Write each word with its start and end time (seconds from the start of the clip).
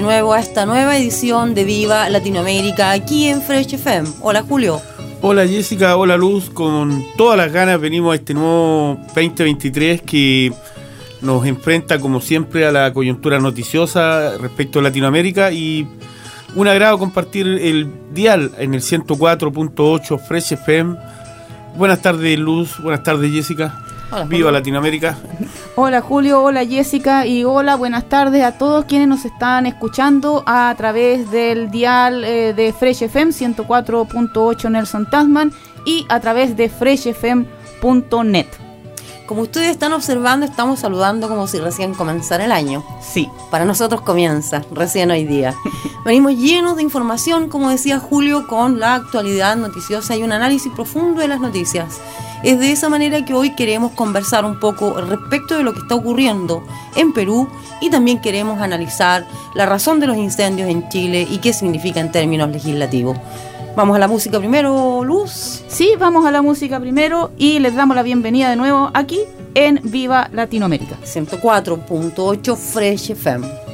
De 0.00 0.04
nuevo 0.04 0.32
a 0.32 0.40
esta 0.40 0.64
nueva 0.64 0.96
edición 0.96 1.54
de 1.54 1.62
Viva 1.64 2.08
Latinoamérica 2.08 2.90
aquí 2.90 3.26
en 3.26 3.42
Fresh 3.42 3.74
FM. 3.74 4.08
Hola 4.22 4.42
Julio. 4.42 4.80
Hola 5.20 5.46
Jessica, 5.46 5.94
hola 5.94 6.16
Luz, 6.16 6.48
con 6.48 7.04
todas 7.18 7.36
las 7.36 7.52
ganas 7.52 7.78
venimos 7.78 8.12
a 8.12 8.14
este 8.14 8.32
nuevo 8.32 8.98
2023 9.14 10.00
que 10.00 10.54
nos 11.20 11.44
enfrenta 11.44 11.98
como 11.98 12.22
siempre 12.22 12.64
a 12.64 12.72
la 12.72 12.94
coyuntura 12.94 13.40
noticiosa 13.40 14.38
respecto 14.38 14.78
a 14.78 14.82
Latinoamérica 14.82 15.52
y 15.52 15.86
un 16.54 16.66
agrado 16.66 16.98
compartir 16.98 17.46
el 17.46 17.92
dial 18.14 18.52
en 18.56 18.72
el 18.72 18.80
104.8 18.80 20.18
Fresh 20.18 20.52
FM. 20.54 20.96
Buenas 21.76 22.00
tardes 22.00 22.38
Luz, 22.38 22.80
buenas 22.80 23.02
tardes 23.02 23.30
Jessica. 23.30 23.84
Viva 24.28 24.50
Latinoamérica. 24.50 25.16
Hola 25.76 26.00
Julio, 26.00 26.42
hola 26.42 26.64
Jessica 26.66 27.26
y 27.26 27.44
hola, 27.44 27.76
buenas 27.76 28.08
tardes 28.08 28.42
a 28.42 28.58
todos 28.58 28.84
quienes 28.84 29.08
nos 29.08 29.24
están 29.24 29.66
escuchando 29.66 30.42
a 30.46 30.74
través 30.76 31.30
del 31.30 31.70
dial 31.70 32.24
eh, 32.24 32.52
de 32.52 32.72
Fresh 32.72 33.02
FM 33.02 33.32
104.8 33.32 34.70
Nelson 34.70 35.08
Tasman 35.08 35.52
y 35.84 36.06
a 36.08 36.20
través 36.20 36.56
de 36.56 36.68
freshfm.net. 36.68 38.46
Como 39.30 39.42
ustedes 39.42 39.68
están 39.68 39.92
observando, 39.92 40.44
estamos 40.44 40.80
saludando 40.80 41.28
como 41.28 41.46
si 41.46 41.60
recién 41.60 41.94
comenzara 41.94 42.46
el 42.46 42.50
año. 42.50 42.82
Sí. 43.00 43.28
Para 43.48 43.64
nosotros 43.64 44.00
comienza, 44.00 44.64
recién 44.72 45.12
hoy 45.12 45.24
día. 45.24 45.54
Venimos 46.04 46.32
llenos 46.32 46.74
de 46.74 46.82
información, 46.82 47.48
como 47.48 47.70
decía 47.70 48.00
Julio, 48.00 48.48
con 48.48 48.80
la 48.80 48.96
actualidad 48.96 49.54
noticiosa 49.54 50.16
y 50.16 50.24
un 50.24 50.32
análisis 50.32 50.72
profundo 50.72 51.20
de 51.20 51.28
las 51.28 51.38
noticias. 51.38 52.00
Es 52.42 52.58
de 52.58 52.72
esa 52.72 52.88
manera 52.88 53.24
que 53.24 53.32
hoy 53.32 53.54
queremos 53.54 53.92
conversar 53.92 54.44
un 54.44 54.58
poco 54.58 55.00
respecto 55.00 55.56
de 55.56 55.62
lo 55.62 55.74
que 55.74 55.78
está 55.78 55.94
ocurriendo 55.94 56.64
en 56.96 57.12
Perú 57.12 57.48
y 57.80 57.88
también 57.88 58.20
queremos 58.20 58.60
analizar 58.60 59.28
la 59.54 59.64
razón 59.64 60.00
de 60.00 60.08
los 60.08 60.16
incendios 60.16 60.68
en 60.68 60.88
Chile 60.88 61.24
y 61.30 61.38
qué 61.38 61.52
significa 61.52 62.00
en 62.00 62.10
términos 62.10 62.50
legislativos. 62.50 63.16
Vamos 63.76 63.96
a 63.96 63.98
la 64.00 64.08
música 64.08 64.38
primero, 64.38 65.04
Luz. 65.04 65.62
Sí, 65.68 65.94
vamos 65.98 66.26
a 66.26 66.30
la 66.30 66.42
música 66.42 66.80
primero 66.80 67.30
y 67.38 67.60
les 67.60 67.74
damos 67.74 67.96
la 67.96 68.02
bienvenida 68.02 68.50
de 68.50 68.56
nuevo 68.56 68.90
aquí 68.94 69.20
en 69.54 69.80
Viva 69.84 70.28
Latinoamérica. 70.32 70.96
104.8 71.04 72.56
Fresh 72.56 73.10
FM. 73.12 73.69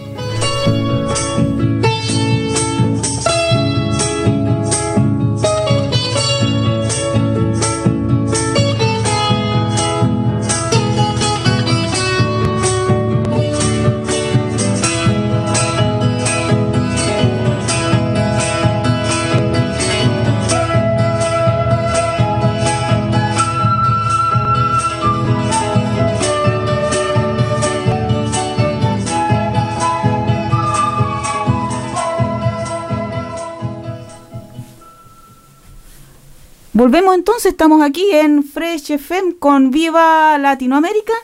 Volvemos 36.87 37.17
entonces, 37.17 37.47
estamos 37.47 37.83
aquí 37.83 38.13
en 38.13 38.45
Fresh 38.45 38.93
FM 38.93 39.39
con 39.41 39.73
Viva 39.73 40.39
Latinoamérica, 40.39 41.15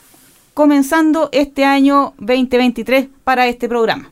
comenzando 0.54 1.28
este 1.30 1.64
año 1.64 2.14
2023 2.18 3.06
para 3.22 3.46
este 3.46 3.68
programa. 3.68 4.10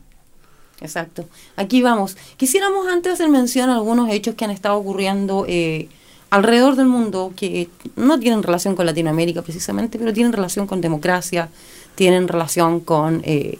Exacto. 0.79 1.25
Aquí 1.57 1.81
vamos. 1.81 2.15
Quisiéramos 2.37 2.87
antes 2.87 3.11
hacer 3.11 3.27
mención 3.27 3.69
a 3.69 3.75
algunos 3.75 4.09
hechos 4.09 4.35
que 4.35 4.45
han 4.45 4.51
estado 4.51 4.77
ocurriendo 4.77 5.43
eh, 5.45 5.89
alrededor 6.29 6.77
del 6.77 6.85
mundo 6.85 7.33
que 7.35 7.67
no 7.97 8.17
tienen 8.17 8.43
relación 8.43 8.77
con 8.77 8.85
Latinoamérica 8.85 9.41
precisamente, 9.41 9.99
pero 9.99 10.13
tienen 10.13 10.31
relación 10.31 10.67
con 10.67 10.79
democracia, 10.79 11.49
tienen 11.95 12.29
relación 12.29 12.79
con 12.79 13.23
eh, 13.25 13.59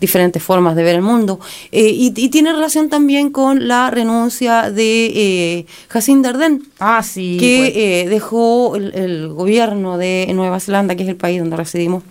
diferentes 0.00 0.42
formas 0.42 0.76
de 0.76 0.82
ver 0.82 0.96
el 0.96 1.02
mundo. 1.02 1.40
Eh, 1.70 1.90
y, 1.90 2.10
tiene 2.10 2.52
relación 2.52 2.88
también 2.88 3.30
con 3.30 3.68
la 3.68 3.90
renuncia 3.90 4.70
de 4.70 5.06
eh, 5.14 5.66
Jacinda 5.88 6.30
Ardern, 6.30 6.62
ah, 6.80 7.02
sí, 7.02 7.36
que 7.38 7.58
pues. 7.58 7.72
eh, 7.76 8.08
dejó 8.08 8.76
el, 8.76 9.28
gobierno 9.28 9.98
de 9.98 10.30
Nueva 10.34 10.60
Zelanda, 10.60 10.94
que 10.94 11.04
es 11.04 11.08
el 11.08 11.16
país 11.16 11.38
donde 11.38 11.56
residimos, 11.56 12.02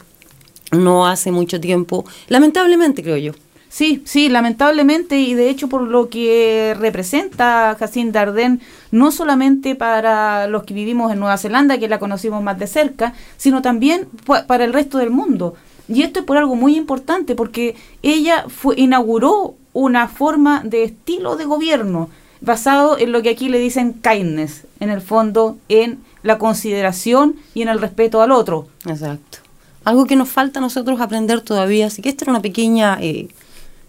no 0.72 1.06
hace 1.06 1.32
mucho 1.32 1.60
tiempo, 1.60 2.06
lamentablemente 2.28 3.04
creo 3.04 3.18
yo. 3.18 3.34
Sí, 3.72 4.02
sí, 4.06 4.28
lamentablemente 4.28 5.18
y 5.18 5.34
de 5.34 5.50
hecho 5.50 5.70
por 5.70 5.84
lo 5.84 6.10
que 6.10 6.76
representa 6.78 7.78
Jacinda 7.80 8.20
Ardern, 8.20 8.60
no 8.92 9.12
solamente 9.12 9.76
para 9.76 10.48
los 10.48 10.64
que 10.64 10.74
vivimos 10.74 11.10
en 11.12 11.20
Nueva 11.20 11.38
Zelanda, 11.38 11.78
que 11.78 11.88
la 11.88 11.98
conocimos 11.98 12.44
más 12.44 12.60
de 12.60 12.68
cerca, 12.68 13.14
sino 13.38 13.62
también 13.62 14.10
para 14.46 14.66
el 14.66 14.74
resto 14.74 14.98
del 14.98 15.10
mundo. 15.10 15.56
Y 15.92 16.04
esto 16.04 16.22
es 16.22 16.26
por 16.26 16.38
algo 16.38 16.56
muy 16.56 16.76
importante, 16.78 17.36
porque 17.36 17.76
ella 18.02 18.46
fue, 18.48 18.80
inauguró 18.80 19.56
una 19.74 20.08
forma 20.08 20.62
de 20.64 20.84
estilo 20.84 21.36
de 21.36 21.46
gobierno 21.46 22.10
basado 22.42 22.98
en 22.98 23.12
lo 23.12 23.22
que 23.22 23.30
aquí 23.30 23.50
le 23.50 23.60
dicen 23.60 23.94
kindness, 23.94 24.64
en 24.80 24.90
el 24.90 25.02
fondo 25.02 25.58
en 25.70 26.00
la 26.24 26.38
consideración 26.38 27.36
y 27.54 27.62
en 27.62 27.70
el 27.70 27.80
respeto 27.80 28.22
al 28.22 28.32
otro. 28.32 28.68
Exacto. 28.86 29.40
Algo 29.84 30.06
que 30.06 30.16
nos 30.16 30.30
falta 30.30 30.60
a 30.60 30.62
nosotros 30.62 31.00
aprender 31.02 31.42
todavía, 31.42 31.88
así 31.88 32.02
que 32.02 32.10
esta 32.10 32.26
era 32.26 32.32
una 32.32 32.42
pequeña, 32.42 32.98
eh, 33.02 33.28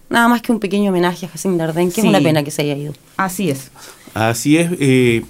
nada 0.09 0.29
más 0.29 0.43
que 0.43 0.53
un 0.53 0.61
pequeño 0.61 0.91
homenaje 0.91 1.27
a 1.27 1.29
Jacinda 1.29 1.65
Ardern, 1.65 1.93
que 1.93 2.01
es 2.01 2.07
una 2.07 2.21
pena 2.21 2.43
que 2.43 2.51
se 2.51 2.63
haya 2.63 2.77
ido. 2.77 2.95
Así 3.17 3.51
es. 3.51 3.71
Así 4.15 4.57
es, 4.57 4.71
eh, 4.81 5.25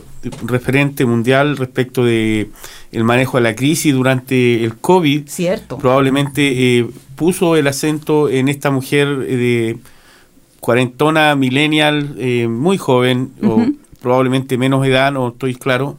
referente 0.45 1.05
mundial 1.05 1.57
respecto 1.57 2.05
de 2.05 2.51
el 2.93 3.05
manejo 3.05 3.39
de 3.39 3.43
la 3.43 3.55
crisis 3.55 3.93
durante 3.93 4.65
el 4.65 4.77
COVID. 4.77 5.29
Cierto. 5.29 5.79
Probablemente 5.79 6.79
eh, 6.79 6.87
puso 7.17 7.57
el 7.57 7.67
acento 7.67 8.29
en 8.29 8.49
esta 8.49 8.71
mujer 8.71 9.09
eh, 9.27 9.37
de 9.37 9.79
cuarentona, 10.61 11.35
millennial, 11.35 12.15
eh, 12.19 12.47
muy 12.49 12.79
joven, 12.79 13.33
o 13.43 13.67
probablemente 14.01 14.57
menos 14.59 14.87
edad, 14.87 15.13
no 15.13 15.29
estoy 15.29 15.55
claro, 15.55 15.99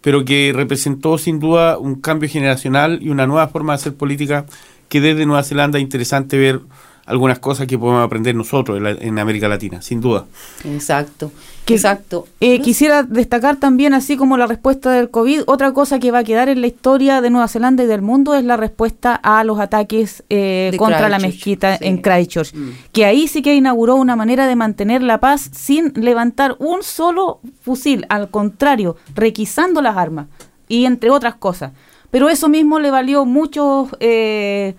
pero 0.00 0.24
que 0.24 0.52
representó 0.54 1.18
sin 1.18 1.38
duda 1.38 1.78
un 1.78 2.00
cambio 2.00 2.28
generacional 2.28 2.98
y 3.00 3.10
una 3.10 3.26
nueva 3.26 3.46
forma 3.48 3.72
de 3.72 3.76
hacer 3.76 3.94
política 3.94 4.46
que 4.88 5.00
desde 5.00 5.26
Nueva 5.26 5.42
Zelanda 5.42 5.78
es 5.78 5.82
interesante 5.82 6.38
ver 6.38 6.60
algunas 7.06 7.38
cosas 7.38 7.66
que 7.66 7.78
podemos 7.78 8.04
aprender 8.04 8.34
nosotros 8.34 8.80
en, 9.00 9.18
América 9.18 9.48
Latina, 9.48 9.82
sin 9.82 10.00
duda. 10.00 10.24
Exacto. 10.64 11.30
Exacto. 11.66 12.26
Eh, 12.40 12.60
quisiera 12.60 13.02
destacar 13.02 13.56
también, 13.56 13.94
así 13.94 14.16
como 14.16 14.36
la 14.36 14.46
respuesta 14.46 14.90
del 14.90 15.10
COVID, 15.10 15.42
otra 15.46 15.72
cosa 15.72 15.98
que 15.98 16.10
va 16.10 16.18
a 16.18 16.24
quedar 16.24 16.48
en 16.50 16.60
la 16.60 16.66
historia 16.66 17.22
de 17.22 17.30
Nueva 17.30 17.48
Zelanda 17.48 17.84
y 17.84 17.86
del 17.86 18.02
mundo 18.02 18.34
es 18.34 18.44
la 18.44 18.56
respuesta 18.56 19.14
a 19.14 19.44
los 19.44 19.58
ataques 19.58 20.24
eh, 20.28 20.72
contra 20.76 21.08
la 21.08 21.18
mezquita 21.18 21.76
en 21.80 21.98
Christchurch, 21.98 22.54
mm. 22.54 22.70
que 22.92 23.06
ahí 23.06 23.28
sí 23.28 23.40
que 23.40 23.54
inauguró 23.54 23.96
una 23.96 24.14
manera 24.14 24.46
de 24.46 24.56
mantener 24.56 25.02
la 25.02 25.20
paz 25.20 25.50
sin 25.52 25.92
levantar 25.94 26.56
un 26.58 26.82
solo 26.82 27.40
fusil, 27.62 28.04
al 28.10 28.28
contrario, 28.30 28.96
requisando 29.14 29.80
las 29.80 29.96
armas 29.96 30.26
y 30.68 30.84
entre 30.84 31.10
otras 31.10 31.36
cosas. 31.36 31.72
Pero 32.10 32.28
eso 32.28 32.48
mismo 32.48 32.78
le 32.78 32.90
valió 32.90 33.24
muchos 33.24 33.88
eh, 33.98 34.74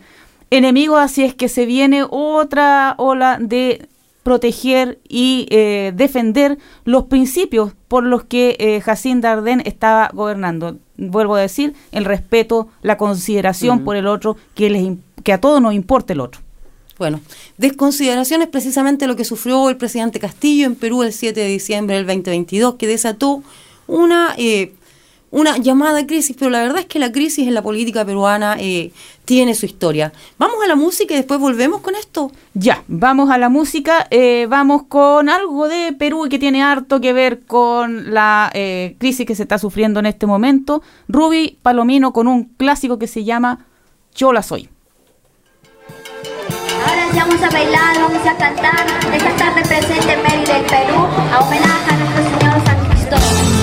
enemigos, 0.49 0.99
así 0.99 1.23
es 1.23 1.33
que 1.33 1.49
se 1.49 1.65
viene 1.65 2.05
otra 2.09 2.95
ola 2.97 3.37
de 3.39 3.87
proteger 4.23 4.97
y 5.07 5.45
eh, 5.51 5.93
defender 5.95 6.57
los 6.83 7.03
principios 7.03 7.73
por 7.87 8.03
los 8.03 8.23
que 8.23 8.55
eh, 8.59 8.81
Jacinda 8.81 9.31
Ardern 9.33 9.61
estaba 9.65 10.09
gobernando. 10.13 10.77
Vuelvo 10.97 11.35
a 11.35 11.41
decir, 11.41 11.75
el 11.91 12.05
respeto, 12.05 12.67
la 12.81 12.97
consideración 12.97 13.83
por 13.83 13.95
el 13.95 14.07
otro, 14.07 14.35
que, 14.55 14.71
les, 14.71 14.93
que 15.23 15.31
a 15.31 15.39
todos 15.39 15.61
nos 15.61 15.75
importe 15.75 16.13
el 16.13 16.21
otro. 16.21 16.41
Bueno, 16.97 17.19
desconsideración 17.57 18.41
es 18.41 18.47
precisamente 18.47 19.05
lo 19.05 19.15
que 19.15 19.25
sufrió 19.25 19.69
el 19.69 19.77
presidente 19.77 20.19
Castillo 20.19 20.65
en 20.65 20.75
Perú 20.75 21.03
el 21.03 21.13
7 21.13 21.39
de 21.39 21.47
diciembre 21.47 21.97
del 21.97 22.07
2022, 22.07 22.75
que 22.75 22.87
desató 22.87 23.43
una 23.85 24.33
eh, 24.37 24.73
una 25.35 25.57
llamada 25.57 26.07
crisis, 26.07 26.33
pero 26.39 26.49
la 26.49 26.61
verdad 26.61 26.79
es 26.79 26.85
que 26.85 26.97
la 26.97 27.11
crisis 27.11 27.45
en 27.45 27.53
la 27.53 27.61
política 27.61 28.05
peruana 28.05 28.55
eh, 28.57 28.93
tiene 29.25 29.53
su 29.53 29.65
historia. 29.65 30.13
Vamos 30.37 30.55
a 30.63 30.67
la 30.67 30.75
música 30.75 31.13
y 31.13 31.17
después 31.17 31.41
volvemos 31.41 31.81
con 31.81 31.93
esto. 31.93 32.31
Ya, 32.53 32.85
vamos 32.87 33.29
a 33.29 33.37
la 33.37 33.49
música, 33.49 34.07
eh, 34.11 34.47
vamos 34.49 34.83
con 34.83 35.27
algo 35.27 35.67
de 35.67 35.91
Perú 35.91 36.27
que 36.29 36.39
tiene 36.39 36.63
harto 36.63 37.01
que 37.01 37.11
ver 37.11 37.41
con 37.41 38.13
la 38.13 38.49
eh, 38.53 38.95
crisis 38.97 39.25
que 39.25 39.35
se 39.35 39.43
está 39.43 39.57
sufriendo 39.57 39.99
en 39.99 40.05
este 40.05 40.25
momento. 40.25 40.81
Ruby 41.09 41.59
Palomino 41.61 42.13
con 42.13 42.29
un 42.29 42.45
clásico 42.45 42.97
que 42.97 43.07
se 43.07 43.25
llama 43.25 43.65
Yo 44.15 44.31
la 44.31 44.41
soy. 44.41 44.69
Ahora 46.87 47.11
sí 47.11 47.17
vamos 47.17 47.41
a 47.41 47.49
bailar, 47.49 47.95
vamos 47.99 48.25
a 48.25 48.37
cantar. 48.37 48.87
Esta 49.13 49.35
tarde 49.35 49.61
presente 49.63 50.13
en 50.13 50.23
Mérida, 50.23 50.53
del 50.53 50.65
Perú, 50.65 50.95
a 51.33 51.39
homenaje 51.41 51.91
a 51.91 51.97
nuestro 51.97 52.39
Señor 52.39 52.65
San 52.65 52.89
Cristóbal. 52.89 53.54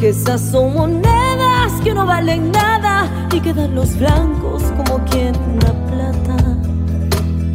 Que 0.00 0.08
esas 0.08 0.40
son 0.40 0.74
monedas 0.74 1.72
que 1.84 1.94
no 1.94 2.04
valen 2.04 2.50
nada 2.50 3.08
y 3.32 3.38
quedan 3.38 3.76
los 3.76 3.96
blancos 3.98 4.64
como 4.76 4.98
quien 5.04 5.32
la 5.60 5.72
plata. 5.86 6.36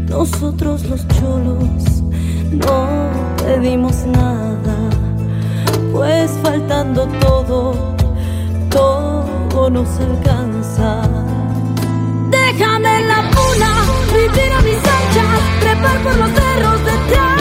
Nosotros 0.08 0.86
los 0.86 1.06
cholos 1.10 2.04
no 2.52 2.88
pedimos 3.44 4.06
nada, 4.06 4.78
pues 5.92 6.32
faltando 6.42 7.06
todo, 7.20 7.74
todo 8.70 9.70
nos 9.70 9.90
alcanza. 10.00 11.02
Déjame 12.32 13.00
en 13.00 13.08
la 13.10 13.30
puna, 13.36 13.72
vivir 14.14 14.54
a 14.54 14.62
mis 14.62 14.78
anchas, 14.78 15.60
trepar 15.60 16.02
por 16.02 16.16
los 16.16 16.30
cerros 16.30 17.37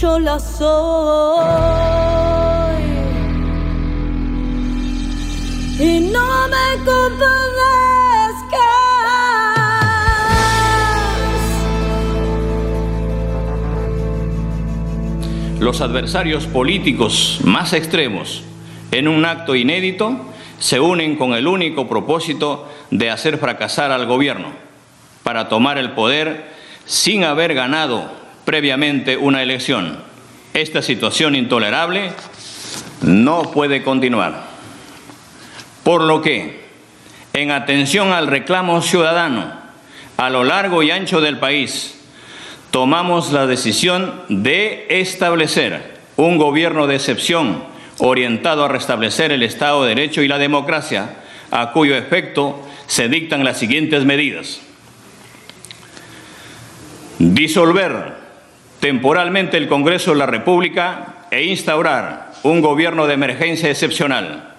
detrás. 0.00 0.58
los 15.60 15.80
adversarios 15.80 16.46
políticos 16.46 17.40
más 17.44 17.72
extremos, 17.72 18.42
en 18.92 19.08
un 19.08 19.24
acto 19.24 19.54
inédito, 19.54 20.16
se 20.58 20.80
unen 20.80 21.16
con 21.16 21.34
el 21.34 21.46
único 21.46 21.88
propósito 21.88 22.68
de 22.90 23.10
hacer 23.10 23.38
fracasar 23.38 23.90
al 23.90 24.06
gobierno 24.06 24.48
para 25.24 25.48
tomar 25.48 25.76
el 25.76 25.92
poder 25.92 26.52
sin 26.86 27.24
haber 27.24 27.54
ganado 27.54 28.17
previamente 28.48 29.18
una 29.18 29.42
elección. 29.42 29.98
Esta 30.54 30.80
situación 30.80 31.36
intolerable 31.36 32.12
no 33.02 33.42
puede 33.42 33.82
continuar. 33.82 34.42
Por 35.84 36.00
lo 36.00 36.22
que, 36.22 36.64
en 37.34 37.50
atención 37.50 38.10
al 38.10 38.26
reclamo 38.26 38.80
ciudadano 38.80 39.52
a 40.16 40.30
lo 40.30 40.44
largo 40.44 40.82
y 40.82 40.90
ancho 40.90 41.20
del 41.20 41.38
país, 41.38 42.00
tomamos 42.70 43.32
la 43.32 43.46
decisión 43.46 44.22
de 44.30 44.86
establecer 44.88 45.98
un 46.16 46.38
gobierno 46.38 46.86
de 46.86 46.94
excepción 46.94 47.64
orientado 47.98 48.64
a 48.64 48.68
restablecer 48.68 49.30
el 49.30 49.42
Estado 49.42 49.82
de 49.82 49.90
Derecho 49.90 50.22
y 50.22 50.28
la 50.28 50.38
democracia, 50.38 51.16
a 51.50 51.72
cuyo 51.72 51.94
efecto 51.94 52.66
se 52.86 53.10
dictan 53.10 53.44
las 53.44 53.58
siguientes 53.58 54.06
medidas. 54.06 54.62
Disolver 57.18 58.17
temporalmente 58.80 59.56
el 59.56 59.68
Congreso 59.68 60.12
de 60.12 60.18
la 60.18 60.26
República 60.26 61.14
e 61.30 61.44
instaurar 61.44 62.32
un 62.42 62.60
gobierno 62.60 63.06
de 63.06 63.14
emergencia 63.14 63.70
excepcional. 63.70 64.54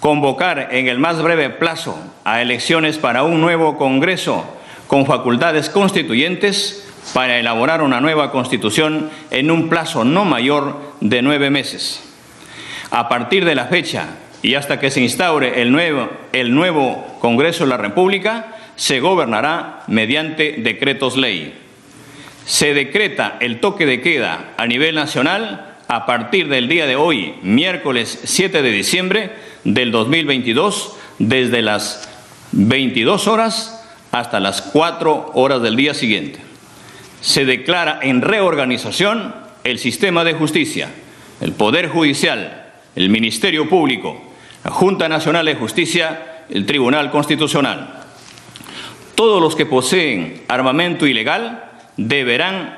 Convocar 0.00 0.68
en 0.72 0.88
el 0.88 0.98
más 0.98 1.22
breve 1.22 1.48
plazo 1.50 1.98
a 2.24 2.42
elecciones 2.42 2.98
para 2.98 3.22
un 3.22 3.40
nuevo 3.40 3.78
Congreso 3.78 4.44
con 4.86 5.06
facultades 5.06 5.70
constituyentes 5.70 6.86
para 7.14 7.38
elaborar 7.38 7.82
una 7.82 8.00
nueva 8.00 8.30
constitución 8.30 9.10
en 9.30 9.50
un 9.50 9.68
plazo 9.68 10.04
no 10.04 10.24
mayor 10.24 10.94
de 11.00 11.22
nueve 11.22 11.50
meses. 11.50 12.02
A 12.90 13.08
partir 13.08 13.44
de 13.44 13.54
la 13.54 13.66
fecha 13.66 14.08
y 14.42 14.54
hasta 14.54 14.78
que 14.78 14.90
se 14.90 15.00
instaure 15.00 15.62
el 15.62 15.72
nuevo, 15.72 16.10
el 16.32 16.54
nuevo 16.54 17.16
Congreso 17.20 17.64
de 17.64 17.70
la 17.70 17.76
República, 17.78 18.56
se 18.76 19.00
gobernará 19.00 19.84
mediante 19.86 20.56
decretos 20.58 21.16
ley. 21.16 21.63
Se 22.46 22.74
decreta 22.74 23.38
el 23.40 23.60
toque 23.60 23.86
de 23.86 24.02
queda 24.02 24.52
a 24.58 24.66
nivel 24.66 24.94
nacional 24.94 25.76
a 25.88 26.04
partir 26.04 26.48
del 26.48 26.68
día 26.68 26.86
de 26.86 26.96
hoy, 26.96 27.34
miércoles 27.42 28.20
7 28.24 28.60
de 28.60 28.70
diciembre 28.70 29.30
del 29.64 29.90
2022, 29.92 30.94
desde 31.18 31.62
las 31.62 32.08
22 32.52 33.28
horas 33.28 33.82
hasta 34.12 34.40
las 34.40 34.60
4 34.60 35.32
horas 35.34 35.62
del 35.62 35.76
día 35.76 35.94
siguiente. 35.94 36.38
Se 37.22 37.46
declara 37.46 38.00
en 38.02 38.20
reorganización 38.20 39.34
el 39.64 39.78
sistema 39.78 40.22
de 40.22 40.34
justicia, 40.34 40.90
el 41.40 41.52
Poder 41.52 41.88
Judicial, 41.88 42.72
el 42.94 43.08
Ministerio 43.08 43.70
Público, 43.70 44.22
la 44.62 44.70
Junta 44.70 45.08
Nacional 45.08 45.46
de 45.46 45.54
Justicia, 45.54 46.44
el 46.50 46.66
Tribunal 46.66 47.10
Constitucional. 47.10 48.02
Todos 49.14 49.40
los 49.40 49.56
que 49.56 49.64
poseen 49.64 50.42
armamento 50.48 51.06
ilegal 51.06 51.70
deberán 51.96 52.76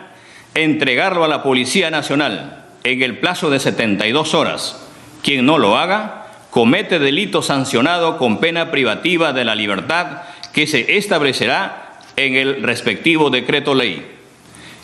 entregarlo 0.54 1.24
a 1.24 1.28
la 1.28 1.42
Policía 1.42 1.90
Nacional 1.90 2.64
en 2.84 3.02
el 3.02 3.18
plazo 3.18 3.50
de 3.50 3.60
72 3.60 4.34
horas. 4.34 4.82
Quien 5.22 5.44
no 5.44 5.58
lo 5.58 5.76
haga 5.76 6.26
comete 6.50 6.98
delito 6.98 7.42
sancionado 7.42 8.16
con 8.16 8.38
pena 8.38 8.70
privativa 8.70 9.32
de 9.32 9.44
la 9.44 9.54
libertad 9.54 10.22
que 10.52 10.66
se 10.66 10.96
establecerá 10.96 11.98
en 12.16 12.34
el 12.34 12.62
respectivo 12.62 13.28
decreto 13.28 13.74
ley. 13.74 14.06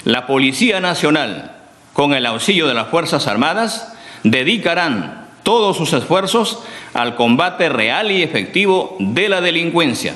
La 0.05 0.27
Policía 0.27 0.81
Nacional, 0.81 1.57
con 1.93 2.13
el 2.13 2.27
auxilio 2.27 2.67
de 2.67 2.75
las 2.75 2.89
Fuerzas 2.89 3.27
Armadas, 3.27 3.95
dedicarán 4.23 5.29
todos 5.43 5.77
sus 5.77 5.93
esfuerzos 5.93 6.63
al 6.95 7.15
combate 7.15 7.69
real 7.69 8.11
y 8.11 8.23
efectivo 8.23 8.97
de 8.99 9.29
la 9.29 9.41
delincuencia, 9.41 10.15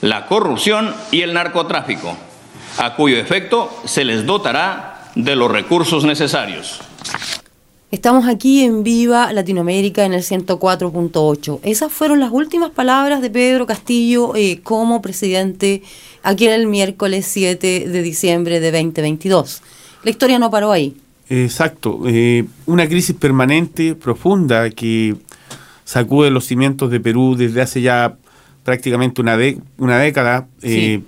la 0.00 0.26
corrupción 0.26 0.94
y 1.10 1.22
el 1.22 1.34
narcotráfico, 1.34 2.16
a 2.78 2.94
cuyo 2.96 3.16
efecto 3.16 3.70
se 3.84 4.04
les 4.04 4.26
dotará 4.26 5.10
de 5.14 5.36
los 5.36 5.50
recursos 5.50 6.04
necesarios. 6.04 6.80
Estamos 7.90 8.26
aquí 8.26 8.64
en 8.64 8.82
Viva 8.82 9.32
Latinoamérica 9.32 10.04
en 10.04 10.14
el 10.14 10.22
104.8. 10.22 11.60
Esas 11.62 11.92
fueron 11.92 12.18
las 12.18 12.32
últimas 12.32 12.70
palabras 12.70 13.22
de 13.22 13.30
Pedro 13.30 13.66
Castillo 13.66 14.34
eh, 14.34 14.60
como 14.64 15.00
presidente 15.00 15.82
aquí 16.24 16.48
el 16.48 16.66
miércoles 16.66 17.24
7 17.26 17.88
de 17.88 18.02
diciembre 18.02 18.58
de 18.58 18.72
2022. 18.72 19.62
La 20.02 20.10
historia 20.10 20.40
no 20.40 20.50
paró 20.50 20.72
ahí. 20.72 20.96
Exacto. 21.28 22.00
Eh, 22.06 22.44
una 22.66 22.88
crisis 22.88 23.14
permanente, 23.14 23.94
profunda, 23.94 24.70
que 24.70 25.14
sacude 25.84 26.30
los 26.30 26.46
cimientos 26.46 26.90
de 26.90 26.98
Perú 26.98 27.36
desde 27.36 27.62
hace 27.62 27.80
ya 27.80 28.16
prácticamente 28.64 29.20
una, 29.20 29.38
una 29.78 29.98
década, 29.98 30.48
eh, 30.62 31.00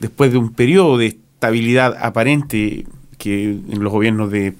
después 0.00 0.32
de 0.32 0.38
un 0.38 0.52
periodo 0.52 0.98
de 0.98 1.06
estabilidad 1.06 1.96
aparente 2.00 2.86
que 3.18 3.50
en 3.50 3.82
los 3.82 3.92
gobiernos 3.92 4.30
de 4.30 4.54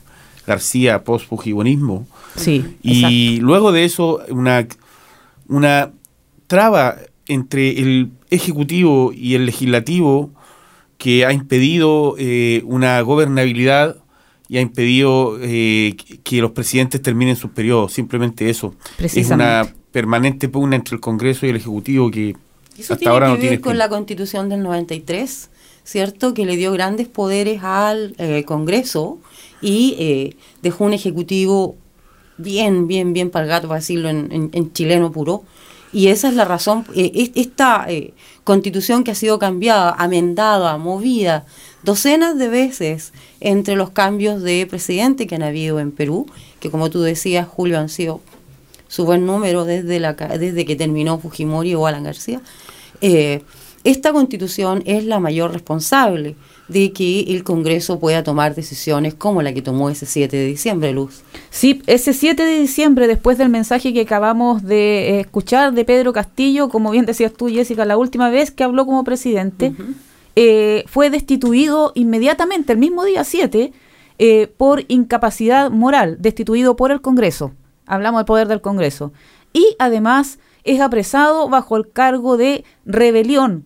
García 0.46 1.04
post-fujibonismo. 1.04 2.06
Sí. 2.36 2.76
Y 2.82 3.38
luego 3.40 3.72
de 3.72 3.84
eso, 3.84 4.20
una, 4.30 4.66
una 5.48 5.92
traba 6.46 6.96
entre 7.26 7.80
el 7.80 8.10
ejecutivo 8.30 9.12
y 9.12 9.34
el 9.34 9.46
legislativo 9.46 10.30
que 10.98 11.26
ha 11.26 11.32
impedido 11.32 12.14
eh, 12.18 12.62
una 12.64 13.00
gobernabilidad 13.00 13.96
y 14.48 14.58
ha 14.58 14.60
impedido 14.60 15.38
eh, 15.40 15.96
que 16.22 16.40
los 16.40 16.50
presidentes 16.52 17.00
terminen 17.02 17.36
sus 17.36 17.50
periodos. 17.50 17.92
Simplemente 17.92 18.50
eso. 18.50 18.74
Es 18.98 19.30
una 19.30 19.66
permanente 19.92 20.48
pugna 20.48 20.76
entre 20.76 20.94
el 20.94 21.00
Congreso 21.00 21.46
y 21.46 21.50
el 21.50 21.56
Ejecutivo 21.56 22.10
que 22.10 22.36
hasta 22.80 23.10
ahora 23.10 23.28
no 23.28 23.38
tiene 23.38 23.60
con 23.60 23.78
la 23.78 23.88
Constitución 23.88 24.48
del 24.48 24.62
93, 24.62 25.50
¿cierto? 25.84 26.34
Que 26.34 26.46
le 26.46 26.56
dio 26.56 26.72
grandes 26.72 27.08
poderes 27.08 27.62
al 27.62 28.14
eh, 28.18 28.44
Congreso 28.44 29.18
y 29.60 29.94
eh, 29.98 30.36
dejó 30.62 30.84
un 30.84 30.92
ejecutivo 30.92 31.76
bien, 32.36 32.86
bien, 32.86 33.12
bien 33.12 33.30
para 33.30 33.44
el 33.44 33.48
gato, 33.48 33.68
para 33.68 33.80
decirlo 33.80 34.08
en, 34.10 34.72
chileno 34.72 35.12
puro. 35.12 35.44
Y 35.92 36.08
esa 36.08 36.28
es 36.28 36.34
la 36.34 36.46
razón, 36.46 36.86
eh, 36.94 37.30
esta 37.34 37.84
eh, 37.88 38.14
constitución 38.44 39.04
que 39.04 39.10
ha 39.10 39.14
sido 39.14 39.38
cambiada, 39.38 39.90
amendada, 39.90 40.78
movida 40.78 41.44
docenas 41.82 42.38
de 42.38 42.48
veces 42.48 43.12
entre 43.40 43.76
los 43.76 43.90
cambios 43.90 44.42
de 44.42 44.66
presidente 44.66 45.26
que 45.26 45.34
han 45.34 45.42
habido 45.42 45.80
en 45.80 45.92
Perú, 45.92 46.26
que 46.60 46.70
como 46.70 46.88
tú 46.88 47.02
decías, 47.02 47.46
Julio, 47.46 47.78
han 47.78 47.90
sido 47.90 48.20
su 48.92 49.06
buen 49.06 49.24
número 49.24 49.64
desde, 49.64 49.98
la, 50.00 50.12
desde 50.12 50.66
que 50.66 50.76
terminó 50.76 51.18
Fujimori 51.18 51.74
o 51.74 51.86
Alan 51.86 52.04
García, 52.04 52.42
esta 53.84 54.12
constitución 54.12 54.82
es 54.86 55.04
la 55.06 55.18
mayor 55.18 55.52
responsable 55.52 56.36
de 56.68 56.92
que 56.92 57.20
el 57.22 57.42
Congreso 57.42 57.98
pueda 57.98 58.22
tomar 58.22 58.54
decisiones 58.54 59.14
como 59.14 59.42
la 59.42 59.52
que 59.52 59.60
tomó 59.60 59.90
ese 59.90 60.06
7 60.06 60.36
de 60.36 60.46
diciembre, 60.46 60.92
Luz. 60.92 61.22
Sí, 61.50 61.82
ese 61.86 62.12
7 62.12 62.44
de 62.44 62.60
diciembre, 62.60 63.08
después 63.08 63.38
del 63.38 63.48
mensaje 63.48 63.92
que 63.92 64.02
acabamos 64.02 64.62
de 64.62 65.10
eh, 65.10 65.20
escuchar 65.20 65.72
de 65.72 65.84
Pedro 65.84 66.12
Castillo, 66.12 66.68
como 66.68 66.92
bien 66.92 67.06
decías 67.06 67.32
tú, 67.32 67.48
Jessica, 67.48 67.84
la 67.84 67.96
última 67.96 68.30
vez 68.30 68.52
que 68.52 68.62
habló 68.62 68.86
como 68.86 69.02
presidente, 69.02 69.72
eh, 70.36 70.84
fue 70.86 71.10
destituido 71.10 71.90
inmediatamente, 71.96 72.72
el 72.72 72.78
mismo 72.78 73.04
día 73.04 73.24
7, 73.24 73.72
eh, 74.18 74.46
por 74.56 74.84
incapacidad 74.86 75.70
moral, 75.70 76.18
destituido 76.20 76.76
por 76.76 76.92
el 76.92 77.00
Congreso. 77.00 77.52
Hablamos 77.86 78.20
del 78.20 78.26
poder 78.26 78.48
del 78.48 78.60
Congreso. 78.60 79.12
Y 79.52 79.76
además 79.78 80.38
es 80.64 80.80
apresado 80.80 81.48
bajo 81.48 81.76
el 81.76 81.90
cargo 81.90 82.36
de 82.36 82.64
rebelión 82.84 83.64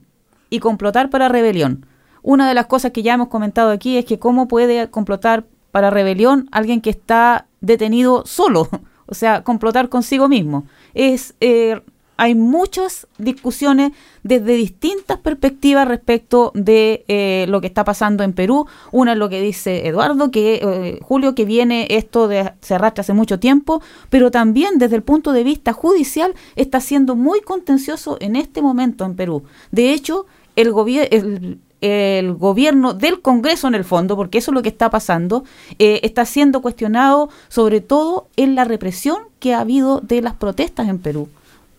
y 0.51 0.61
complotar 0.61 1.11
para 1.11 1.29
rebelión. 1.29 1.87
Una 2.23 2.49
de 2.49 2.55
las 2.55 2.67
cosas 2.67 2.93
que 2.93 3.03
ya 3.03 3.15
hemos 3.15 3.29
comentado 3.29 3.71
aquí 3.71 3.97
es 3.99 4.05
que 4.05 4.19
cómo 4.19 4.49
puede 4.49 4.91
complotar 4.91 5.45
para 5.71 5.91
rebelión 5.91 6.49
alguien 6.53 6.81
que 6.81 6.91
está 6.91 7.47
detenido 7.61 8.25
solo, 8.27 8.69
o 9.07 9.15
sea, 9.15 9.45
complotar 9.45 9.89
consigo 9.89 10.29
mismo. 10.29 10.67
Es 10.95 11.35
eh, 11.41 11.81
hay 12.17 12.35
muchas 12.35 13.07
discusiones 13.19 13.93
desde 14.23 14.55
distintas 14.55 15.19
perspectivas 15.19 15.87
respecto 15.87 16.51
de 16.55 17.05
eh, 17.09 17.47
lo 17.49 17.61
que 17.61 17.67
está 17.67 17.85
pasando 17.85 18.25
en 18.25 18.33
Perú. 18.33 18.67
Una 18.91 19.13
es 19.13 19.19
lo 19.19 19.29
que 19.29 19.41
dice 19.41 19.87
Eduardo, 19.87 20.31
que 20.31 20.61
eh, 20.63 20.99
Julio, 21.03 21.35
que 21.35 21.45
viene 21.45 21.87
esto 21.91 22.29
de 22.29 22.53
se 22.61 22.75
arrastra 22.75 23.03
hace 23.03 23.13
mucho 23.13 23.39
tiempo, 23.39 23.83
pero 24.11 24.31
también 24.31 24.79
desde 24.79 24.97
el 24.97 25.03
punto 25.03 25.33
de 25.33 25.45
vista 25.45 25.73
judicial 25.73 26.35
está 26.57 26.81
siendo 26.81 27.17
muy 27.17 27.41
contencioso 27.41 28.17
en 28.21 28.37
este 28.37 28.63
momento 28.63 29.05
en 29.05 29.15
Perú. 29.15 29.45
De 29.71 29.93
hecho, 29.93 30.27
el 30.57 30.73
gobierno 30.73 31.57
el 31.83 32.33
gobierno 32.33 32.95
del 32.95 33.21
Congreso 33.21 33.69
en 33.69 33.75
el 33.75 33.85
fondo, 33.85 34.17
porque 34.17 34.39
eso 34.39 34.51
es 34.51 34.55
lo 34.55 34.63
que 34.63 34.71
está 34.71 34.89
pasando, 34.89 35.45
eh, 35.79 36.01
está 36.03 36.25
siendo 36.25 36.63
cuestionado 36.63 37.29
sobre 37.49 37.83
todo 37.83 38.29
en 38.37 38.55
la 38.55 38.65
represión 38.65 39.19
que 39.39 39.53
ha 39.53 39.61
habido 39.61 40.01
de 40.01 40.23
las 40.23 40.35
protestas 40.35 40.89
en 40.89 40.99
Perú 40.99 41.29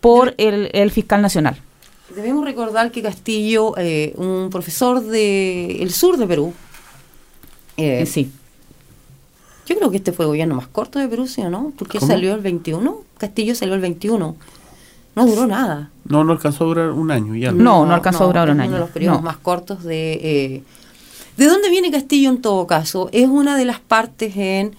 por 0.02 0.36
el, 0.38 0.92
fiscal 0.92 1.22
nacional. 1.22 1.58
Debemos 2.16 2.46
recordar 2.46 2.92
que 2.92 3.02
Castillo, 3.02 3.74
eh, 3.78 4.14
un 4.16 4.50
profesor 4.50 5.02
del 5.02 5.92
sur 5.92 6.18
de 6.18 6.28
Perú, 6.28 6.54
eh, 7.76 8.06
sí. 8.06 8.32
Yo 9.68 9.76
creo 9.76 9.92
que 9.92 9.98
este 9.98 10.14
fue 10.14 10.26
el 10.26 10.30
gobierno 10.30 10.56
más 10.56 10.68
corto 10.68 10.98
de 10.98 11.08
Perú, 11.08 11.28
¿sí 11.28 11.42
o 11.42 11.50
no? 11.50 11.74
Porque 11.78 12.00
salió 12.00 12.34
el 12.34 12.42
21, 12.42 13.02
Castillo 13.18 13.54
salió 13.54 13.76
el 13.76 13.82
21. 13.82 14.36
No 15.16 15.26
duró 15.26 15.48
nada. 15.48 15.90
No, 16.06 16.24
no 16.24 16.32
alcanzó 16.32 16.64
a 16.64 16.68
durar 16.68 16.92
un 16.92 17.12
año 17.12 17.36
ya. 17.36 17.52
No, 17.52 17.86
no 17.86 17.94
alcanzó 17.94 18.24
a 18.24 18.28
durar 18.28 18.50
un 18.50 18.60
año, 18.62 18.70
Uno 18.70 18.78
de 18.78 18.82
los 18.82 18.92
periodos 18.92 19.20
no. 19.20 19.26
más 19.26 19.38
cortos 19.38 19.84
de... 19.84 20.14
eh, 20.14 20.64
¿De 21.38 21.46
dónde 21.46 21.70
viene 21.70 21.92
Castillo 21.92 22.30
en 22.30 22.42
todo 22.42 22.66
caso? 22.66 23.10
Es 23.12 23.28
una 23.28 23.58
de 23.58 23.66
las 23.66 23.80
partes 23.80 24.36
en 24.38 24.76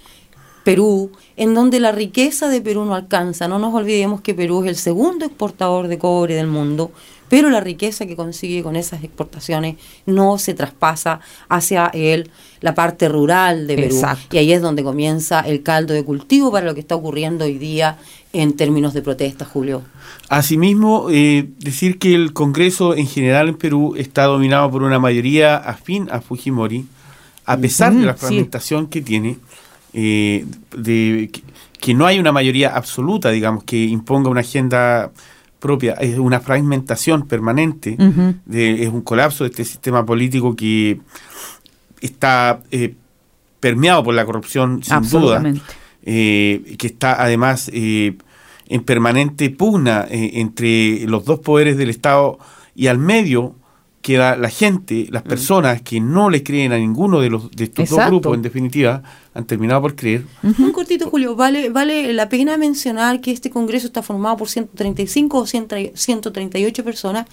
Perú 0.68 1.10
en 1.38 1.54
donde 1.54 1.80
la 1.80 1.92
riqueza 1.92 2.50
de 2.50 2.60
Perú 2.60 2.84
no 2.84 2.94
alcanza. 2.94 3.48
No 3.48 3.58
nos 3.58 3.72
olvidemos 3.72 4.20
que 4.20 4.34
Perú 4.34 4.64
es 4.64 4.68
el 4.68 4.76
segundo 4.76 5.24
exportador 5.24 5.88
de 5.88 5.96
cobre 5.96 6.34
del 6.34 6.46
mundo, 6.46 6.92
pero 7.30 7.48
la 7.48 7.60
riqueza 7.60 8.04
que 8.04 8.14
consigue 8.14 8.62
con 8.62 8.76
esas 8.76 9.02
exportaciones 9.02 9.76
no 10.04 10.36
se 10.36 10.52
traspasa 10.52 11.20
hacia 11.48 11.86
el, 11.94 12.30
la 12.60 12.74
parte 12.74 13.08
rural 13.08 13.66
de 13.66 13.76
Perú. 13.76 13.94
Exacto. 13.94 14.36
Y 14.36 14.40
ahí 14.40 14.52
es 14.52 14.60
donde 14.60 14.84
comienza 14.84 15.40
el 15.40 15.62
caldo 15.62 15.94
de 15.94 16.04
cultivo 16.04 16.52
para 16.52 16.66
lo 16.66 16.74
que 16.74 16.80
está 16.80 16.96
ocurriendo 16.96 17.46
hoy 17.46 17.56
día 17.56 17.96
en 18.34 18.52
términos 18.52 18.92
de 18.92 19.00
protesta, 19.00 19.46
Julio. 19.46 19.84
Asimismo, 20.28 21.06
eh, 21.10 21.48
decir 21.60 21.98
que 21.98 22.14
el 22.14 22.34
Congreso 22.34 22.94
en 22.94 23.06
general 23.06 23.48
en 23.48 23.56
Perú 23.56 23.94
está 23.96 24.24
dominado 24.24 24.70
por 24.70 24.82
una 24.82 24.98
mayoría 24.98 25.56
afín 25.56 26.08
a 26.10 26.20
Fujimori, 26.20 26.84
a 27.46 27.56
pesar 27.56 27.94
de 27.94 28.04
la 28.04 28.12
sí. 28.12 28.18
fragmentación 28.18 28.88
que 28.88 29.00
tiene, 29.00 29.38
eh, 29.92 30.44
de 30.76 31.30
que, 31.32 31.42
que 31.80 31.94
no 31.94 32.06
hay 32.06 32.18
una 32.18 32.32
mayoría 32.32 32.74
absoluta, 32.76 33.30
digamos, 33.30 33.64
que 33.64 33.84
imponga 33.84 34.28
una 34.30 34.40
agenda 34.40 35.10
propia, 35.60 35.94
es 35.94 36.18
una 36.18 36.40
fragmentación 36.40 37.26
permanente, 37.26 37.96
de- 38.46 38.82
es 38.84 38.88
un 38.90 39.00
colapso 39.02 39.44
de 39.44 39.50
este 39.50 39.64
sistema 39.64 40.04
político 40.06 40.54
que 40.54 41.00
está 42.00 42.60
eh, 42.70 42.94
permeado 43.60 44.04
por 44.04 44.14
la 44.14 44.24
corrupción, 44.24 44.82
sin 44.82 44.94
duda 45.20 45.40
eh, 46.04 46.76
que 46.78 46.86
está 46.86 47.20
además 47.22 47.70
eh, 47.74 48.16
en 48.68 48.82
permanente 48.84 49.50
pugna 49.50 50.06
entre 50.10 51.06
los 51.06 51.24
dos 51.24 51.40
poderes 51.40 51.76
del 51.76 51.90
Estado 51.90 52.38
y 52.76 52.86
al 52.86 52.98
medio 52.98 53.54
queda 54.02 54.36
la 54.36 54.48
gente, 54.48 55.06
las 55.10 55.24
Mm. 55.24 55.28
personas 55.28 55.82
que 55.82 56.00
no 56.00 56.30
le 56.30 56.42
creen 56.42 56.72
a 56.72 56.78
ninguno 56.78 57.20
de 57.20 57.30
los 57.30 57.50
de 57.50 57.64
estos 57.64 57.90
dos 57.90 58.06
grupos, 58.06 58.34
en 58.36 58.42
definitiva, 58.42 59.02
han 59.34 59.44
terminado 59.44 59.82
por 59.82 59.94
creer. 59.96 60.24
Un 60.42 60.72
cortito, 60.72 61.10
Julio. 61.10 61.34
Vale, 61.36 61.68
vale 61.70 62.12
la 62.12 62.28
pena 62.28 62.56
mencionar 62.56 63.20
que 63.20 63.32
este 63.32 63.50
Congreso 63.50 63.86
está 63.88 64.02
formado 64.02 64.36
por 64.36 64.48
135 64.48 65.38
o 65.38 65.46
100 65.46 65.92
138 65.94 66.84
personas 66.84 67.26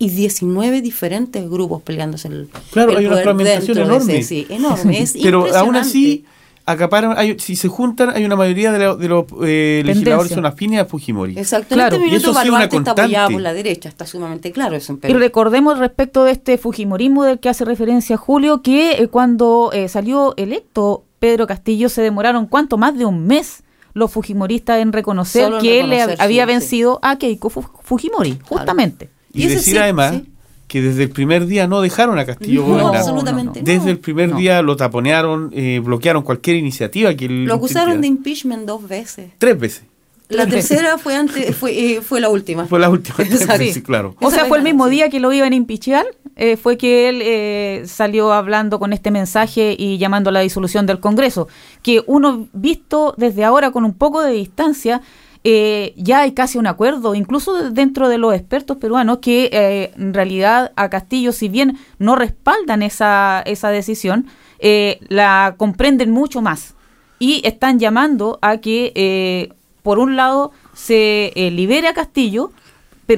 y 0.00 0.10
19 0.10 0.80
diferentes 0.80 1.48
grupos 1.48 1.82
peleándose 1.82 2.28
el, 2.28 2.48
Claro, 2.70 2.92
el 2.92 2.98
hay 2.98 3.06
una 3.06 3.16
fragmentación 3.18 3.78
enorme. 3.78 4.18
ese- 4.18 4.22
sí, 4.28 4.46
enorme. 4.48 5.00
Es 5.02 5.16
Pero 5.22 5.46
aún 5.56 5.76
así, 5.76 6.24
acaparan, 6.70 7.14
hay- 7.16 7.38
si 7.38 7.56
se 7.56 7.68
juntan, 7.68 8.10
hay 8.10 8.24
una 8.24 8.36
mayoría 8.36 8.70
de, 8.72 8.78
la- 8.78 8.94
de 8.96 9.08
los 9.08 9.24
eh, 9.44 9.82
legisladores 9.84 10.32
son 10.32 10.46
afines 10.46 10.80
a 10.80 10.84
Fujimori. 10.84 11.38
Exacto. 11.38 11.74
Claro. 11.74 11.96
En 11.96 12.02
Y 12.02 12.04
este 12.06 12.16
eso 12.16 12.26
sido 12.28 12.32
una 12.32 12.40
Baluarte 12.44 12.76
está 12.76 12.90
apoyado 12.92 13.08
constante. 13.28 13.32
por 13.34 13.42
la 13.42 13.52
derecha, 13.54 13.88
está 13.88 14.06
sumamente 14.06 14.52
claro 14.52 14.76
eso 14.76 14.98
en 15.02 15.10
Y 15.10 15.14
recordemos 15.14 15.78
respecto 15.78 16.24
de 16.24 16.32
este 16.32 16.58
Fujimorismo 16.58 17.24
del 17.24 17.38
que 17.38 17.48
hace 17.48 17.64
referencia 17.64 18.16
Julio, 18.16 18.62
que 18.62 18.92
eh, 18.92 19.08
cuando 19.08 19.70
eh, 19.72 19.88
salió 19.88 20.34
electo 20.36 21.04
Pedro 21.18 21.46
Castillo 21.46 21.88
se 21.88 22.02
demoraron 22.02 22.46
cuánto 22.46 22.76
más 22.78 22.96
de 22.96 23.04
un 23.04 23.26
mes 23.26 23.62
los 23.94 24.12
Fujimoristas 24.12 24.78
en 24.80 24.92
reconocer 24.92 25.44
Solo 25.44 25.56
en 25.56 25.62
que 25.62 25.80
él 25.80 25.88
le 25.90 25.96
reconocer, 25.96 26.22
había 26.22 26.44
sí, 26.44 26.46
sí. 26.48 26.52
vencido 26.54 26.98
a 27.02 27.16
Keiko 27.18 27.50
Fu- 27.50 27.62
Fujimori, 27.82 28.38
justamente. 28.48 29.10
Y, 29.32 29.46
decir 29.46 29.72
sí, 29.74 29.78
además 29.78 30.14
sí. 30.14 30.32
Que 30.68 30.80
desde 30.82 31.02
el 31.04 31.10
primer 31.10 31.46
día 31.46 31.66
no 31.66 31.80
dejaron 31.80 32.18
a 32.18 32.26
Castillo 32.26 32.60
No, 32.62 32.68
gobernar. 32.68 32.96
absolutamente 32.96 33.60
no. 33.60 33.64
Desde 33.64 33.90
el 33.90 33.98
primer 33.98 34.28
No. 34.30 34.36
día 34.36 34.62
lo 34.62 34.76
taponearon, 34.76 35.50
eh, 35.54 35.80
bloquearon 35.82 36.22
cualquier 36.22 36.56
iniciativa 36.56 37.12
que 37.14 37.24
él 37.24 37.44
Lo 37.46 37.54
acusaron 37.54 38.00
de 38.00 38.06
impeachment 38.06 38.66
dos 38.66 38.86
veces. 38.86 39.30
tres 39.38 39.58
veces. 39.58 39.82
La 40.28 40.46
tercera 40.46 40.98
fue 40.98 41.16
antes, 41.16 41.56
fue, 41.56 41.72
eh, 41.94 42.00
fue 42.02 42.20
la 42.20 42.28
última. 42.28 42.66
Fue 42.66 42.78
la 42.78 42.90
última 42.90 43.16
Exacto. 43.18 43.58
veces, 43.60 43.82
claro. 43.82 44.14
O 44.20 44.30
sea, 44.30 44.44
fue 44.44 44.58
el 44.58 44.64
mismo 44.64 44.84
sí. 44.84 44.90
día 44.90 45.08
que 45.08 45.20
lo 45.20 45.32
iban 45.32 45.54
a 45.54 45.56
impeachar, 45.56 46.04
eh, 46.36 46.58
fue 46.58 46.76
que 46.76 47.08
él 47.08 47.22
eh, 47.24 47.84
salió 47.86 48.30
hablando 48.34 48.78
con 48.78 48.92
este 48.92 49.10
mensaje 49.10 49.74
y 49.78 49.96
llamando 49.96 50.28
a 50.28 50.34
la 50.34 50.40
disolución 50.40 50.84
del 50.84 51.00
Congreso, 51.00 51.48
que 51.82 52.02
uno 52.06 52.46
visto 52.52 53.14
desde 53.16 53.42
ahora 53.42 53.70
con 53.70 53.86
un 53.86 53.94
poco 53.94 54.20
de 54.22 54.32
distancia, 54.32 55.00
eh, 55.44 55.94
ya 55.96 56.20
hay 56.20 56.32
casi 56.32 56.58
un 56.58 56.66
acuerdo, 56.66 57.14
incluso 57.14 57.70
dentro 57.70 58.08
de 58.08 58.18
los 58.18 58.34
expertos 58.34 58.76
peruanos, 58.78 59.18
que 59.18 59.48
eh, 59.52 59.92
en 59.96 60.14
realidad 60.14 60.72
a 60.76 60.90
Castillo, 60.90 61.32
si 61.32 61.48
bien 61.48 61.78
no 61.98 62.16
respaldan 62.16 62.82
esa, 62.82 63.42
esa 63.46 63.70
decisión, 63.70 64.26
eh, 64.58 64.98
la 65.08 65.54
comprenden 65.56 66.10
mucho 66.10 66.42
más 66.42 66.74
y 67.18 67.40
están 67.44 67.78
llamando 67.78 68.38
a 68.42 68.58
que, 68.58 68.92
eh, 68.94 69.52
por 69.82 69.98
un 69.98 70.16
lado, 70.16 70.52
se 70.74 71.32
libere 71.52 71.88
a 71.88 71.94
Castillo, 71.94 72.52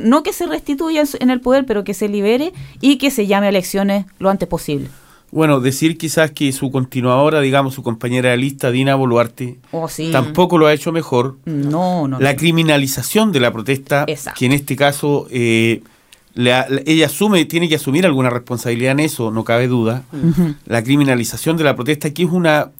no 0.03 0.23
que 0.23 0.33
se 0.33 0.47
restituya 0.47 1.03
en 1.19 1.31
el 1.31 1.41
poder, 1.41 1.67
pero 1.67 1.85
que 1.85 1.95
se 1.95 2.09
libere 2.09 2.53
y 2.81 2.97
que 2.97 3.11
se 3.11 3.27
llame 3.27 3.47
a 3.47 3.49
elecciones 3.51 4.07
lo 4.19 4.31
antes 4.31 4.49
posible. 4.49 4.89
Bueno, 5.33 5.61
decir 5.61 5.97
quizás 5.97 6.33
que 6.33 6.51
su 6.53 6.71
continuadora, 6.73 7.41
digamos, 7.41 7.75
su 7.75 7.83
compañera 7.85 8.31
de 8.31 8.37
lista, 8.37 8.71
Dina 8.71 8.97
Boluarte, 8.97 9.59
Oh, 9.71 9.89
sí. 9.89 10.11
tampoco 10.11 10.59
lo 10.59 10.67
ha 10.67 10.73
hecho 10.73 10.91
mejor. 10.91 11.37
No, 11.45 12.09
no. 12.09 12.19
La 12.19 12.33
no. 12.33 12.39
criminalización 12.39 13.31
de 13.31 13.39
la 13.41 13.53
protesta, 13.53 14.05
Exacto. 14.09 14.39
que 14.39 14.47
en 14.47 14.53
este 14.53 14.75
caso 14.75 15.29
eh, 15.31 15.83
la- 16.35 16.67
la- 16.69 16.83
ella 16.85 17.07
asume, 17.07 17.45
tiene 17.45 17.69
que 17.69 17.77
asumir 17.77 18.07
alguna 18.07 18.29
responsabilidad 18.31 18.93
en 18.93 19.01
eso, 19.01 19.31
no 19.31 19.45
cabe 19.45 19.69
duda. 19.69 20.03
La 20.67 20.83
criminalización 20.83 21.57
de 21.57 21.65
la 21.65 21.77
protesta, 21.77 22.13
que 22.13 22.25
es 22.25 22.31
una 22.31 22.71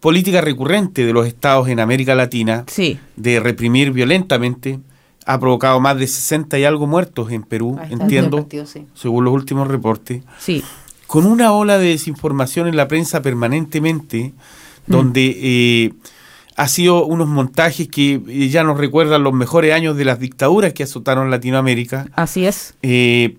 política 0.00 0.40
recurrente 0.40 1.04
de 1.04 1.12
los 1.12 1.26
estados 1.26 1.68
en 1.68 1.80
América 1.80 2.14
Latina, 2.14 2.64
Sí. 2.68 2.98
de 3.16 3.40
reprimir 3.40 3.90
violentamente, 3.90 4.78
ha 5.26 5.38
provocado 5.40 5.80
más 5.80 5.98
de 5.98 6.06
60 6.06 6.58
y 6.60 6.64
algo 6.64 6.86
muertos 6.86 7.32
en 7.32 7.42
Perú, 7.42 7.76
entiendo, 7.90 8.36
el 8.38 8.42
partido, 8.44 8.66
sí. 8.66 8.86
según 8.94 9.24
los 9.24 9.34
últimos 9.34 9.66
reportes 9.68 10.22
Sí. 10.38 10.62
Con 11.08 11.24
una 11.24 11.52
ola 11.52 11.78
de 11.78 11.88
desinformación 11.88 12.68
en 12.68 12.76
la 12.76 12.86
prensa 12.86 13.22
permanentemente, 13.22 14.34
donde 14.86 15.38
eh, 15.40 15.92
ha 16.54 16.68
sido 16.68 17.06
unos 17.06 17.26
montajes 17.26 17.88
que 17.88 18.20
eh, 18.28 18.48
ya 18.50 18.62
nos 18.62 18.76
recuerdan 18.76 19.22
los 19.22 19.32
mejores 19.32 19.72
años 19.72 19.96
de 19.96 20.04
las 20.04 20.20
dictaduras 20.20 20.74
que 20.74 20.82
azotaron 20.82 21.30
Latinoamérica. 21.30 22.08
Así 22.14 22.44
es. 22.44 22.74
Eh, 22.82 23.38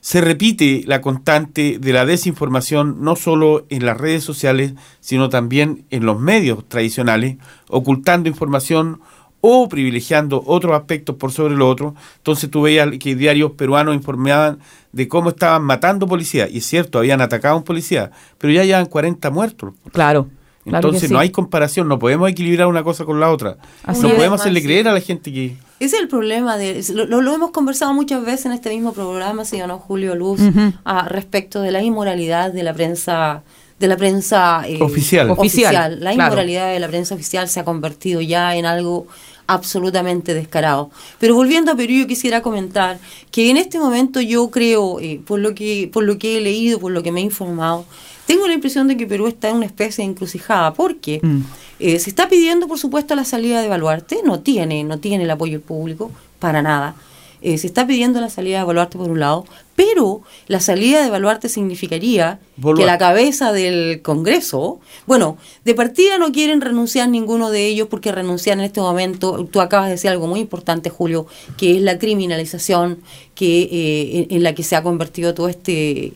se 0.00 0.20
repite 0.22 0.82
la 0.86 1.00
constante 1.00 1.78
de 1.78 1.92
la 1.92 2.04
desinformación 2.04 2.96
no 3.00 3.14
solo 3.14 3.64
en 3.70 3.86
las 3.86 3.96
redes 3.96 4.24
sociales, 4.24 4.72
sino 4.98 5.28
también 5.28 5.84
en 5.90 6.04
los 6.04 6.18
medios 6.18 6.68
tradicionales, 6.68 7.36
ocultando 7.68 8.28
información 8.28 9.00
o 9.46 9.68
privilegiando 9.68 10.42
otros 10.46 10.72
aspectos 10.74 11.16
por 11.16 11.30
sobre 11.30 11.54
lo 11.54 11.68
otro. 11.68 11.94
Entonces 12.16 12.50
tú 12.50 12.62
veías 12.62 12.88
que 12.98 13.14
diarios 13.14 13.52
peruanos 13.52 13.94
informaban 13.94 14.58
de 14.92 15.06
cómo 15.06 15.28
estaban 15.28 15.62
matando 15.64 16.06
policías. 16.06 16.48
Y 16.50 16.58
es 16.58 16.64
cierto, 16.66 16.98
habían 16.98 17.20
atacado 17.20 17.54
a 17.54 17.58
un 17.58 17.62
policía, 17.64 18.10
pero 18.38 18.54
ya 18.54 18.64
llevan 18.64 18.86
40 18.86 19.30
muertos. 19.30 19.74
Claro. 19.92 20.28
Entonces 20.64 21.08
sí. 21.08 21.12
no 21.12 21.18
hay 21.18 21.28
comparación, 21.28 21.88
no 21.88 21.98
podemos 21.98 22.30
equilibrar 22.30 22.68
una 22.68 22.82
cosa 22.82 23.04
con 23.04 23.20
la 23.20 23.30
otra. 23.30 23.58
Así 23.82 24.00
no 24.00 24.14
podemos 24.14 24.40
hacerle 24.40 24.60
Sí. 24.60 24.66
creer 24.66 24.88
a 24.88 24.94
la 24.94 25.00
gente 25.00 25.30
que... 25.30 25.56
Ese 25.78 25.96
es 25.96 26.02
el 26.02 26.08
problema, 26.08 26.56
de, 26.56 26.82
lo, 26.94 27.20
lo- 27.20 27.34
hemos 27.34 27.50
conversado 27.50 27.92
muchas 27.92 28.24
veces 28.24 28.46
en 28.46 28.52
este 28.52 28.70
mismo 28.70 28.94
programa, 28.94 29.44
señor 29.44 29.68
don 29.68 29.78
Julio 29.78 30.14
Luz, 30.14 30.40
Ujú. 30.40 30.72
ah, 30.86 31.06
respecto 31.10 31.60
de 31.60 31.70
la 31.70 31.82
inmoralidad 31.82 32.50
de 32.50 32.62
la 32.62 32.72
prensa 32.72 33.42
de 33.78 33.88
la 33.88 33.96
prensa 33.96 34.62
eh, 34.68 34.78
Oficial. 34.80 35.28
Oficial, 35.30 35.98
La 36.00 36.12
claro. 36.12 36.28
inmoralidad 36.30 36.72
de 36.72 36.78
la 36.78 36.86
prensa 36.88 37.14
oficial 37.16 37.48
se 37.48 37.58
ha 37.58 37.64
convertido 37.64 38.20
ya 38.20 38.54
en 38.56 38.66
algo 38.66 39.08
absolutamente 39.46 40.34
descarado. 40.34 40.90
Pero 41.18 41.34
volviendo 41.34 41.72
a 41.72 41.76
Perú, 41.76 41.92
yo 41.94 42.06
quisiera 42.06 42.42
comentar 42.42 42.98
que 43.30 43.50
en 43.50 43.56
este 43.56 43.78
momento 43.78 44.20
yo 44.20 44.50
creo, 44.50 45.00
eh, 45.00 45.20
por 45.26 45.38
lo 45.38 45.54
que 45.54 45.90
por 45.92 46.04
lo 46.04 46.18
que 46.18 46.38
he 46.38 46.40
leído, 46.40 46.78
por 46.78 46.92
lo 46.92 47.02
que 47.02 47.12
me 47.12 47.20
he 47.20 47.24
informado, 47.24 47.84
tengo 48.26 48.46
la 48.46 48.54
impresión 48.54 48.88
de 48.88 48.96
que 48.96 49.06
Perú 49.06 49.26
está 49.26 49.50
en 49.50 49.56
una 49.56 49.66
especie 49.66 50.04
de 50.04 50.10
encrucijada, 50.10 50.72
porque 50.74 51.20
Mm. 51.22 51.40
eh, 51.80 51.98
se 51.98 52.08
está 52.08 52.28
pidiendo, 52.28 52.66
por 52.68 52.78
supuesto, 52.78 53.14
la 53.14 53.24
salida 53.24 53.60
de 53.60 53.68
Baluarte, 53.68 54.20
no 54.24 54.40
tiene, 54.40 54.82
no 54.84 54.98
tiene 54.98 55.24
el 55.24 55.30
apoyo 55.30 55.52
del 55.52 55.60
público, 55.60 56.10
para 56.38 56.62
nada. 56.62 56.94
Eh, 57.42 57.58
se 57.58 57.66
está 57.66 57.86
pidiendo 57.86 58.20
la 58.22 58.30
salida 58.30 58.58
de 58.60 58.64
Baluarte 58.64 58.96
por 58.96 59.10
un 59.10 59.20
lado, 59.20 59.44
pero 59.76 60.22
la 60.46 60.60
salida 60.60 61.02
de 61.02 61.10
Baluarte 61.10 61.48
significaría 61.48 62.38
que 62.76 62.84
la 62.84 62.98
cabeza 62.98 63.52
del 63.52 64.02
Congreso, 64.02 64.80
bueno, 65.06 65.36
de 65.64 65.74
partida 65.74 66.18
no 66.18 66.32
quieren 66.32 66.60
renunciar 66.60 67.08
ninguno 67.08 67.50
de 67.50 67.66
ellos 67.66 67.88
porque 67.88 68.12
renunciar 68.12 68.58
en 68.58 68.64
este 68.64 68.80
momento, 68.80 69.44
tú 69.50 69.60
acabas 69.60 69.86
de 69.86 69.92
decir 69.92 70.10
algo 70.10 70.26
muy 70.26 70.40
importante, 70.40 70.90
Julio, 70.90 71.26
que 71.56 71.76
es 71.76 71.82
la 71.82 71.98
criminalización 71.98 73.00
que 73.34 73.62
eh, 73.62 74.26
en, 74.30 74.36
en 74.36 74.42
la 74.42 74.54
que 74.54 74.62
se 74.62 74.76
ha 74.76 74.82
convertido 74.82 75.34
todo 75.34 75.48
este 75.48 76.12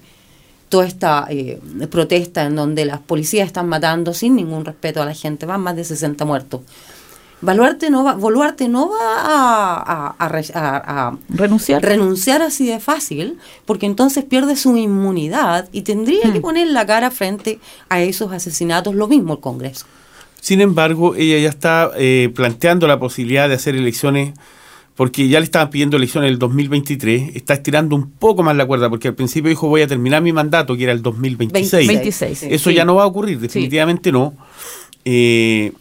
toda 0.69 0.87
esta 0.87 1.27
eh, 1.31 1.59
protesta 1.91 2.45
en 2.45 2.57
donde 2.57 2.85
las 2.85 3.01
policías 3.01 3.47
están 3.47 3.69
matando 3.69 4.13
sin 4.13 4.37
ningún 4.37 4.65
respeto 4.65 5.03
a 5.03 5.07
la 5.07 5.15
gente, 5.15 5.47
van 5.47 5.63
más 5.63 5.77
de 5.77 5.85
60 5.85 6.25
muertos. 6.25 6.61
Baluarte 7.41 7.89
no 7.91 8.03
va, 8.03 8.15
Boluarte 8.15 8.69
no 8.69 8.89
va 8.91 8.97
a, 9.23 9.77
a- 10.09 10.15
a 10.19 10.29
re- 10.29 10.53
a- 10.55 11.09
a 11.09 11.17
Renunciar. 11.29 11.83
renunciar 11.83 12.43
así 12.43 12.67
de 12.67 12.81
fácil, 12.81 13.39
porque 13.65 13.87
entonces 13.87 14.25
pierde 14.25 14.57
su 14.57 14.77
inmunidad 14.77 15.69
y 15.71 15.83
tendría 15.83 16.33
que 16.33 16.41
poner 16.41 16.67
la 16.69 16.85
cara 16.87 17.11
frente 17.13 17.61
a 17.89 18.01
esos 18.01 18.33
asesinatos, 18.33 18.95
lo 18.95 19.07
mismo 19.07 19.35
el 19.35 19.41
Congreso. 19.41 19.87
Sin 20.41 20.61
embargo, 20.61 21.15
ella 21.15 21.39
ya 21.39 21.49
está 21.49 21.91
eh, 21.97 22.31
planteando 22.35 22.87
la 22.89 22.99
posibilidad 22.99 23.49
de 23.49 23.55
hacer 23.55 23.77
elecciones 23.77 24.35
porque 24.97 25.29
ya 25.29 25.39
le 25.39 25.45
estaban 25.45 25.71
pidiendo 25.71 25.97
elecciones 25.97 26.27
en 26.29 26.33
el 26.33 26.39
2023, 26.41 27.37
está 27.37 27.55
estirando 27.55 27.95
un 27.95 28.11
poco 28.11 28.43
más 28.43 28.57
la 28.57 28.67
cuerda, 28.67 28.91
porque 28.91 29.07
al 29.07 29.15
principio 29.15 29.49
dijo 29.49 29.69
voy 29.69 29.83
a 29.83 29.87
terminar 29.87 30.23
mi 30.23 30.33
mandato, 30.33 30.77
que 30.77 30.83
era 30.83 30.93
el 30.93 31.03
2026. 31.03 31.87
26, 31.87 32.43
Eso 32.43 32.71
sí. 32.71 32.75
ya 32.77 32.85
no 32.85 32.97
va 32.97 33.05
a 33.05 33.07
ocurrir, 33.07 33.39
definitivamente 33.39 34.11
no. 34.11 34.35
Eh, 35.05 35.73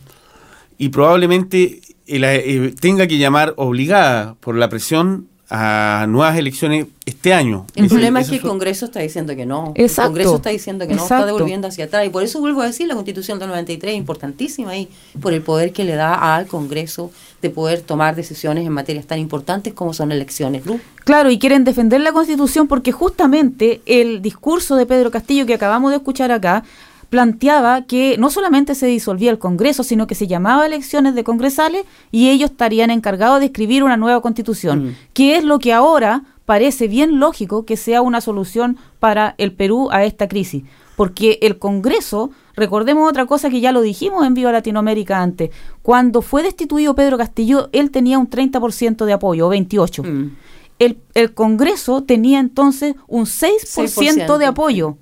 y 0.77 0.89
probablemente 0.89 1.81
eh, 2.07 2.19
la- 2.19 2.35
eh, 2.35 2.73
tenga 2.79 3.07
que 3.07 3.17
llamar 3.17 3.53
obligada 3.57 4.35
por 4.39 4.55
la 4.55 4.69
presión 4.69 5.27
a 5.49 6.05
nuevas 6.09 6.35
elecciones 6.37 6.87
este 7.05 7.33
año. 7.33 7.65
El 7.75 7.87
problema 7.87 8.19
es 8.19 8.29
que 8.29 8.35
el 8.35 8.41
Congreso 8.41 8.85
está 8.87 8.99
diciendo 8.99 9.33
que 9.33 9.45
no. 9.45 9.71
Exacto. 9.75 10.01
El 10.01 10.07
Congreso 10.09 10.35
está 10.35 10.49
diciendo 10.49 10.85
que 10.85 10.93
no, 10.93 11.01
está 11.03 11.15
Exacto. 11.15 11.25
devolviendo 11.35 11.67
hacia 11.69 11.85
atrás. 11.85 12.05
Y 12.05 12.09
por 12.09 12.21
eso 12.23 12.41
vuelvo 12.41 12.61
a 12.61 12.65
decir, 12.65 12.85
la 12.85 12.95
Constitución 12.95 13.39
del 13.39 13.47
93 13.47 13.93
es 13.93 13.97
importantísima 13.97 14.71
ahí, 14.71 14.89
por 15.21 15.31
el 15.33 15.41
poder 15.41 15.71
que 15.71 15.85
le 15.85 15.95
da 15.95 16.35
al 16.35 16.47
Congreso 16.47 17.11
de 17.41 17.49
poder 17.49 17.79
tomar 17.81 18.15
decisiones 18.17 18.65
en 18.65 18.73
materias 18.73 19.05
tan 19.05 19.19
importantes 19.19 19.73
como 19.73 19.93
son 19.93 20.11
elecciones. 20.11 20.65
Luz. 20.65 20.81
Claro, 21.05 21.31
y 21.31 21.39
quieren 21.39 21.63
defender 21.63 22.01
la 22.01 22.11
Constitución 22.11 22.67
porque 22.67 22.91
justamente 22.91 23.81
el 23.85 24.21
discurso 24.21 24.75
de 24.75 24.85
Pedro 24.85 25.11
Castillo 25.11 25.45
que 25.45 25.53
acabamos 25.53 25.91
de 25.91 25.97
escuchar 25.97 26.29
acá 26.33 26.65
planteaba 27.09 27.83
que 27.83 28.17
no 28.17 28.29
solamente 28.29 28.75
se 28.75 28.87
disolvía 28.87 29.31
el 29.31 29.39
Congreso, 29.39 29.83
sino 29.83 30.07
que 30.07 30.15
se 30.15 30.27
llamaba 30.27 30.65
elecciones 30.65 31.15
de 31.15 31.23
congresales 31.23 31.85
y 32.11 32.29
ellos 32.29 32.51
estarían 32.51 32.89
encargados 32.91 33.39
de 33.39 33.45
escribir 33.47 33.83
una 33.83 33.97
nueva 33.97 34.21
Constitución, 34.21 34.87
Mm. 34.89 34.95
que 35.13 35.35
es 35.37 35.43
lo 35.43 35.59
que 35.59 35.73
ahora 35.73 36.23
parece 36.45 36.87
bien 36.87 37.19
lógico 37.19 37.65
que 37.65 37.77
sea 37.77 38.01
una 38.01 38.21
solución 38.21 38.77
para 38.99 39.35
el 39.37 39.51
Perú 39.53 39.89
a 39.91 40.03
esta 40.05 40.27
crisis, 40.27 40.63
porque 40.95 41.39
el 41.41 41.59
Congreso, 41.59 42.31
recordemos 42.55 43.09
otra 43.09 43.25
cosa 43.25 43.49
que 43.49 43.59
ya 43.61 43.71
lo 43.71 43.81
dijimos 43.81 44.25
en 44.25 44.33
Viva 44.33 44.51
Latinoamérica 44.51 45.21
antes, 45.21 45.51
cuando 45.81 46.21
fue 46.21 46.43
destituido 46.43 46.95
Pedro 46.95 47.17
Castillo, 47.17 47.69
él 47.71 47.91
tenía 47.91 48.17
un 48.17 48.29
30% 48.29 49.05
de 49.05 49.13
apoyo, 49.13 49.47
o 49.47 49.49
28 49.49 50.03
Mm. 50.03 50.35
el, 50.79 50.97
el 51.15 51.33
Congreso 51.33 52.03
tenía 52.03 52.39
entonces 52.39 52.95
un 53.07 53.25
6%, 53.25 53.87
6%. 54.25 54.37
de 54.37 54.45
apoyo 54.45 54.97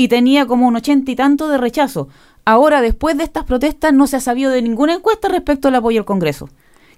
y 0.00 0.08
tenía 0.08 0.46
como 0.46 0.66
un 0.66 0.76
ochenta 0.76 1.10
y 1.10 1.14
tanto 1.14 1.46
de 1.50 1.58
rechazo. 1.58 2.08
Ahora, 2.46 2.80
después 2.80 3.18
de 3.18 3.24
estas 3.24 3.44
protestas, 3.44 3.92
no 3.92 4.06
se 4.06 4.16
ha 4.16 4.20
sabido 4.20 4.50
de 4.50 4.62
ninguna 4.62 4.94
encuesta 4.94 5.28
respecto 5.28 5.68
al 5.68 5.74
apoyo 5.74 6.00
al 6.00 6.06
Congreso, 6.06 6.48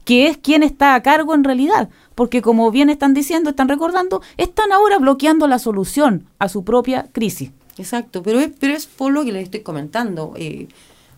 que 0.05 0.29
es 0.29 0.37
quien 0.37 0.63
está 0.63 0.95
a 0.95 1.03
cargo 1.03 1.35
en 1.35 1.43
realidad, 1.43 1.89
porque 2.15 2.43
como 2.43 2.71
bien 2.71 2.91
están 2.91 3.13
diciendo, 3.13 3.51
están 3.51 3.69
recordando, 3.69 4.23
están 4.37 4.71
ahora 4.71 4.99
bloqueando 4.99 5.49
la 5.49 5.59
solución 5.59 6.29
a 6.39 6.49
su 6.49 6.63
propia 6.63 7.09
crisis. 7.11 7.51
Exacto, 7.77 8.23
pero 8.23 8.39
es, 8.39 8.51
pero 8.61 8.73
es 8.73 8.87
por 8.87 9.13
lo 9.13 9.25
que 9.25 9.33
les 9.33 9.43
estoy 9.43 9.63
comentando. 9.63 10.35
Eh, 10.37 10.69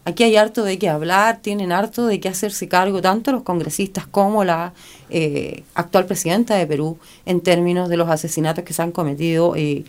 aquí 0.07 0.25
hay 0.25 0.37
harto 0.37 0.65
de 0.65 0.79
qué 0.79 0.89
hablar, 0.89 1.41
tienen 1.43 1.71
harto 1.71 2.07
de 2.07 2.19
qué 2.19 2.31
hacerse 2.31 2.67
cargo 2.67 3.03
tanto 3.03 3.31
los 3.31 3.43
congresistas 3.43 4.07
como 4.07 4.43
la 4.43 4.73
eh, 5.11 5.65
actual 5.75 6.07
presidenta 6.07 6.55
de 6.55 6.67
Perú 6.67 6.97
en 7.27 7.43
términos 7.43 7.91
de 7.91 7.99
los 7.99 8.09
asesinatos 8.09 8.65
que 8.65 8.73
se 8.73 8.81
han 8.81 8.91
cometido 8.91 9.55
eh, 9.55 9.85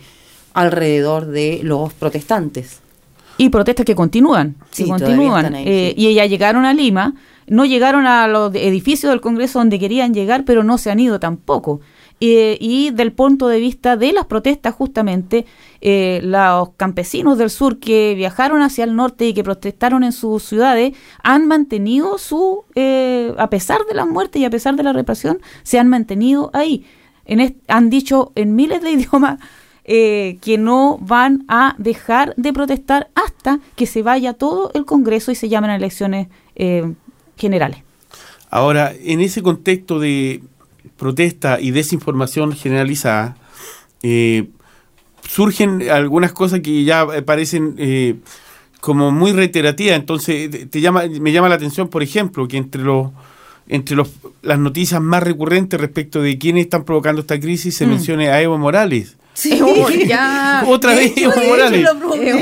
alrededor 0.56 1.26
de 1.26 1.60
los 1.62 1.92
protestantes. 1.92 2.80
Y 3.38 3.50
protestas 3.50 3.84
que 3.84 3.94
continúan, 3.94 4.56
Sí, 4.70 4.84
que 4.84 4.90
continúan. 4.90 5.54
ahí, 5.54 5.64
Eh, 5.68 5.94
sí. 5.94 6.06
Y 6.08 6.14
ya 6.14 6.24
llegaron 6.24 6.64
a 6.64 6.72
Lima, 6.72 7.14
no 7.46 7.66
llegaron 7.66 8.06
a 8.06 8.26
los 8.26 8.54
edificios 8.54 9.10
del 9.10 9.20
Congreso 9.20 9.58
donde 9.58 9.78
querían 9.78 10.14
llegar, 10.14 10.44
pero 10.46 10.64
no 10.64 10.78
se 10.78 10.90
han 10.90 10.98
ido 10.98 11.20
tampoco. 11.20 11.80
Eh, 12.20 12.56
y 12.58 12.92
del 12.92 13.12
punto 13.12 13.48
de 13.48 13.60
vista 13.60 13.98
de 13.98 14.14
las 14.14 14.24
protestas, 14.24 14.74
justamente, 14.74 15.44
eh, 15.82 16.20
los 16.22 16.70
campesinos 16.78 17.36
del 17.36 17.50
sur 17.50 17.78
que 17.78 18.14
viajaron 18.16 18.62
hacia 18.62 18.84
el 18.84 18.96
norte 18.96 19.26
y 19.28 19.34
que 19.34 19.44
protestaron 19.44 20.02
en 20.02 20.12
sus 20.12 20.42
ciudades 20.42 20.94
han 21.22 21.46
mantenido 21.46 22.16
su, 22.16 22.64
eh, 22.74 23.34
a 23.36 23.50
pesar 23.50 23.80
de 23.86 23.94
la 23.94 24.06
muerte 24.06 24.38
y 24.38 24.46
a 24.46 24.50
pesar 24.50 24.76
de 24.76 24.82
la 24.82 24.94
represión, 24.94 25.40
se 25.62 25.78
han 25.78 25.88
mantenido 25.88 26.48
ahí. 26.54 26.86
En 27.26 27.60
han 27.68 27.90
dicho 27.90 28.32
en 28.34 28.54
miles 28.56 28.80
de 28.80 28.90
idiomas 28.92 29.38
eh, 29.88 30.38
que 30.42 30.58
no 30.58 30.98
van 31.00 31.44
a 31.48 31.74
dejar 31.78 32.34
de 32.36 32.52
protestar 32.52 33.08
hasta 33.14 33.60
que 33.76 33.86
se 33.86 34.02
vaya 34.02 34.32
todo 34.34 34.70
el 34.74 34.84
Congreso 34.84 35.30
y 35.30 35.36
se 35.36 35.48
llamen 35.48 35.70
a 35.70 35.76
elecciones 35.76 36.26
eh, 36.56 36.92
generales. 37.36 37.78
Ahora, 38.50 38.92
en 39.00 39.20
ese 39.20 39.42
contexto 39.42 39.98
de 40.00 40.42
protesta 40.96 41.60
y 41.60 41.70
desinformación 41.70 42.52
generalizada, 42.52 43.36
eh, 44.02 44.48
surgen 45.28 45.88
algunas 45.90 46.32
cosas 46.32 46.60
que 46.60 46.84
ya 46.84 47.06
eh, 47.14 47.22
parecen 47.22 47.74
eh, 47.78 48.16
como 48.80 49.10
muy 49.10 49.32
reiterativas. 49.32 49.96
Entonces, 49.98 50.68
te- 50.70 50.80
llama, 50.80 51.02
me 51.20 51.32
llama 51.32 51.48
la 51.48 51.56
atención, 51.56 51.88
por 51.88 52.02
ejemplo, 52.02 52.46
que 52.48 52.56
entre 52.56 52.82
los 52.82 53.10
entre 53.68 53.96
los, 53.96 54.10
las 54.42 54.60
noticias 54.60 55.00
más 55.02 55.24
recurrentes 55.24 55.80
respecto 55.80 56.22
de 56.22 56.38
quiénes 56.38 56.64
están 56.66 56.84
provocando 56.84 57.20
esta 57.20 57.40
crisis 57.40 57.74
se 57.74 57.84
Mm. 57.84 57.90
mencione 57.90 58.28
a 58.30 58.40
Evo 58.40 58.56
Morales. 58.58 59.16
Sí, 59.36 59.60
ya. 60.08 60.64
Otra 60.66 60.94
vez 60.94 61.12
Evo 61.16 61.32
Morales. 61.48 61.88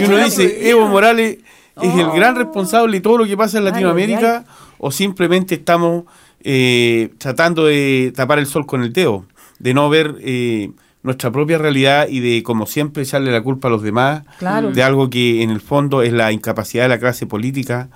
Y 0.00 0.04
uno 0.04 0.24
dice. 0.24 0.70
Evo 0.70 0.86
Morales 0.88 1.38
es 1.82 1.94
el 1.94 2.06
Oh. 2.06 2.12
gran 2.12 2.36
responsable 2.36 2.96
de 2.98 3.00
todo 3.00 3.18
lo 3.18 3.26
que 3.26 3.36
pasa 3.36 3.58
en 3.58 3.64
Ay, 3.66 3.72
Latinoamérica 3.72 4.44
o 4.78 4.90
simplemente 4.92 5.56
estamos 5.56 6.04
eh, 6.44 7.10
tratando 7.18 7.64
de 7.66 8.12
tapar 8.14 8.38
el 8.38 8.46
sol 8.46 8.64
con 8.64 8.82
el 8.82 8.92
dedo, 8.92 9.26
de 9.58 9.74
no 9.74 9.88
ver 9.88 10.14
eh, 10.20 10.70
nuestra 11.02 11.32
propia 11.32 11.58
realidad 11.58 12.06
y 12.08 12.20
de, 12.20 12.42
como 12.44 12.66
siempre, 12.66 13.02
echarle 13.02 13.32
la 13.32 13.42
culpa 13.42 13.66
a 13.68 13.70
los 13.72 13.82
demás 13.82 14.22
Claro. 14.38 14.70
de 14.70 14.82
algo 14.82 15.10
que 15.10 15.42
en 15.42 15.50
el 15.50 15.60
fondo 15.60 16.02
es 16.02 16.12
la 16.12 16.30
incapacidad 16.32 16.84
de 16.84 16.90
la 16.90 16.98
clase 16.98 17.26
política 17.26 17.88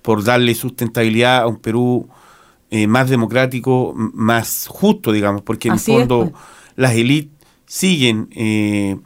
por 0.00 0.24
darle 0.24 0.54
sustentabilidad 0.54 1.42
a 1.42 1.46
un 1.48 1.58
Perú 1.58 2.08
eh, 2.70 2.86
más 2.86 3.10
democrático, 3.10 3.92
más 3.96 4.66
justo, 4.68 5.12
digamos, 5.12 5.42
porque 5.42 5.68
en 5.68 5.74
Así 5.74 5.92
el 5.92 6.02
es, 6.02 6.08
fondo 6.08 6.30
pues. 6.30 6.42
las 6.76 6.92
élites 6.94 7.32
siguen, 7.68 8.28
eh, 8.34 8.96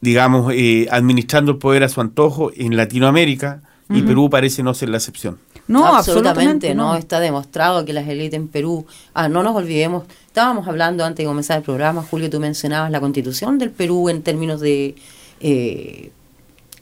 digamos, 0.00 0.52
eh, 0.54 0.86
administrando 0.90 1.52
el 1.52 1.58
poder 1.58 1.82
a 1.84 1.88
su 1.88 2.00
antojo 2.00 2.50
en 2.54 2.76
Latinoamérica 2.76 3.62
y 3.90 4.02
Perú 4.02 4.28
parece 4.30 4.62
no 4.62 4.74
ser 4.74 4.90
la 4.90 4.98
excepción. 4.98 5.38
No, 5.66 5.86
absolutamente, 5.86 6.74
no. 6.74 6.92
no. 6.92 6.96
Está 6.96 7.20
demostrado 7.20 7.84
que 7.84 7.92
las 7.92 8.06
élites 8.08 8.34
en 8.38 8.48
Perú, 8.48 8.86
ah, 9.14 9.28
no 9.28 9.42
nos 9.42 9.54
olvidemos, 9.56 10.04
estábamos 10.26 10.66
hablando 10.68 11.04
antes 11.04 11.24
de 11.24 11.26
comenzar 11.28 11.58
el 11.58 11.62
programa, 11.64 12.02
Julio, 12.02 12.30
tú 12.30 12.38
mencionabas 12.38 12.90
la 12.90 13.00
constitución 13.00 13.58
del 13.58 13.70
Perú 13.70 14.08
en 14.08 14.22
términos 14.22 14.60
de 14.60 14.94
eh, 15.40 16.10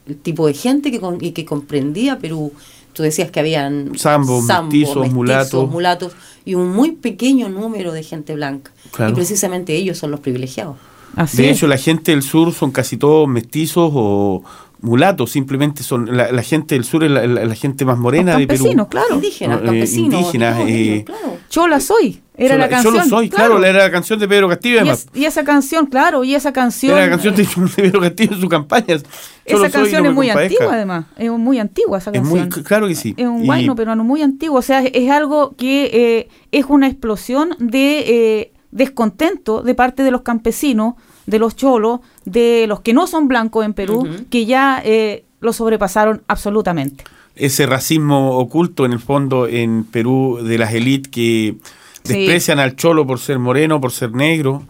el 0.05 0.17
tipo 0.17 0.47
de 0.47 0.53
gente 0.53 0.91
que, 0.91 0.99
con- 0.99 1.17
y 1.23 1.31
que 1.31 1.43
comprendía 1.45 2.19
Perú. 2.19 2.53
Tú 2.93 3.03
decías 3.03 3.29
que 3.31 3.39
habían 3.39 3.91
Zambos, 3.97 4.45
mestizos, 4.45 5.11
mulatos. 5.11 5.69
mulatos 5.69 6.13
y 6.47 6.55
un 6.55 6.71
muy 6.71 6.93
pequeño 6.93 7.49
número 7.49 7.91
de 7.91 8.03
gente 8.03 8.33
blanca. 8.33 8.71
Claro. 8.91 9.11
Y 9.11 9.15
precisamente 9.15 9.75
ellos 9.75 9.97
son 9.97 10.11
los 10.11 10.21
privilegiados. 10.21 10.77
Así 11.13 11.37
de 11.37 11.49
es. 11.49 11.57
hecho, 11.57 11.67
la 11.67 11.77
gente 11.77 12.11
del 12.11 12.21
sur 12.21 12.53
son 12.53 12.71
casi 12.71 12.95
todos 12.95 13.27
mestizos 13.27 13.91
o 13.93 14.43
mulatos, 14.81 15.31
simplemente 15.31 15.81
son 15.83 16.15
la, 16.15 16.31
la 16.31 16.43
gente 16.43 16.75
del 16.75 16.83
sur 16.83 17.03
es 17.03 17.11
la, 17.11 17.25
la- 17.25 17.45
la 17.45 17.55
gente 17.55 17.83
más 17.85 17.97
morena 17.97 18.37
de 18.37 18.45
Perú. 18.47 18.59
campesinos, 18.63 18.87
claro. 18.89 19.15
Indígenas, 19.15 19.59
Eh, 19.61 19.65
campesinos. 19.65 20.13
indígenas, 20.21 20.55
todos 20.57 20.69
eh, 20.69 21.03
claro. 21.05 21.37
Chola 21.49 21.79
soy, 21.79 22.21
era 22.37 22.55
Yo 22.55 22.59
la 22.59 22.65
Yo 22.65 22.69
canción. 22.69 22.93
lo 22.95 23.03
soy, 23.05 23.29
claro, 23.29 23.63
era 23.63 23.79
la 23.79 23.91
canción 23.91 24.19
de 24.19 24.27
Pedro 24.27 24.47
Castillo, 24.49 24.75
y, 24.75 24.79
además. 24.79 25.07
es- 25.13 25.19
y 25.21 25.25
esa 25.25 25.43
canción, 25.43 25.85
claro, 25.87 26.23
y 26.23 26.35
esa 26.35 26.53
canción. 26.53 26.91
Era 26.97 27.05
la 27.05 27.09
canción 27.11 27.35
de, 27.35 27.43
de 27.43 27.69
Pedro 27.75 28.01
Castillo 28.01 28.33
en 28.35 28.41
su 28.41 28.49
campaña. 28.49 28.85
Yo 28.87 29.57
lo 29.57 29.65
esa 29.65 29.71
soy, 29.71 29.71
canción 29.71 30.03
no 30.03 30.09
es 30.09 30.15
muy 30.15 30.27
compadezca. 30.27 30.55
antigua, 30.55 30.73
además. 30.75 31.05
Es 31.17 31.31
muy 31.31 31.59
antigua 31.59 31.97
esa 31.97 32.11
Es 32.11 32.21
muy, 32.23 32.39
canción. 32.41 32.63
claro 32.65 32.87
que 32.87 32.95
sí. 32.95 33.13
Es 33.17 33.25
un 33.25 33.45
guayno 33.45 33.75
peruano 33.75 34.03
muy 34.03 34.21
antiguo. 34.21 34.59
O 34.59 34.61
sea, 34.61 34.83
es, 34.83 34.91
es 34.93 35.09
algo 35.09 35.55
que 35.57 35.89
eh, 35.93 36.29
es 36.51 36.65
una 36.67 36.87
explosión 36.87 37.55
de 37.59 37.99
eh, 38.41 38.51
descontento 38.71 39.61
de 39.63 39.73
parte 39.73 40.03
de 40.03 40.11
los 40.11 40.21
campesinos, 40.21 40.93
de 41.27 41.37
los 41.37 41.55
cholos, 41.55 41.99
de 42.25 42.65
los 42.67 42.79
que 42.79 42.93
no 42.93 43.05
son 43.05 43.27
blancos 43.27 43.63
en 43.65 43.73
Perú, 43.75 44.07
que 44.31 44.45
ya 44.47 44.81
eh, 44.83 45.23
lo 45.39 45.53
sobrepasaron 45.53 46.23
absolutamente. 46.27 47.03
ese 47.35 47.67
racismo 47.67 48.39
oculto 48.39 48.83
en 48.85 48.93
el 48.93 48.99
fondo 48.99 49.47
en 49.47 49.83
Perú 49.83 50.39
de 50.41 50.57
las 50.57 50.73
élites 50.73 51.11
que 51.11 51.55
Sí. 52.03 52.13
desprecian 52.13 52.57
al 52.57 52.75
cholo 52.75 53.05
por 53.05 53.19
ser 53.19 53.37
moreno, 53.37 53.79
por 53.79 53.91
ser 53.91 54.11
negro, 54.13 54.63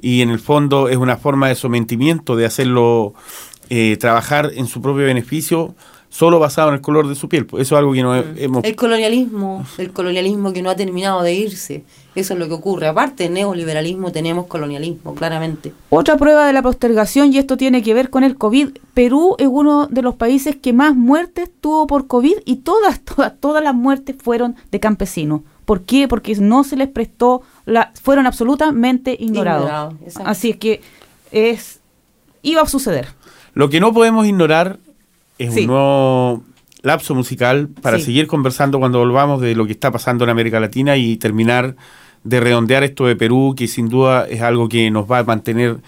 y 0.00 0.22
en 0.22 0.30
el 0.30 0.38
fondo 0.38 0.88
es 0.88 0.96
una 0.96 1.16
forma 1.18 1.48
de 1.48 1.54
sometimiento, 1.56 2.34
de 2.36 2.46
hacerlo 2.46 3.12
eh, 3.68 3.96
trabajar 3.98 4.52
en 4.54 4.66
su 4.66 4.80
propio 4.80 5.04
beneficio, 5.04 5.74
solo 6.14 6.38
basado 6.38 6.68
en 6.68 6.74
el 6.74 6.80
color 6.80 7.08
de 7.08 7.16
su 7.16 7.28
piel. 7.28 7.44
Pues 7.44 7.62
Eso 7.62 7.74
es 7.74 7.78
algo 7.80 7.92
que 7.92 8.02
no 8.02 8.14
hemos... 8.14 8.62
El 8.62 8.76
colonialismo, 8.76 9.66
el 9.78 9.90
colonialismo 9.90 10.52
que 10.52 10.62
no 10.62 10.70
ha 10.70 10.76
terminado 10.76 11.22
de 11.22 11.34
irse. 11.34 11.82
Eso 12.14 12.34
es 12.34 12.38
lo 12.38 12.46
que 12.46 12.54
ocurre. 12.54 12.86
Aparte 12.86 13.24
del 13.24 13.32
neoliberalismo, 13.32 14.12
tenemos 14.12 14.46
colonialismo, 14.46 15.16
claramente. 15.16 15.72
Otra 15.90 16.16
prueba 16.16 16.46
de 16.46 16.52
la 16.52 16.62
postergación, 16.62 17.32
y 17.32 17.38
esto 17.38 17.56
tiene 17.56 17.82
que 17.82 17.94
ver 17.94 18.10
con 18.10 18.22
el 18.22 18.36
COVID, 18.36 18.68
Perú 18.94 19.34
es 19.40 19.48
uno 19.50 19.88
de 19.88 20.02
los 20.02 20.14
países 20.14 20.54
que 20.54 20.72
más 20.72 20.94
muertes 20.94 21.50
tuvo 21.60 21.88
por 21.88 22.06
COVID 22.06 22.36
y 22.44 22.56
todas, 22.56 23.00
todas, 23.04 23.32
todas 23.40 23.64
las 23.64 23.74
muertes 23.74 24.14
fueron 24.16 24.54
de 24.70 24.78
campesinos. 24.78 25.40
¿Por 25.64 25.82
qué? 25.82 26.06
Porque 26.06 26.36
no 26.36 26.62
se 26.62 26.76
les 26.76 26.88
prestó, 26.88 27.42
la, 27.64 27.90
fueron 28.00 28.28
absolutamente 28.28 29.16
ignorados. 29.18 29.94
Exacto. 30.04 30.30
Así 30.30 30.50
es 30.50 30.58
que 30.58 30.80
es 31.32 31.80
iba 32.42 32.62
a 32.62 32.66
suceder. 32.66 33.08
Lo 33.54 33.68
que 33.68 33.80
no 33.80 33.92
podemos 33.92 34.26
ignorar 34.26 34.78
es 35.38 35.54
Sí. 35.54 35.60
un 35.62 35.66
nuevo 35.68 36.42
lapso 36.82 37.14
musical 37.14 37.68
para 37.80 37.98
Sí. 37.98 38.04
seguir 38.06 38.26
conversando 38.26 38.78
cuando 38.78 38.98
volvamos 38.98 39.40
de 39.40 39.54
lo 39.54 39.66
que 39.66 39.72
está 39.72 39.90
pasando 39.90 40.24
en 40.24 40.30
América 40.30 40.60
Latina 40.60 40.96
y 40.96 41.16
terminar 41.16 41.76
de 42.24 42.40
redondear 42.40 42.82
esto 42.84 43.06
de 43.06 43.16
Perú, 43.16 43.54
que 43.56 43.66
sin 43.68 43.88
duda 43.88 44.26
es 44.28 44.40
algo 44.42 44.68
que 44.68 44.90
nos 44.90 45.10
va 45.10 45.18
a 45.18 45.24
mantener 45.24 45.78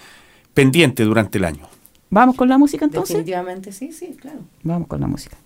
pendiente 0.53 1.03
durante 1.03 1.37
el 1.37 1.45
año. 1.45 1.67
¿Vamos 2.09 2.35
con 2.35 2.47
la 2.47 2.57
música 2.57 2.85
entonces? 2.85 3.15
Definitivamente 3.17 3.71
sí, 3.71 3.91
sí, 3.91 4.15
claro. 4.19 4.39
Vamos 4.63 4.87
con 4.87 5.01
la 5.01 5.07
música. 5.07 5.37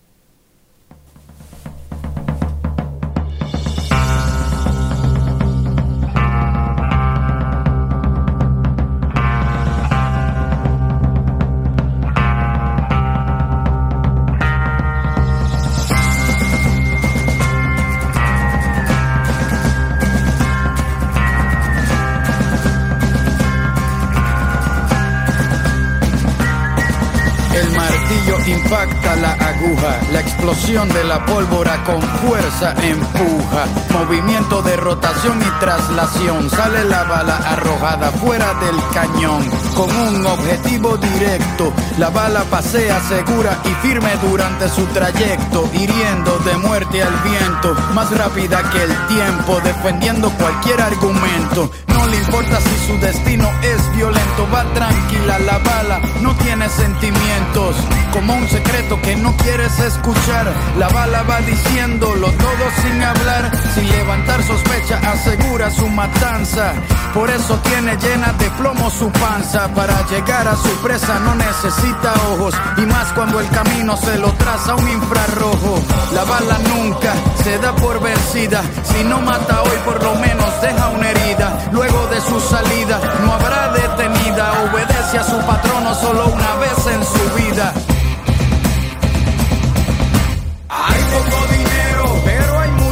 Explosión 30.42 30.90
de 30.90 31.04
la 31.04 31.24
pólvora 31.24 31.84
con 31.84 32.02
fuerza 32.02 32.74
empuja, 32.82 33.68
movimiento 33.92 34.64
de 34.64 34.76
rotación 34.76 35.40
y 35.40 35.60
traslación, 35.60 36.50
sale 36.50 36.84
la 36.86 37.04
bala 37.04 37.38
arrojada 37.38 38.10
fuera 38.14 38.52
del 38.56 38.76
cañón, 38.92 39.48
con 39.76 39.96
un 39.96 40.26
objetivo 40.26 40.98
directo, 40.98 41.72
la 42.00 42.10
bala 42.10 42.44
pasea 42.46 43.00
segura 43.02 43.56
y 43.66 43.86
firme 43.86 44.10
durante 44.28 44.68
su 44.70 44.84
trayecto, 44.88 45.70
hiriendo 45.74 46.40
de 46.40 46.58
muerte 46.58 47.04
al 47.04 47.14
viento, 47.20 47.76
más 47.94 48.10
rápida 48.10 48.68
que 48.72 48.82
el 48.82 49.08
tiempo, 49.10 49.62
defendiendo 49.64 50.32
cualquier 50.32 50.82
argumento, 50.82 51.70
no 51.88 52.08
le 52.08 52.18
importa 52.18 52.60
si 52.62 52.88
su 52.88 52.98
destino 53.00 53.48
es 53.62 53.96
violento, 53.96 54.48
va 54.52 54.64
tranquila 54.74 55.38
la 55.38 55.60
bala, 55.60 56.02
no 56.22 56.36
tiene 56.38 56.68
sentimientos, 56.68 57.76
como 58.12 58.34
un 58.34 58.48
secreto 58.50 59.00
que 59.04 59.16
no 59.16 59.38
quieres 59.38 59.78
escuchar. 59.80 60.31
La 60.78 60.88
bala 60.88 61.24
va 61.24 61.42
diciéndolo 61.42 62.28
todo 62.32 62.66
sin 62.82 63.04
hablar, 63.04 63.52
sin 63.76 63.90
levantar 63.90 64.42
sospecha, 64.44 64.98
asegura 65.12 65.70
su 65.70 65.88
matanza. 65.90 66.74
Por 67.14 67.30
eso 67.30 67.60
tiene 67.60 67.98
llena 67.98 68.32
de 68.40 68.50
plomo 68.52 68.90
su 68.90 69.12
panza. 69.12 69.68
Para 69.76 70.08
llegar 70.08 70.48
a 70.48 70.56
su 70.56 70.70
presa 70.82 71.20
no 71.20 71.36
necesita 71.36 72.14
ojos, 72.32 72.56
y 72.78 72.82
más 72.82 73.12
cuando 73.14 73.42
el 73.42 73.50
camino 73.50 73.98
se 73.98 74.18
lo 74.20 74.32
traza 74.34 74.76
un 74.76 74.88
infrarrojo. 74.88 75.84
La 76.14 76.24
bala 76.24 76.58
nunca 76.76 77.14
se 77.44 77.58
da 77.60 77.76
por 77.76 78.02
vencida, 78.02 78.62
si 78.84 79.04
no 79.04 79.20
mata 79.20 79.62
hoy 79.64 79.78
por 79.84 80.02
lo 80.02 80.16
menos 80.16 80.62
deja 80.62 80.88
una 80.88 81.10
herida. 81.10 81.60
Luego 81.74 82.08
de 82.08 82.22
su 82.22 82.40
salida 82.40 83.00
no 83.26 83.34
habrá 83.34 83.74
detenida, 83.74 84.54
obedece 84.64 85.20
a 85.20 85.24
su 85.24 85.38
patrono 85.46 85.94
solo 85.94 86.28
una 86.28 86.56
vez 86.56 86.88
en 86.88 87.04
su 87.04 87.36
vida. 87.36 87.74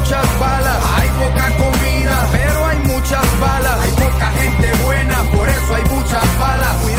Muchas 0.09 0.39
balas. 0.39 0.77
Hay 0.97 1.09
poca 1.09 1.57
comida, 1.57 2.27
pero 2.31 2.65
hay 2.65 2.77
muchas 2.79 3.39
balas. 3.39 3.79
Hay 3.79 3.91
poca 3.91 4.31
gente 4.31 4.83
buena, 4.83 5.23
por 5.31 5.47
eso 5.47 5.75
hay 5.75 5.83
muchas 5.83 6.39
balas. 6.39 6.98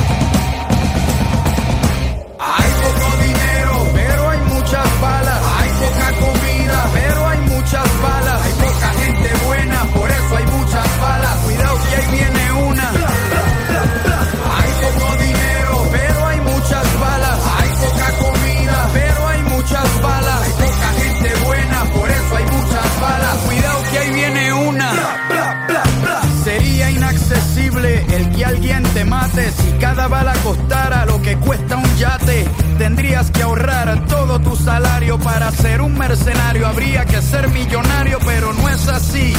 Bala 30.07 30.33
costara 30.43 31.05
lo 31.05 31.21
que 31.21 31.37
cuesta 31.37 31.77
un 31.77 31.95
yate. 31.97 32.45
Tendrías 32.77 33.31
que 33.31 33.43
ahorrar 33.43 34.05
todo 34.07 34.39
tu 34.39 34.55
salario 34.55 34.90
para 35.23 35.51
ser 35.51 35.81
un 35.81 35.97
mercenario. 35.97 36.67
Habría 36.67 37.05
que 37.05 37.21
ser 37.21 37.49
millonario, 37.49 38.19
pero 38.25 38.53
no 38.53 38.69
es 38.69 38.87
así. 38.87 39.33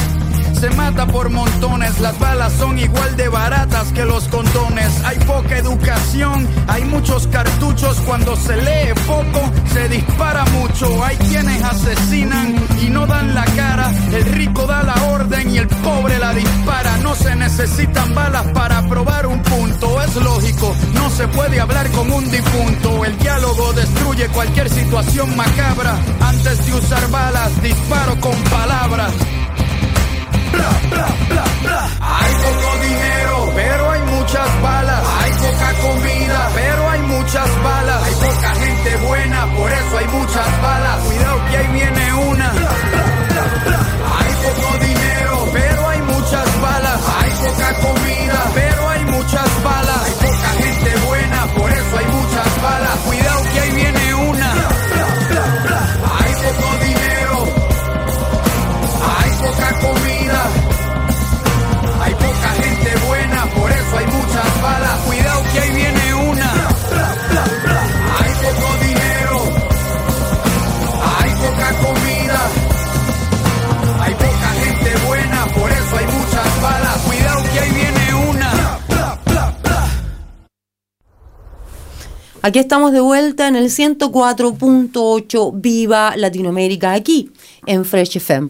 Se 0.63 0.69
mata 0.69 1.05
por 1.05 1.29
montones, 1.29 1.99
las 1.99 2.17
balas 2.19 2.53
son 2.53 2.79
igual 2.79 3.17
de 3.17 3.27
baratas 3.27 3.91
que 3.91 4.05
los 4.05 4.29
condones. 4.29 5.03
Hay 5.03 5.17
poca 5.19 5.57
educación, 5.57 6.47
hay 6.67 6.85
muchos 6.85 7.27
cartuchos. 7.27 7.99
Cuando 8.05 8.37
se 8.37 8.55
lee 8.55 8.93
poco, 9.05 9.51
se 9.73 9.89
dispara 9.89 10.45
mucho. 10.45 11.03
Hay 11.03 11.17
quienes 11.17 11.61
asesinan 11.61 12.55
y 12.81 12.89
no 12.89 13.05
dan 13.05 13.35
la 13.35 13.43
cara. 13.43 13.91
El 14.13 14.23
rico 14.23 14.65
da 14.65 14.83
la 14.83 14.95
orden 15.11 15.53
y 15.53 15.57
el 15.57 15.67
pobre 15.67 16.17
la 16.17 16.33
dispara. 16.33 16.95
No 16.99 17.13
se 17.13 17.35
necesitan 17.35 18.15
balas 18.15 18.47
para 18.53 18.87
probar 18.87 19.27
un 19.27 19.41
punto. 19.41 20.01
Es 20.01 20.15
lógico, 20.15 20.73
no 20.93 21.09
se 21.09 21.27
puede 21.27 21.59
hablar 21.59 21.91
con 21.91 22.09
un 22.09 22.31
difunto. 22.31 23.03
El 23.03 23.17
diálogo 23.17 23.73
destruye 23.73 24.29
cualquier 24.29 24.69
situación 24.69 25.35
macabra. 25.35 25.72
Antes 25.75 26.65
de 26.67 26.73
usar 26.73 27.09
balas, 27.09 27.61
disparo 27.63 28.15
con 28.19 28.35
palabras. 28.43 29.11
Bla, 30.51 30.69
bla, 30.91 31.07
bla, 31.29 31.43
bla. 31.63 31.89
Hay 31.99 32.33
poco 32.35 32.83
dinero, 32.83 33.51
pero 33.55 33.91
hay 33.91 34.01
muchas 34.03 34.61
balas. 34.61 35.03
Hay 35.23 35.31
poca 35.31 35.73
comida, 35.81 36.49
pero 36.53 36.89
hay 36.89 37.01
muchas 37.01 37.63
balas. 37.63 38.03
Hay 38.03 38.13
poca 38.13 38.49
gente 38.55 38.97
buena, 38.97 39.45
por 39.55 39.71
eso 39.71 39.97
hay 39.97 40.07
muchas 40.09 40.61
balas. 40.61 40.99
Cuidado 41.05 41.45
que 41.49 41.57
ahí 41.57 41.67
viene 41.73 42.13
una. 42.13 42.62
Aquí 82.45 82.59
estamos 82.59 82.91
de 82.91 82.99
vuelta 82.99 83.47
en 83.47 83.55
el 83.55 83.69
104.8 83.69 85.51
Viva 85.61 86.13
Latinoamérica, 86.17 86.91
aquí 86.91 87.31
en 87.65 87.85
Fresh 87.85 88.17
FM. 88.17 88.49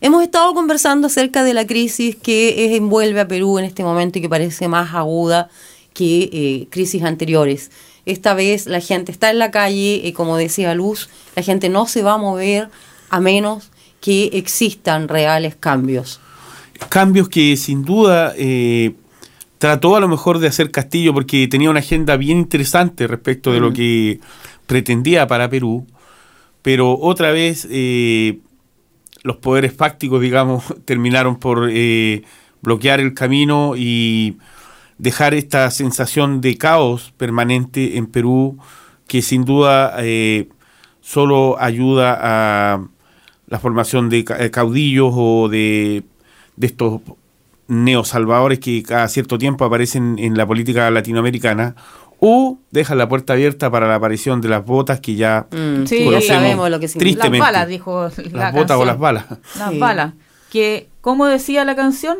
Hemos 0.00 0.22
estado 0.22 0.54
conversando 0.54 1.08
acerca 1.08 1.42
de 1.42 1.52
la 1.52 1.66
crisis 1.66 2.14
que 2.14 2.76
envuelve 2.76 3.18
a 3.18 3.26
Perú 3.26 3.58
en 3.58 3.64
este 3.64 3.82
momento 3.82 4.20
y 4.20 4.22
que 4.22 4.28
parece 4.28 4.68
más 4.68 4.94
aguda 4.94 5.50
que 5.92 6.30
eh, 6.32 6.68
crisis 6.70 7.02
anteriores. 7.02 7.72
Esta 8.06 8.32
vez 8.34 8.66
la 8.66 8.78
gente 8.78 9.10
está 9.10 9.30
en 9.30 9.40
la 9.40 9.50
calle, 9.50 10.06
eh, 10.06 10.12
como 10.12 10.36
decía 10.36 10.72
Luz, 10.76 11.10
la 11.34 11.42
gente 11.42 11.68
no 11.68 11.88
se 11.88 12.04
va 12.04 12.12
a 12.12 12.18
mover 12.18 12.68
a 13.10 13.18
menos 13.18 13.70
que 14.00 14.30
existan 14.34 15.08
reales 15.08 15.56
cambios. 15.56 16.20
cambios 16.88 17.28
que 17.28 17.56
sin 17.56 17.84
duda 17.84 18.34
eh, 18.36 18.94
trató 19.62 19.94
a 19.94 20.00
lo 20.00 20.08
mejor 20.08 20.40
de 20.40 20.48
hacer 20.48 20.72
Castillo 20.72 21.14
porque 21.14 21.46
tenía 21.46 21.70
una 21.70 21.78
agenda 21.78 22.16
bien 22.16 22.38
interesante 22.38 23.06
respecto 23.06 23.52
de 23.52 23.60
lo 23.60 23.72
que 23.72 24.18
pretendía 24.66 25.28
para 25.28 25.48
Perú, 25.48 25.86
pero 26.62 26.98
otra 26.98 27.30
vez 27.30 27.68
eh, 27.70 28.40
los 29.22 29.36
poderes 29.36 29.72
fácticos, 29.72 30.20
digamos, 30.20 30.64
terminaron 30.84 31.36
por 31.36 31.68
eh, 31.70 32.24
bloquear 32.60 32.98
el 32.98 33.14
camino 33.14 33.74
y 33.76 34.36
dejar 34.98 35.32
esta 35.32 35.70
sensación 35.70 36.40
de 36.40 36.58
caos 36.58 37.14
permanente 37.16 37.96
en 37.98 38.06
Perú 38.08 38.58
que 39.06 39.22
sin 39.22 39.44
duda 39.44 39.94
eh, 40.00 40.48
solo 41.02 41.56
ayuda 41.60 42.18
a 42.20 42.84
la 43.46 43.58
formación 43.60 44.08
de 44.10 44.24
ca- 44.24 44.50
caudillos 44.50 45.12
o 45.16 45.48
de, 45.48 46.02
de 46.56 46.66
estos 46.66 47.00
neosalvadores 47.72 48.58
que 48.58 48.82
cada 48.82 49.08
cierto 49.08 49.38
tiempo 49.38 49.64
aparecen 49.64 50.16
en 50.18 50.36
la 50.36 50.46
política 50.46 50.90
latinoamericana 50.90 51.74
o 52.20 52.58
dejan 52.70 52.98
la 52.98 53.08
puerta 53.08 53.32
abierta 53.32 53.70
para 53.70 53.88
la 53.88 53.96
aparición 53.96 54.40
de 54.40 54.48
las 54.48 54.64
botas 54.64 55.00
que 55.00 55.14
ya 55.16 55.46
Mm, 55.50 55.86
Sí, 55.86 55.98
ya 55.98 56.04
conocemos 56.04 56.26
sabemos 56.42 56.70
lo 56.70 56.80
que 56.80 56.88
significa. 56.88 57.28
Las 57.28 57.38
balas, 57.40 57.68
dijo 57.68 58.08
la 58.32 58.38
las 58.38 58.54
botas 58.54 58.76
o 58.78 58.84
las 58.84 58.98
balas. 58.98 59.24
Las 59.58 59.70
Sí. 59.72 59.78
balas. 59.78 60.12
Que, 60.50 60.88
como 61.00 61.26
decía 61.26 61.64
la 61.64 61.74
canción, 61.74 62.18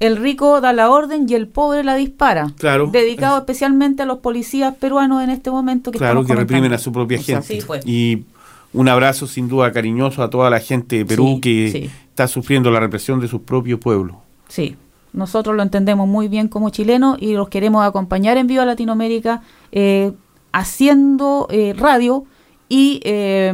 el 0.00 0.16
rico 0.16 0.60
da 0.60 0.72
la 0.72 0.90
orden 0.90 1.26
y 1.28 1.34
el 1.34 1.46
pobre 1.46 1.84
la 1.84 1.94
dispara. 1.94 2.50
Claro. 2.58 2.88
Dedicado 2.90 3.38
especialmente 3.38 4.02
a 4.02 4.06
los 4.06 4.18
policías 4.18 4.74
peruanos 4.74 5.22
en 5.22 5.30
este 5.30 5.50
momento 5.50 5.92
que 5.92 5.98
claro 5.98 6.24
que 6.24 6.34
reprimen 6.34 6.72
a 6.72 6.78
su 6.78 6.90
propia 6.90 7.18
gente 7.22 7.46
Sí, 7.46 7.64
pues. 7.64 7.86
y 7.86 8.24
un 8.72 8.88
abrazo 8.88 9.28
sin 9.28 9.48
duda 9.48 9.70
cariñoso 9.72 10.22
a 10.24 10.30
toda 10.30 10.50
la 10.50 10.58
gente 10.58 10.96
de 10.98 11.06
Perú 11.06 11.34
Sí, 11.36 11.40
que 11.40 11.70
sí. 11.70 11.90
está 12.08 12.26
sufriendo 12.26 12.72
la 12.72 12.80
represión 12.80 13.20
de 13.20 13.28
su 13.28 13.42
propio 13.42 13.78
pueblo 13.78 14.22
Sí, 14.48 14.76
nosotros 15.12 15.54
lo 15.56 15.62
entendemos 15.62 16.08
muy 16.08 16.28
bien 16.28 16.48
como 16.48 16.70
chilenos 16.70 17.16
y 17.20 17.34
los 17.34 17.48
queremos 17.48 17.84
acompañar 17.84 18.36
en 18.36 18.46
Viva 18.46 18.64
Latinoamérica 18.64 19.42
eh, 19.72 20.12
haciendo 20.52 21.46
eh, 21.50 21.74
radio 21.76 22.24
y 22.68 23.00
eh, 23.04 23.52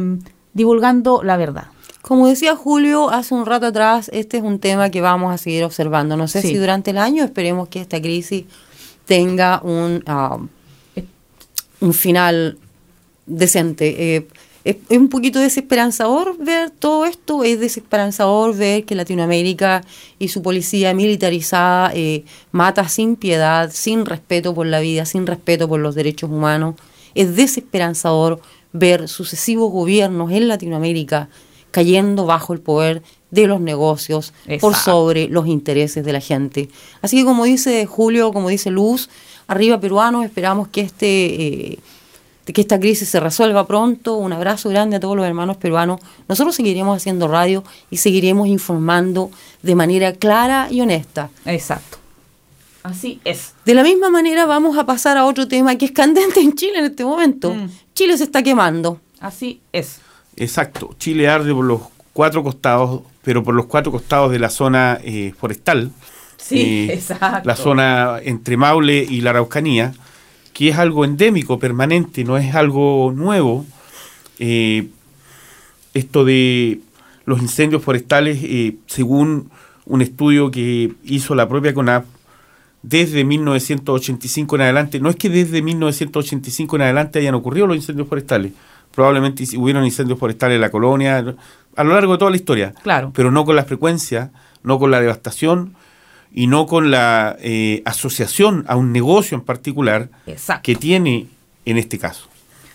divulgando 0.53 1.21
la 1.23 1.37
verdad. 1.37 1.65
Como 2.01 2.27
decía 2.27 2.55
Julio 2.55 3.09
hace 3.11 3.33
un 3.35 3.45
rato 3.45 3.67
atrás, 3.67 4.09
este 4.13 4.37
es 4.37 4.43
un 4.43 4.59
tema 4.59 4.89
que 4.89 5.01
vamos 5.01 5.33
a 5.33 5.37
seguir 5.37 5.63
observando. 5.63 6.17
No 6.17 6.27
sé 6.27 6.41
Sí. 6.41 6.49
si 6.49 6.55
durante 6.55 6.91
el 6.91 6.97
año 6.97 7.23
esperemos 7.23 7.69
que 7.69 7.79
esta 7.79 8.01
crisis 8.01 8.45
tenga 9.05 9.61
un, 9.63 10.03
ah, 10.07 10.37
un 11.79 11.93
final 11.93 12.57
decente. 13.27 14.27
Es, 14.63 14.77
es 14.89 14.97
un 14.97 15.09
poquito 15.09 15.39
desesperanzador 15.39 16.37
ver 16.37 16.69
todo 16.69 17.05
esto, 17.05 17.43
es 17.43 17.59
desesperanzador 17.59 18.55
ver 18.55 18.85
que 18.85 18.95
Latinoamérica 18.95 19.83
y 20.19 20.27
su 20.27 20.41
policía 20.41 20.93
militarizada 20.93 21.91
eh, 21.93 22.23
mata 22.51 22.87
sin 22.87 23.15
piedad, 23.15 23.71
sin 23.73 24.05
respeto 24.05 24.53
por 24.53 24.67
la 24.67 24.79
vida, 24.79 25.05
sin 25.05 25.25
respeto 25.25 25.67
por 25.67 25.79
los 25.79 25.95
derechos 25.95 26.29
humanos. 26.29 26.75
Es 27.15 27.35
desesperanzador 27.35 28.41
ver 28.73 29.07
sucesivos 29.07 29.71
gobiernos 29.71 30.31
en 30.31 30.47
Latinoamérica 30.47 31.29
cayendo 31.71 32.25
bajo 32.25 32.53
el 32.53 32.59
poder 32.59 33.01
de 33.31 33.47
los 33.47 33.61
negocios 33.61 34.33
por 34.59 34.75
sobre 34.75 35.27
los 35.29 35.47
intereses 35.47 36.03
de 36.03 36.13
la 36.13 36.19
gente. 36.19 36.69
Así 37.01 37.17
que 37.17 37.25
como 37.25 37.45
dice 37.45 37.85
Julio, 37.85 38.33
como 38.33 38.49
dice 38.49 38.69
Luz, 38.69 39.09
arriba 39.47 39.79
peruanos, 39.79 40.25
esperamos 40.25 40.67
que 40.67 40.81
este 40.81 41.43
eh, 41.43 41.79
de 42.45 42.53
que 42.53 42.61
esta 42.61 42.79
crisis 42.79 43.09
se 43.09 43.19
resuelva 43.19 43.67
pronto. 43.67 44.15
Un 44.15 44.33
abrazo 44.33 44.69
grande 44.69 44.95
a 44.95 44.99
todos 44.99 45.15
los 45.15 45.25
hermanos 45.25 45.57
peruanos. 45.57 45.99
Nosotros 46.27 46.55
seguiremos 46.55 46.97
haciendo 46.97 47.27
radio 47.27 47.63
y 47.89 47.97
seguiremos 47.97 48.47
informando 48.47 49.31
de 49.61 49.75
manera 49.75 50.13
clara 50.13 50.67
y 50.71 50.81
honesta. 50.81 51.29
Exacto. 51.45 51.97
Así 52.83 53.19
es. 53.25 53.53
De 53.65 53.75
la 53.75 53.83
misma 53.83 54.09
manera 54.09 54.45
vamos 54.47 54.77
a 54.77 54.85
pasar 54.87 55.15
a 55.17 55.25
otro 55.25 55.47
tema 55.47 55.75
que 55.77 55.85
es 55.85 55.91
candente 55.91 56.39
en 56.41 56.53
Chile 56.55 56.79
en 56.79 56.85
este 56.85 57.05
momento. 57.05 57.53
Mm. 57.53 57.69
Chile 57.93 58.17
se 58.17 58.23
está 58.23 58.41
quemando. 58.41 58.99
Así 59.19 59.61
es. 59.71 59.99
exacto 60.35 60.95
Chile 60.97 61.27
arde 61.29 61.53
por 61.53 61.63
los 61.65 61.81
cuatro 62.13 62.41
costados 62.43 63.01
pero 63.21 63.43
por 63.43 63.53
los 63.53 63.67
cuatro 63.67 63.91
costados 63.91 64.31
de 64.31 64.39
la 64.39 64.49
zona 64.49 64.97
eh, 65.03 65.33
forestal 65.37 65.91
Sí, 66.37 66.87
eh, 66.89 66.93
exacto. 66.93 67.41
la 67.47 67.55
zona 67.55 68.17
entre 68.23 68.57
Maule 68.57 69.05
y 69.07 69.21
la 69.21 69.29
Araucanía 69.29 69.93
que 70.61 70.69
es 70.69 70.77
algo 70.77 71.05
endémico 71.05 71.57
permanente 71.57 72.23
no 72.23 72.37
es 72.37 72.53
algo 72.53 73.11
nuevo 73.15 73.65
Eh, 74.37 74.87
esto 75.95 76.23
de 76.23 76.79
los 77.25 77.41
incendios 77.41 77.81
forestales 77.83 78.37
eh, 78.43 78.75
según 78.85 79.49
un 79.85 80.01
estudio 80.03 80.51
que 80.51 80.91
hizo 81.03 81.33
la 81.33 81.47
propia 81.49 81.73
CONAF 81.73 82.05
desde 82.83 83.23
1985 83.23 84.55
en 84.55 84.61
adelante, 84.61 84.99
no 84.99 85.09
es 85.09 85.15
que 85.15 85.29
desde 85.29 85.61
1985 85.61 86.75
en 86.75 86.81
adelante 86.83 87.19
hayan 87.19 87.35
ocurrido 87.35 87.65
los 87.67 87.75
incendios 87.77 88.07
forestales, 88.07 88.53
probablemente 88.95 89.43
hubieron 89.57 89.83
incendios 89.85 90.17
forestales 90.19 90.55
en 90.55 90.61
la 90.61 90.69
colonia, 90.71 91.17
a 91.75 91.83
lo 91.83 91.93
largo 91.93 92.13
de 92.13 92.17
toda 92.19 92.31
la 92.31 92.37
historia, 92.37 92.73
Claro. 92.83 93.11
pero 93.15 93.31
no 93.31 93.45
con 93.45 93.55
la 93.55 93.65
frecuencia, 93.65 94.31
no 94.63 94.77
con 94.79 94.89
la 94.91 94.99
devastación 95.01 95.75
y 96.33 96.47
no 96.47 96.65
con 96.65 96.91
la 96.91 97.37
eh, 97.39 97.81
asociación 97.85 98.65
a 98.67 98.75
un 98.75 98.91
negocio 98.91 99.37
en 99.37 99.43
particular 99.43 100.09
Exacto. 100.27 100.63
que 100.63 100.75
tiene 100.75 101.27
en 101.65 101.77
este 101.77 101.99
caso. 101.99 102.27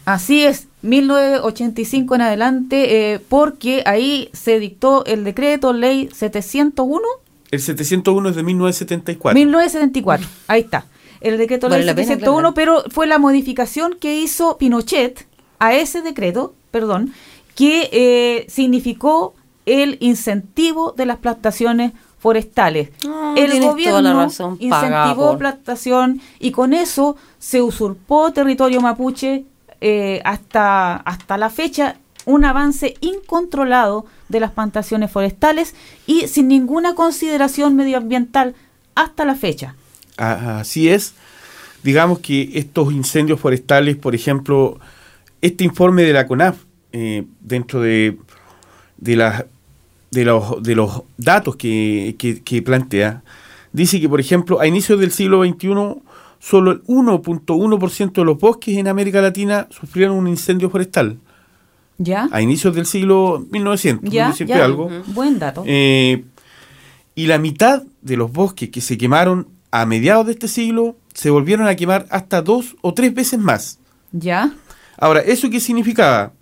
Así 0.04 0.44
es, 0.44 0.68
1985 0.82 2.14
en 2.14 2.20
adelante, 2.20 3.14
eh, 3.14 3.18
porque 3.28 3.82
ahí 3.86 4.30
se 4.32 4.60
dictó 4.60 5.04
el 5.04 5.24
decreto 5.24 5.72
ley 5.72 6.08
701 6.14 7.02
El 7.50 7.60
701 7.60 8.28
es 8.28 8.36
de 8.36 8.42
1974. 8.44 9.34
1974, 9.34 10.28
ahí 10.46 10.60
está. 10.60 10.86
El 11.20 11.38
decreto 11.38 11.68
Vale 11.68 11.78
ley 11.78 11.86
la 11.86 11.94
pena 11.94 12.06
701, 12.06 12.48
aclarar. 12.48 12.54
pero 12.54 12.84
fue 12.90 13.08
la 13.08 13.18
modificación 13.18 13.96
que 13.98 14.20
hizo 14.20 14.58
Pinochet 14.58 15.26
a 15.58 15.74
ese 15.74 16.02
decreto, 16.02 16.54
perdón, 16.70 17.12
que 17.56 17.88
eh, 17.90 18.46
significó 18.48 19.34
el 19.64 19.96
incentivo 20.00 20.92
de 20.92 21.06
las 21.06 21.16
plantaciones 21.16 21.92
forestales. 22.26 22.88
Ah, 23.06 23.34
el 23.36 23.60
gobierno 23.60 24.00
la 24.02 24.14
razón, 24.24 24.56
incentivó 24.58 25.28
por- 25.28 25.38
plantación 25.38 26.20
y 26.40 26.50
con 26.50 26.72
eso 26.72 27.16
se 27.38 27.62
usurpó 27.62 28.32
territorio 28.32 28.80
mapuche 28.80 29.44
eh, 29.80 30.20
hasta, 30.24 30.96
hasta 30.96 31.38
la 31.38 31.50
fecha 31.50 31.96
un 32.24 32.44
avance 32.44 32.94
incontrolado 33.00 34.06
de 34.28 34.40
las 34.40 34.50
plantaciones 34.50 35.08
forestales 35.12 35.76
y 36.08 36.26
sin 36.26 36.48
ninguna 36.48 36.96
consideración 36.96 37.76
medioambiental 37.76 38.56
hasta 38.96 39.24
la 39.24 39.36
fecha. 39.36 39.76
Así 40.16 40.88
es. 40.88 41.14
Digamos 41.84 42.18
que 42.18 42.50
estos 42.54 42.92
incendios 42.92 43.38
forestales, 43.38 43.94
por 43.96 44.16
ejemplo, 44.16 44.80
este 45.40 45.62
informe 45.62 46.02
de 46.02 46.12
la 46.12 46.26
CONAF, 46.26 46.56
eh, 46.90 47.24
dentro 47.40 47.80
de, 47.82 48.18
de, 48.96 49.14
las- 49.14 49.44
de, 50.16 50.24
los, 50.24 50.62
de 50.62 50.74
los 50.74 51.02
datos 51.18 51.56
que, 51.56 52.16
que- 52.18 52.42
que 52.42 52.62
plantea, 52.62 53.22
dice 53.72 54.00
que, 54.00 54.08
por 54.08 54.18
ejemplo, 54.20 54.60
a 54.60 54.66
inicios 54.66 54.98
del 54.98 55.10
siglo 55.12 55.44
XXI, 55.44 55.68
solo 56.40 56.70
el 56.72 56.82
1.1% 56.84 58.12
de 58.12 58.24
los 58.24 58.38
bosques 58.38 58.76
en 58.76 58.88
América 58.88 59.20
Latina 59.20 59.66
sufrieron 59.70 60.16
un 60.16 60.28
incendio 60.28 60.70
forestal. 60.70 61.18
¿Ya? 61.98 62.28
A 62.30 62.42
inicios 62.42 62.74
del 62.74 62.86
siglo 62.86 63.44
1900, 63.50 64.10
¿Ya? 64.12 64.24
1900 64.28 64.40
y 64.54 64.58
ya. 64.58 64.64
algo. 64.64 64.90
Buen 65.06 65.38
dato. 65.38 65.62
Eh, 65.66 66.24
y 67.14 67.26
la 67.26 67.38
mitad 67.38 67.82
de 68.02 68.16
los 68.16 68.30
bosques 68.32 68.68
que 68.70 68.80
se 68.82 68.98
quemaron 68.98 69.48
a 69.70 69.86
mediados 69.86 70.26
de 70.26 70.32
este 70.32 70.48
siglo 70.48 70.96
se 71.14 71.30
volvieron 71.30 71.66
a 71.66 71.74
quemar 71.74 72.06
hasta 72.10 72.42
dos 72.42 72.76
o 72.82 72.92
tres 72.92 73.14
veces 73.14 73.38
más. 73.38 73.78
¿Ya? 74.12 74.52
Ahora, 74.98 75.20
¿eso 75.20 75.48
qué 75.50 75.60
significaba? 75.60 76.32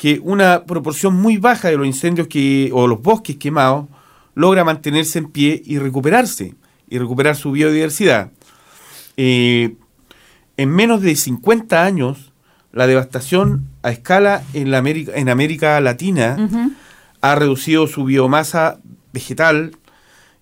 Que 0.00 0.18
una 0.22 0.64
proporción 0.64 1.14
muy 1.14 1.36
baja 1.36 1.68
de 1.68 1.76
los 1.76 1.86
incendios 1.86 2.26
que, 2.26 2.70
o 2.72 2.86
los 2.86 3.02
bosques 3.02 3.36
quemados 3.36 3.86
logra 4.34 4.64
mantenerse 4.64 5.18
en 5.18 5.30
pie 5.30 5.60
y 5.62 5.78
recuperarse, 5.78 6.54
y 6.88 6.98
recuperar 6.98 7.36
su 7.36 7.52
biodiversidad. 7.52 8.30
Eh, 9.18 9.74
en 10.56 10.70
menos 10.70 11.02
de 11.02 11.14
50 11.14 11.84
años, 11.84 12.32
la 12.72 12.86
devastación 12.86 13.66
a 13.82 13.90
escala 13.90 14.42
en, 14.54 14.70
la 14.70 14.78
América, 14.78 15.12
en 15.16 15.28
América 15.28 15.78
Latina 15.82 16.36
ha 17.20 17.34
reducido 17.34 17.86
su 17.86 18.04
biomasa 18.04 18.78
vegetal 19.12 19.76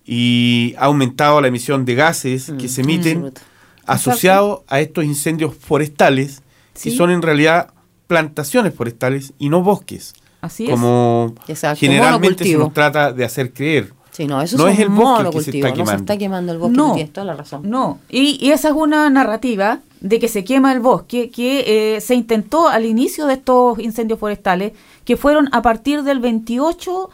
y 0.05 0.73
ha 0.77 0.85
aumentado 0.85 1.41
la 1.41 1.49
emisión 1.49 1.83
de 1.83 1.95
gases 1.95 2.53
que 2.57 2.69
se 2.69 2.81
emiten 2.81 3.17
absoluto. 3.17 3.41
asociados 3.85 4.59
a 4.69 4.79
estos 4.79 5.03
incendios 5.03 5.53
forestales, 5.53 6.43
Sí. 6.75 6.91
que 6.91 6.95
son 6.95 7.11
en 7.11 7.21
realidad 7.21 7.73
plantaciones 8.09 8.73
forestales 8.73 9.33
y 9.37 9.49
no 9.49 9.61
bosques, 9.61 10.13
Así 10.41 10.65
es. 10.65 10.71
como 10.71 11.35
Exacto, 11.47 11.79
generalmente 11.79 12.43
se 12.43 12.57
nos 12.57 12.73
trata 12.73 13.13
de 13.13 13.23
hacer 13.23 13.53
creer. 13.53 13.93
Sí, 14.09 14.25
no, 14.25 14.41
eso 14.41 14.57
No 14.57 14.67
es 14.67 14.73
es 14.73 14.79
el 14.81 14.89
bosque 14.89 15.29
que 15.37 15.43
se 15.43 15.51
monocultivo, 15.51 15.67
está 15.67 15.69
no 15.69 15.75
se 15.75 15.81
quemando. 15.83 16.01
está 16.01 16.17
quemando 16.17 16.51
el 16.51 16.57
bosque, 16.57 16.75
No. 16.77 16.87
tú 16.87 16.93
tienes 16.95 17.13
toda 17.13 17.25
la 17.27 17.35
razón. 17.35 17.61
No, 17.69 17.99
y, 18.09 18.43
y 18.43 18.51
esa 18.51 18.69
es 18.69 18.73
una 18.73 19.09
narrativa 19.11 19.79
de 20.01 20.17
que 20.19 20.27
se 20.27 20.43
quema 20.43 20.71
el 20.73 20.79
bosque 20.79 21.29
que 21.29 21.95
eh, 21.95 22.01
se 22.01 22.15
intentó 22.15 22.67
al 22.67 22.85
inicio 22.85 23.27
de 23.27 23.33
estos 23.35 23.77
incendios 23.79 24.17
forestales, 24.19 24.73
que 25.05 25.15
fueron 25.15 25.47
a 25.51 25.61
partir 25.61 26.01
del 26.03 26.19
28 26.19 27.09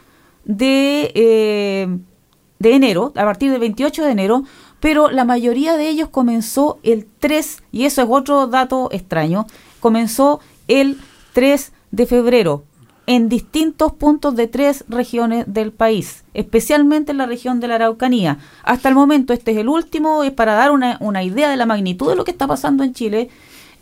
de, 0.45 1.11
eh, 1.13 1.97
de 2.59 2.73
enero, 2.73 3.11
a 3.15 3.23
partir 3.25 3.51
del 3.51 3.59
28 3.59 4.03
de 4.05 4.11
enero, 4.11 4.43
pero 4.79 5.09
la 5.11 5.25
mayoría 5.25 5.75
de 5.77 5.89
ellos 5.89 6.09
comenzó 6.09 6.79
el 6.83 7.05
3, 7.19 7.63
y 7.71 7.85
eso 7.85 8.01
es 8.01 8.07
otro 8.09 8.47
dato 8.47 8.87
extraño, 8.91 9.45
comenzó 9.79 10.39
el 10.67 10.97
3 11.33 11.71
de 11.91 12.05
febrero 12.05 12.63
en 13.07 13.29
distintos 13.29 13.93
puntos 13.93 14.35
de 14.35 14.47
tres 14.47 14.83
regiones 14.87 15.45
del 15.47 15.71
país, 15.71 16.25
especialmente 16.33 17.11
en 17.11 17.19
la 17.19 17.27
región 17.27 17.59
de 17.59 17.67
la 17.67 17.75
Araucanía. 17.75 18.39
Hasta 18.63 18.89
el 18.89 18.95
momento, 18.95 19.31
este 19.33 19.51
es 19.51 19.57
el 19.57 19.69
último, 19.69 20.23
es 20.23 20.31
para 20.31 20.55
dar 20.55 20.71
una, 20.71 20.97
una 21.01 21.21
idea 21.23 21.47
de 21.49 21.57
la 21.57 21.67
magnitud 21.67 22.09
de 22.09 22.15
lo 22.15 22.23
que 22.23 22.31
está 22.31 22.47
pasando 22.47 22.83
en 22.83 22.93
Chile. 22.93 23.29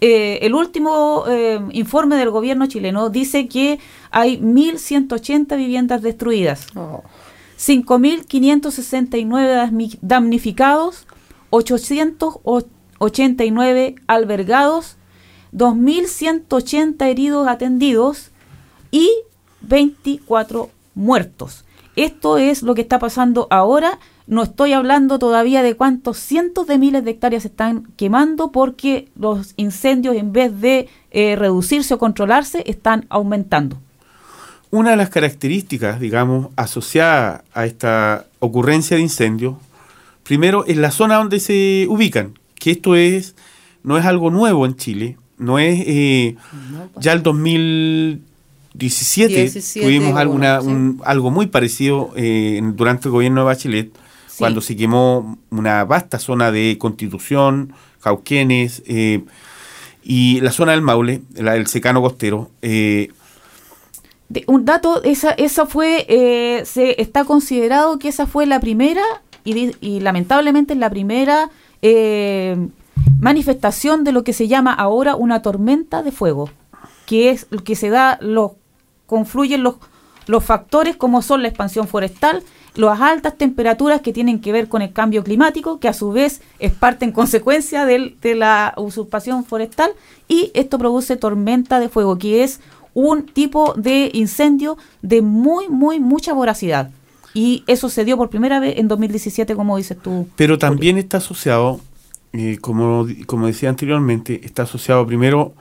Eh, 0.01 0.39
el 0.41 0.53
último 0.53 1.23
eh, 1.29 1.61
informe 1.71 2.17
del 2.17 2.29
gobierno 2.29 2.65
chileno 2.65 3.09
dice 3.09 3.47
que 3.47 3.79
hay 4.11 4.41
1.180 4.41 5.55
viviendas 5.55 6.01
destruidas, 6.01 6.67
5.569 7.57 9.99
damnificados, 10.01 11.07
889 11.51 13.95
albergados, 14.07 14.97
2.180 15.53 17.05
heridos 17.05 17.47
atendidos 17.47 18.31
y 18.91 19.09
24 19.61 20.69
muertos. 20.95 21.63
Esto 21.95 22.37
es 22.37 22.63
lo 22.63 22.75
que 22.75 22.81
está 22.81 22.99
pasando 22.99 23.47
ahora. 23.49 23.99
No 24.25 24.43
estoy 24.43 24.73
hablando 24.73 25.19
todavía 25.19 25.61
de 25.63 25.75
cuántos 25.75 26.17
cientos 26.17 26.65
de 26.65 26.77
miles 26.77 27.03
de 27.03 27.11
hectáreas 27.11 27.43
se 27.43 27.49
están 27.49 27.83
quemando 27.97 28.51
porque 28.51 29.09
los 29.15 29.53
incendios 29.57 30.15
en 30.15 30.31
vez 30.31 30.59
de 30.59 30.89
eh, 31.11 31.35
reducirse 31.35 31.93
o 31.93 31.99
controlarse 31.99 32.63
están 32.65 33.05
aumentando. 33.09 33.77
Una 34.71 34.91
de 34.91 34.95
las 34.95 35.09
características, 35.09 35.99
digamos, 35.99 36.47
asociadas 36.55 37.43
a 37.53 37.65
esta 37.65 38.25
ocurrencia 38.39 38.97
de 38.97 39.03
incendios, 39.03 39.55
primero 40.23 40.65
es 40.65 40.77
la 40.77 40.89
zona 40.89 41.17
donde 41.17 41.39
se 41.39 41.85
ubican, 41.89 42.39
que 42.55 42.71
esto 42.71 42.95
es 42.95 43.35
no 43.83 43.97
es 43.97 44.05
algo 44.05 44.31
nuevo 44.31 44.65
en 44.65 44.75
Chile, 44.75 45.17
no 45.37 45.59
es 45.59 45.83
eh, 45.85 46.35
ya 46.99 47.13
el 47.13 47.23
2017 47.23 48.23
17, 49.51 49.81
tuvimos 49.85 50.17
alguna, 50.17 50.59
un- 50.61 51.01
algo 51.05 51.29
muy 51.31 51.47
parecido 51.47 52.11
eh, 52.15 52.59
durante 52.75 53.07
el 53.07 53.11
gobierno 53.11 53.41
de 53.41 53.45
Bachelet, 53.45 53.91
Sí. 54.27 54.35
cuando 54.39 54.61
se 54.61 54.75
quemó 54.75 55.37
una 55.51 55.83
vasta 55.83 56.17
zona 56.17 56.51
de 56.51 56.77
Constitución, 56.79 57.73
Cauquenes 58.01 58.81
eh, 58.87 59.23
y 60.03 60.41
la 60.41 60.51
zona 60.51 60.71
del 60.71 60.81
Maule, 60.81 61.21
la 61.35 61.53
del 61.53 61.67
secano 61.67 62.01
costero. 62.01 62.49
eh, 62.63 63.09
De- 64.29 64.43
un 64.47 64.65
dato, 64.65 65.03
esa, 65.03 65.31
esa 65.31 65.67
fue, 65.67 66.05
eh, 66.09 66.63
se 66.65 66.99
está 66.99 67.25
considerado 67.25 67.99
que 67.99 68.07
esa 68.07 68.25
fue 68.25 68.47
la 68.47 68.59
primera 68.59 69.03
y, 69.45 69.71
y 69.81 69.99
lamentablemente 69.99 70.73
es 70.73 70.79
la 70.79 70.89
primera 70.89 71.51
eh, 71.83 72.57
manifestación 73.19 74.03
de 74.03 74.11
lo 74.11 74.23
que 74.23 74.33
se 74.33 74.47
llama 74.47 74.73
ahora 74.73 75.15
una 75.15 75.41
tormenta 75.41 76.03
de 76.03 76.11
fuego, 76.11 76.49
que 77.05 77.29
es 77.29 77.47
lo 77.49 77.63
que 77.63 77.75
se 77.75 77.89
da, 77.89 78.17
los 78.21 78.51
confluyen 79.05 79.63
los, 79.63 79.75
los 80.27 80.43
factores 80.43 80.95
como 80.95 81.21
son 81.21 81.41
la 81.41 81.47
expansión 81.49 81.87
forestal, 81.87 82.43
las 82.75 82.99
altas 83.01 83.37
temperaturas 83.37 84.01
que 84.01 84.13
tienen 84.13 84.39
que 84.41 84.51
ver 84.51 84.67
con 84.67 84.81
el 84.81 84.93
cambio 84.93 85.23
climático, 85.23 85.79
que 85.79 85.87
a 85.87 85.93
su 85.93 86.11
vez 86.11 86.41
es 86.59 86.71
parte 86.71 87.05
en 87.05 87.11
consecuencia 87.11 87.85
del- 87.85 88.17
de 88.21 88.33
la 88.35 88.73
usurpación 88.77 89.45
forestal, 89.45 89.91
y 90.27 90.51
esto 90.55 90.77
produce 90.79 91.15
tormenta 91.15 91.79
de 91.79 91.89
fuego, 91.89 92.17
que 92.17 92.43
es 92.43 92.59
un 92.95 93.25
tipo 93.25 93.73
de 93.75 94.09
incendio 94.13 94.77
de 95.01 95.21
muy, 95.21 95.67
muy, 95.69 95.99
mucha 95.99 96.33
voracidad. 96.33 96.89
Y 97.35 97.63
eso 97.67 97.89
se 97.89 98.05
dio 98.05 98.17
por 98.17 98.29
primera 98.29 98.59
vez 98.59 98.77
en 98.77 98.87
2017, 98.87 99.55
como 99.55 99.77
dices 99.77 99.97
tú. 100.01 100.27
Pero 100.35 100.57
también 100.59 100.97
está 100.99 101.17
asociado, 101.17 101.79
eh, 102.33 102.57
como, 102.59 103.07
como 103.25 103.47
decía 103.47 103.69
anteriormente, 103.69 104.41
está 104.43 104.63
asociado 104.63 105.05
primero 105.05 105.53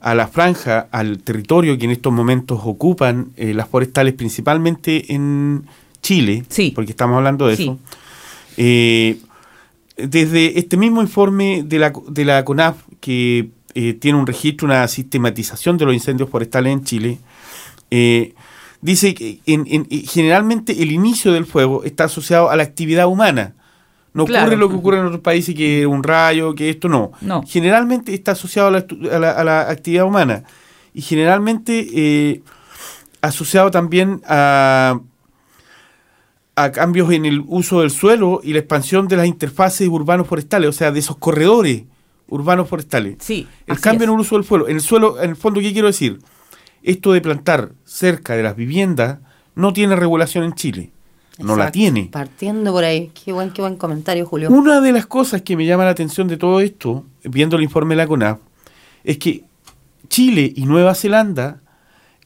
a 0.00 0.14
la 0.14 0.28
franja, 0.28 0.88
al 0.92 1.18
territorio 1.18 1.78
que 1.78 1.84
en 1.86 1.90
estos 1.92 2.12
momentos 2.12 2.60
ocupan 2.64 3.30
eh, 3.36 3.54
las 3.54 3.68
forestales, 3.68 4.12
principalmente 4.14 5.12
en 5.14 5.64
Chile, 6.02 6.44
Sí. 6.48 6.72
porque 6.74 6.90
estamos 6.90 7.16
hablando 7.16 7.46
de 7.46 7.56
Sí. 7.56 7.62
eso. 7.64 7.78
Eh, 8.56 9.18
desde 9.96 10.58
este 10.58 10.76
mismo 10.76 11.00
informe 11.00 11.62
de 11.64 11.78
la, 11.78 11.92
de 12.08 12.24
la 12.24 12.44
CONAF, 12.44 12.76
que 13.00 13.48
eh, 13.74 13.92
tiene 13.94 14.18
un 14.18 14.26
registro, 14.26 14.66
una 14.66 14.86
sistematización 14.88 15.76
de 15.78 15.84
los 15.86 15.94
incendios 15.94 16.28
forestales 16.30 16.72
en 16.72 16.84
Chile, 16.84 17.18
dice 18.80 19.14
que 19.14 19.40
en- 19.46 19.66
en- 19.66 19.86
generalmente 20.06 20.82
el 20.82 20.92
inicio 20.92 21.32
del 21.32 21.46
fuego 21.46 21.84
está 21.84 22.04
asociado 22.04 22.50
a 22.50 22.56
la 22.56 22.62
actividad 22.62 23.06
humana. 23.06 23.54
No 24.16 24.24
Claro. 24.24 24.46
ocurre 24.46 24.56
lo 24.58 24.68
que 24.68 24.74
ocurre 24.76 24.98
en 24.98 25.06
otros 25.06 25.20
países, 25.20 25.54
que 25.54 25.86
un 25.86 26.02
rayo, 26.02 26.54
que 26.54 26.70
esto 26.70 26.88
no. 26.88 27.12
No. 27.20 27.42
Generalmente 27.46 28.14
está 28.14 28.32
asociado 28.32 28.68
a 28.68 28.70
la, 28.72 28.86
a 29.12 29.18
la- 29.18 29.30
a 29.32 29.44
la 29.44 29.60
actividad 29.70 30.04
humana. 30.06 30.42
Y 30.94 31.02
generalmente 31.02 31.86
eh, 31.94 32.40
asociado 33.20 33.70
también 33.70 34.22
a, 34.26 34.98
a 36.54 36.72
cambios 36.72 37.12
en 37.12 37.26
el 37.26 37.44
uso 37.46 37.80
del 37.80 37.90
suelo 37.90 38.40
y 38.42 38.52
la 38.54 38.60
expansión 38.60 39.08
de 39.08 39.16
las 39.16 39.26
interfaces 39.26 39.86
urbanos 39.88 40.26
forestales, 40.26 40.70
o 40.70 40.72
sea, 40.72 40.90
de 40.90 41.00
esos 41.00 41.16
corredores 41.18 41.84
urbanos 42.28 42.68
forestales. 42.68 43.16
Sí. 43.20 43.46
El 43.66 43.78
cambio 43.78 44.04
es. 44.06 44.08
en 44.08 44.14
el 44.14 44.20
uso 44.20 44.36
del 44.36 44.44
suelo. 44.44 44.68
En 44.68 44.76
el 44.76 44.80
suelo, 44.82 45.22
en 45.22 45.30
el 45.30 45.36
fondo, 45.36 45.60
¿qué 45.60 45.72
quiero 45.72 45.88
decir? 45.88 46.18
Esto 46.82 47.12
de 47.12 47.20
plantar 47.20 47.72
cerca 47.84 48.34
de 48.34 48.42
las 48.42 48.56
viviendas 48.56 49.18
no 49.54 49.72
tiene 49.72 49.94
regulación 49.96 50.44
en 50.44 50.54
Chile. 50.54 50.90
No 51.38 51.56
la 51.56 51.70
tiene. 51.70 52.08
Partiendo 52.10 52.72
por 52.72 52.84
ahí. 52.84 53.10
Qué 53.24 53.32
buen, 53.32 53.50
qué 53.50 53.60
buen 53.62 53.76
comentario, 53.76 54.24
Julio. 54.26 54.50
Una 54.50 54.80
de 54.80 54.92
las 54.92 55.06
cosas 55.06 55.42
que 55.42 55.56
me 55.56 55.66
llama 55.66 55.84
la 55.84 55.90
atención 55.90 56.28
de 56.28 56.36
todo 56.36 56.60
esto, 56.60 57.04
viendo 57.24 57.56
el 57.56 57.62
informe 57.62 57.94
de 57.94 57.98
la 57.98 58.06
CONAF, 58.06 58.38
es 59.04 59.18
que 59.18 59.44
Chile 60.08 60.52
y 60.56 60.64
Nueva 60.64 60.94
Zelanda 60.94 61.60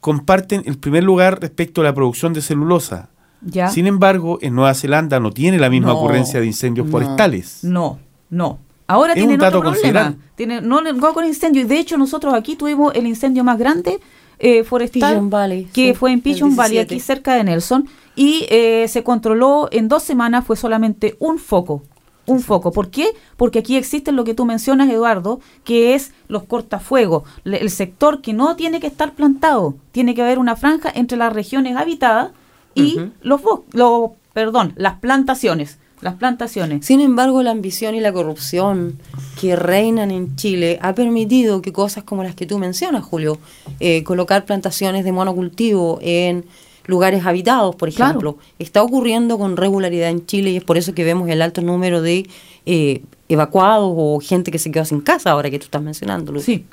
comparten 0.00 0.62
el 0.66 0.78
primer 0.78 1.04
lugar 1.04 1.40
respecto 1.40 1.80
a 1.80 1.84
la 1.84 1.94
producción 1.94 2.32
de 2.32 2.40
celulosa. 2.40 3.10
Ya. 3.42 3.68
Sin 3.68 3.86
embargo, 3.86 4.38
en 4.42 4.54
Nueva 4.54 4.74
Zelanda 4.74 5.18
no 5.18 5.30
tiene 5.32 5.58
la 5.58 5.70
misma 5.70 5.88
No, 5.88 5.98
ocurrencia 5.98 6.40
de 6.40 6.46
incendios 6.46 6.86
no. 6.86 6.92
forestales. 6.92 7.64
No, 7.64 7.98
no. 8.28 8.58
Ahora 8.86 9.12
Es 9.12 9.18
un 9.18 9.28
tienen 9.28 9.40
dato 9.40 9.58
otro 9.58 9.72
problema. 9.72 10.16
Tienen, 10.34 10.68
no 10.68 10.82
les 10.82 10.94
con 10.94 11.24
incendio. 11.24 11.62
Y 11.62 11.64
de 11.64 11.78
hecho, 11.78 11.96
nosotros 11.96 12.34
aquí 12.34 12.56
tuvimos 12.56 12.94
el 12.94 13.06
incendio 13.06 13.44
más 13.44 13.58
grande 13.58 14.00
eh, 14.40 14.64
forestal 14.64 15.10
Pigeon 15.12 15.30
Valley, 15.30 15.64
que 15.72 15.88
sí, 15.92 15.94
fue 15.94 16.12
en 16.12 16.20
Pigeon 16.20 16.56
Valley, 16.56 16.78
17. 16.78 16.94
aquí 16.94 17.00
cerca 17.00 17.34
de 17.34 17.44
Nelson. 17.44 17.88
Y 18.16 18.46
eh, 18.50 18.86
se 18.88 19.02
controló 19.04 19.68
en 19.70 19.88
dos 19.88 20.02
semanas, 20.02 20.44
fue 20.44 20.56
solamente 20.56 21.16
un 21.20 21.38
foco. 21.38 21.82
Un 22.26 22.40
foco. 22.40 22.70
¿Por 22.70 22.90
qué? 22.90 23.08
Porque 23.36 23.58
aquí 23.60 23.76
existen 23.76 24.14
lo 24.14 24.24
que 24.24 24.34
tú 24.34 24.44
mencionas, 24.44 24.88
Eduardo, 24.90 25.40
que 25.64 25.94
es 25.94 26.12
los 26.28 26.44
cortafuegos, 26.44 27.24
el 27.44 27.70
sector 27.70 28.20
que 28.20 28.32
no 28.34 28.56
tiene 28.56 28.78
que 28.78 28.86
estar 28.86 29.14
plantado. 29.14 29.74
Tiene 29.90 30.14
que 30.14 30.22
haber 30.22 30.38
una 30.38 30.54
franja 30.54 30.90
entre 30.94 31.16
las 31.18 31.32
regiones 31.32 31.76
habitadas 31.76 32.30
y 32.74 33.00
los, 33.22 33.42
bos- 33.42 33.62
los, 33.72 34.10
perdón, 34.32 34.74
las 34.76 34.98
plantaciones. 35.00 35.78
Las 36.02 36.14
plantaciones. 36.14 36.86
Sin 36.86 37.00
embargo, 37.00 37.42
la 37.42 37.50
ambición 37.50 37.94
y 37.94 38.00
la 38.00 38.12
corrupción 38.12 38.98
que 39.40 39.54
reinan 39.56 40.10
en 40.10 40.34
Chile 40.36 40.78
ha 40.80 40.94
permitido 40.94 41.60
que 41.60 41.72
cosas 41.72 42.04
como 42.04 42.22
las 42.24 42.34
que 42.34 42.46
tú 42.46 42.58
mencionas, 42.58 43.04
Julio, 43.04 43.38
eh, 43.80 44.02
colocar 44.04 44.44
plantaciones 44.46 45.04
de 45.04 45.12
monocultivo 45.12 45.98
en 46.00 46.44
lugares 46.86 47.26
habitados, 47.26 47.76
por 47.76 47.90
Claro. 47.92 48.10
ejemplo, 48.10 48.38
está 48.58 48.82
ocurriendo 48.82 49.38
con 49.38 49.56
regularidad 49.56 50.08
en 50.08 50.24
Chile 50.26 50.50
y 50.50 50.56
es 50.56 50.64
por 50.64 50.78
eso 50.78 50.94
que 50.94 51.04
vemos 51.04 51.28
el 51.28 51.42
alto 51.42 51.60
número 51.62 52.00
de 52.02 52.28
eh, 52.66 53.02
evacuados 53.28 53.92
o 53.96 54.20
gente 54.20 54.50
que 54.50 54.58
se 54.58 54.70
quedó 54.70 54.84
sin 54.84 55.00
casa 55.00 55.30
ahora 55.30 55.50
que 55.50 55.58
tú 55.58 55.64
estás 55.66 55.82
mencionando. 55.82 56.38
Sí. 56.40 56.64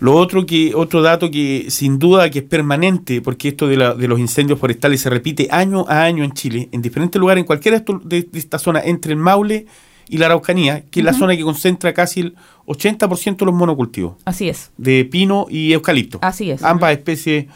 Lo 0.00 0.14
otro 0.16 0.44
que 0.44 0.74
otro 0.74 1.00
dato 1.02 1.30
que 1.30 1.66
sin 1.68 1.98
duda 1.98 2.28
que 2.30 2.40
es 2.40 2.44
permanente, 2.44 3.20
porque 3.22 3.48
esto 3.48 3.68
de, 3.68 3.76
la- 3.76 3.94
de 3.94 4.08
los 4.08 4.18
incendios 4.18 4.58
forestales 4.58 5.00
se 5.00 5.08
repite 5.08 5.48
año 5.50 5.86
a 5.88 6.02
año 6.02 6.24
en 6.24 6.32
Chile, 6.32 6.68
en 6.72 6.82
diferentes 6.82 7.18
lugares, 7.18 7.40
en 7.42 7.46
cualquiera 7.46 7.82
de, 8.02 8.28
esta 8.34 8.58
zona, 8.58 8.80
entre 8.84 9.12
el 9.12 9.18
Maule 9.18 9.66
y 10.08 10.18
la 10.18 10.26
Araucanía, 10.26 10.84
que 10.90 11.00
es 11.00 11.06
la 11.06 11.14
zona 11.14 11.34
que 11.36 11.42
concentra 11.42 11.94
casi 11.94 12.20
el 12.20 12.34
80% 12.66 13.36
de 13.38 13.46
los 13.46 13.54
monocultivos, 13.54 14.16
Así 14.26 14.48
es. 14.50 14.70
de 14.76 15.04
pino 15.06 15.46
y 15.48 15.72
eucalipto. 15.72 16.18
Así 16.20 16.50
es. 16.50 16.62
Ambas 16.62 16.92
especies 16.92 17.46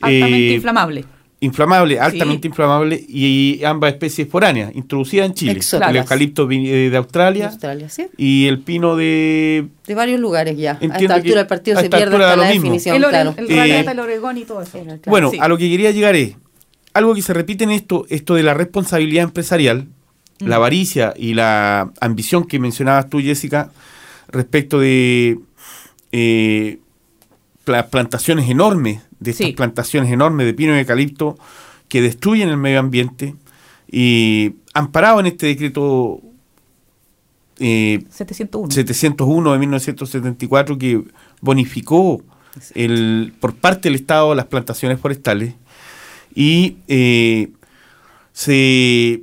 Altamente 0.00 0.50
eh, 0.50 0.54
inflamable. 0.54 1.04
Inflamables, 1.46 1.98
altamente 2.00 2.48
inflamables, 2.48 3.02
y 3.08 3.62
ambas 3.64 3.92
especies 3.92 4.28
foráneas, 4.28 4.74
introducidas 4.74 5.26
en 5.26 5.34
Chile. 5.34 5.52
Exóticas. 5.52 5.90
El 5.90 5.96
eucalipto 5.96 6.50
eh, 6.50 6.90
de 6.90 6.96
Australia 6.96 7.50
y 8.18 8.46
el 8.46 8.58
pino 8.60 8.96
de... 8.96 9.66
De 9.86 9.94
varios 9.94 10.20
lugares 10.20 10.56
ya. 10.58 10.72
a 10.72 10.74
Entiendo 10.74 10.96
esta 11.04 11.14
altura 11.14 11.38
del 11.38 11.46
partido 11.46 11.78
a 11.78 11.82
se 11.82 11.88
pierde 11.88 12.14
hasta 12.16 12.18
la 12.18 12.36
lo 12.36 12.42
mismo. 12.44 12.62
definición, 12.64 12.96
El, 12.96 13.04
claro. 13.04 13.34
el 13.36 13.50
Eh, 13.50 13.80
el 13.90 13.98
Oregón 14.00 14.36
y 14.38 14.44
todo 14.44 14.60
eso. 14.62 14.72
Claro. 14.82 15.00
Bueno, 15.06 15.30
Sí. 15.30 15.38
a 15.40 15.48
lo 15.48 15.56
que 15.56 15.70
quería 15.70 15.90
llegar 15.92 16.14
es 16.16 16.34
algo 16.92 17.14
que 17.14 17.22
se 17.22 17.32
repite 17.34 17.64
en 17.64 17.70
esto, 17.70 18.06
esto 18.10 18.34
de 18.34 18.42
la 18.42 18.54
responsabilidad 18.54 19.24
empresarial, 19.24 19.86
Mm. 20.40 20.46
la 20.48 20.56
avaricia 20.56 21.14
y 21.16 21.32
la 21.34 21.90
ambición 22.00 22.44
que 22.46 22.58
mencionabas 22.58 23.08
tú, 23.08 23.20
Jessica, 23.20 23.70
respecto 24.28 24.78
de 24.80 25.38
eh, 26.12 26.78
pla- 27.64 27.86
plantaciones 27.88 28.48
enormes, 28.50 29.00
de 29.20 29.30
estas 29.30 29.46
Sí. 29.48 29.52
plantaciones 29.52 30.10
enormes 30.12 30.46
de 30.46 30.54
pino 30.54 30.74
y 30.76 30.80
eucalipto 30.80 31.38
que 31.88 32.00
destruyen 32.02 32.48
el 32.48 32.56
medio 32.56 32.80
ambiente 32.80 33.34
y 33.90 34.54
amparado 34.74 35.20
en 35.20 35.26
este 35.26 35.46
decreto 35.46 36.20
eh, 37.58 38.04
701. 38.10 38.70
701 38.70 39.52
de 39.52 39.58
1974 39.58 40.76
que 40.78 41.02
bonificó 41.40 42.22
el, 42.74 43.32
por 43.40 43.54
parte 43.54 43.88
del 43.88 43.94
Estado 43.96 44.34
las 44.34 44.46
plantaciones 44.46 45.00
forestales 45.00 45.54
y 46.34 46.76
eh, 46.88 47.48
se 48.32 49.22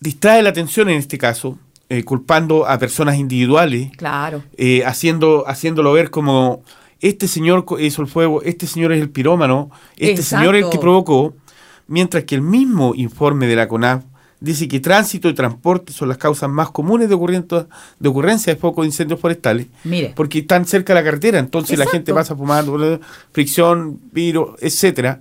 distrae 0.00 0.42
la 0.42 0.50
atención 0.50 0.88
en 0.90 0.98
este 0.98 1.16
caso, 1.18 1.58
eh, 1.88 2.02
culpando 2.04 2.66
a 2.66 2.78
personas 2.78 3.16
individuales, 3.16 3.90
Claro. 3.96 4.42
eh, 4.58 4.82
haciendo, 4.84 5.44
haciéndolo 5.48 5.92
ver 5.92 6.10
como 6.10 6.62
este 7.00 7.28
señor 7.28 7.64
hizo 7.78 8.02
el 8.02 8.08
fuego, 8.08 8.42
este 8.42 8.66
señor 8.66 8.92
es 8.92 9.00
el 9.02 9.10
pirómano, 9.10 9.70
este 9.96 10.20
Exacto. 10.20 10.38
señor 10.42 10.56
es 10.56 10.64
el 10.64 10.70
que 10.70 10.78
provocó, 10.78 11.34
mientras 11.86 12.24
que 12.24 12.34
el 12.34 12.42
mismo 12.42 12.94
informe 12.94 13.46
de 13.46 13.56
la 13.56 13.68
CONAF 13.68 14.04
dice 14.40 14.68
que 14.68 14.80
tránsito 14.80 15.28
y 15.28 15.34
transporte 15.34 15.92
son 15.92 16.08
las 16.08 16.18
causas 16.18 16.50
más 16.50 16.70
comunes 16.70 17.08
de, 17.08 17.14
ocurriento- 17.14 17.68
de 17.98 18.08
ocurrencia 18.08 18.52
de 18.54 18.60
focos 18.60 18.82
de 18.82 18.88
incendios 18.88 19.18
forestales, 19.18 19.66
Mire. 19.84 20.12
porque 20.14 20.40
están 20.40 20.66
cerca 20.66 20.92
de 20.94 21.00
la 21.00 21.04
carretera, 21.04 21.38
entonces 21.38 21.78
la 21.78 21.86
gente 21.86 22.12
pasa 22.12 22.36
fumando, 22.36 23.00
fricción, 23.32 23.98
virus, 24.12 24.50
etcétera, 24.60 25.20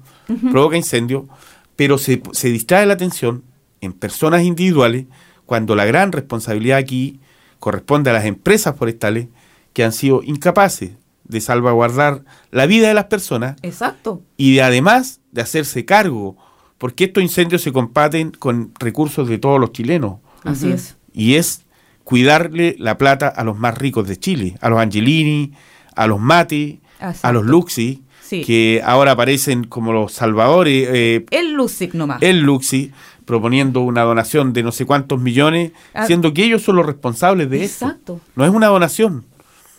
provoca 0.52 0.76
incendio, 0.78 1.28
pero 1.76 1.98
se, 1.98 2.22
se 2.32 2.50
distrae 2.50 2.86
la 2.86 2.94
atención 2.94 3.44
en 3.82 3.94
personas 3.94 4.44
individuales 4.44 5.06
cuando 5.46 5.76
la 5.76 5.86
gran 5.86 6.12
responsabilidad 6.12 6.78
aquí 6.78 7.20
corresponde 7.60 8.10
a 8.10 8.14
las 8.14 8.26
empresas 8.26 8.76
forestales 8.76 9.28
que 9.74 9.84
han 9.84 9.92
sido 9.92 10.24
incapaces 10.24 10.92
de 11.28 11.42
salvaguardar 11.42 12.24
la 12.52 12.66
vida 12.66 12.88
de 12.88 12.94
las 12.94 13.06
personas 13.06 13.56
Exacto. 13.64 14.22
y 14.38 14.56
de, 14.56 14.62
además 14.64 15.22
de 15.32 15.42
hacerse 15.42 15.86
cargo, 15.86 16.38
porque 16.78 17.06
estos 17.06 17.24
incendios 17.24 17.62
se 17.62 17.72
combaten 17.72 18.32
con 18.32 18.72
recursos 18.80 19.28
de 19.28 19.38
todos 19.38 19.60
los 19.60 19.72
chilenos 19.72 20.18
Así 20.44 20.72
es. 20.72 20.98
y 21.14 21.36
es 21.36 21.64
cuidarle 22.04 22.76
la 22.80 22.98
plata 22.98 23.28
a 23.28 23.44
los 23.44 23.58
más 23.58 23.78
ricos 23.78 24.08
de 24.08 24.18
Chile, 24.18 24.56
a 24.62 24.70
los 24.70 24.80
Angelini, 24.80 25.54
a 25.96 26.08
los 26.08 26.20
Mati, 26.20 26.80
Exacto. 27.00 27.28
a 27.28 27.32
los 27.32 27.46
Luxi, 27.46 28.02
Sí. 28.22 28.44
que 28.44 28.82
ahora 28.84 29.12
aparecen 29.12 29.66
como 29.66 29.94
los 29.94 30.12
salvadores, 30.14 30.88
eh, 30.92 31.26
El 31.32 31.54
Lucic 31.54 31.94
nomás. 31.94 32.22
el 32.24 32.42
Luxi, 32.42 32.92
proponiendo 33.24 33.82
una 33.82 34.02
donación 34.02 34.52
de 34.54 34.64
no 34.64 34.72
sé 34.72 34.86
cuántos 34.86 35.20
millones, 35.22 35.72
Ah. 35.94 36.06
siendo 36.08 36.34
que 36.34 36.44
ellos 36.44 36.62
son 36.64 36.76
los 36.76 36.86
responsables 36.86 37.50
de 37.50 37.64
esto. 37.64 37.86
Exacto. 37.86 38.20
No 38.36 38.44
es 38.46 38.52
una 38.52 38.68
donación. 38.68 39.26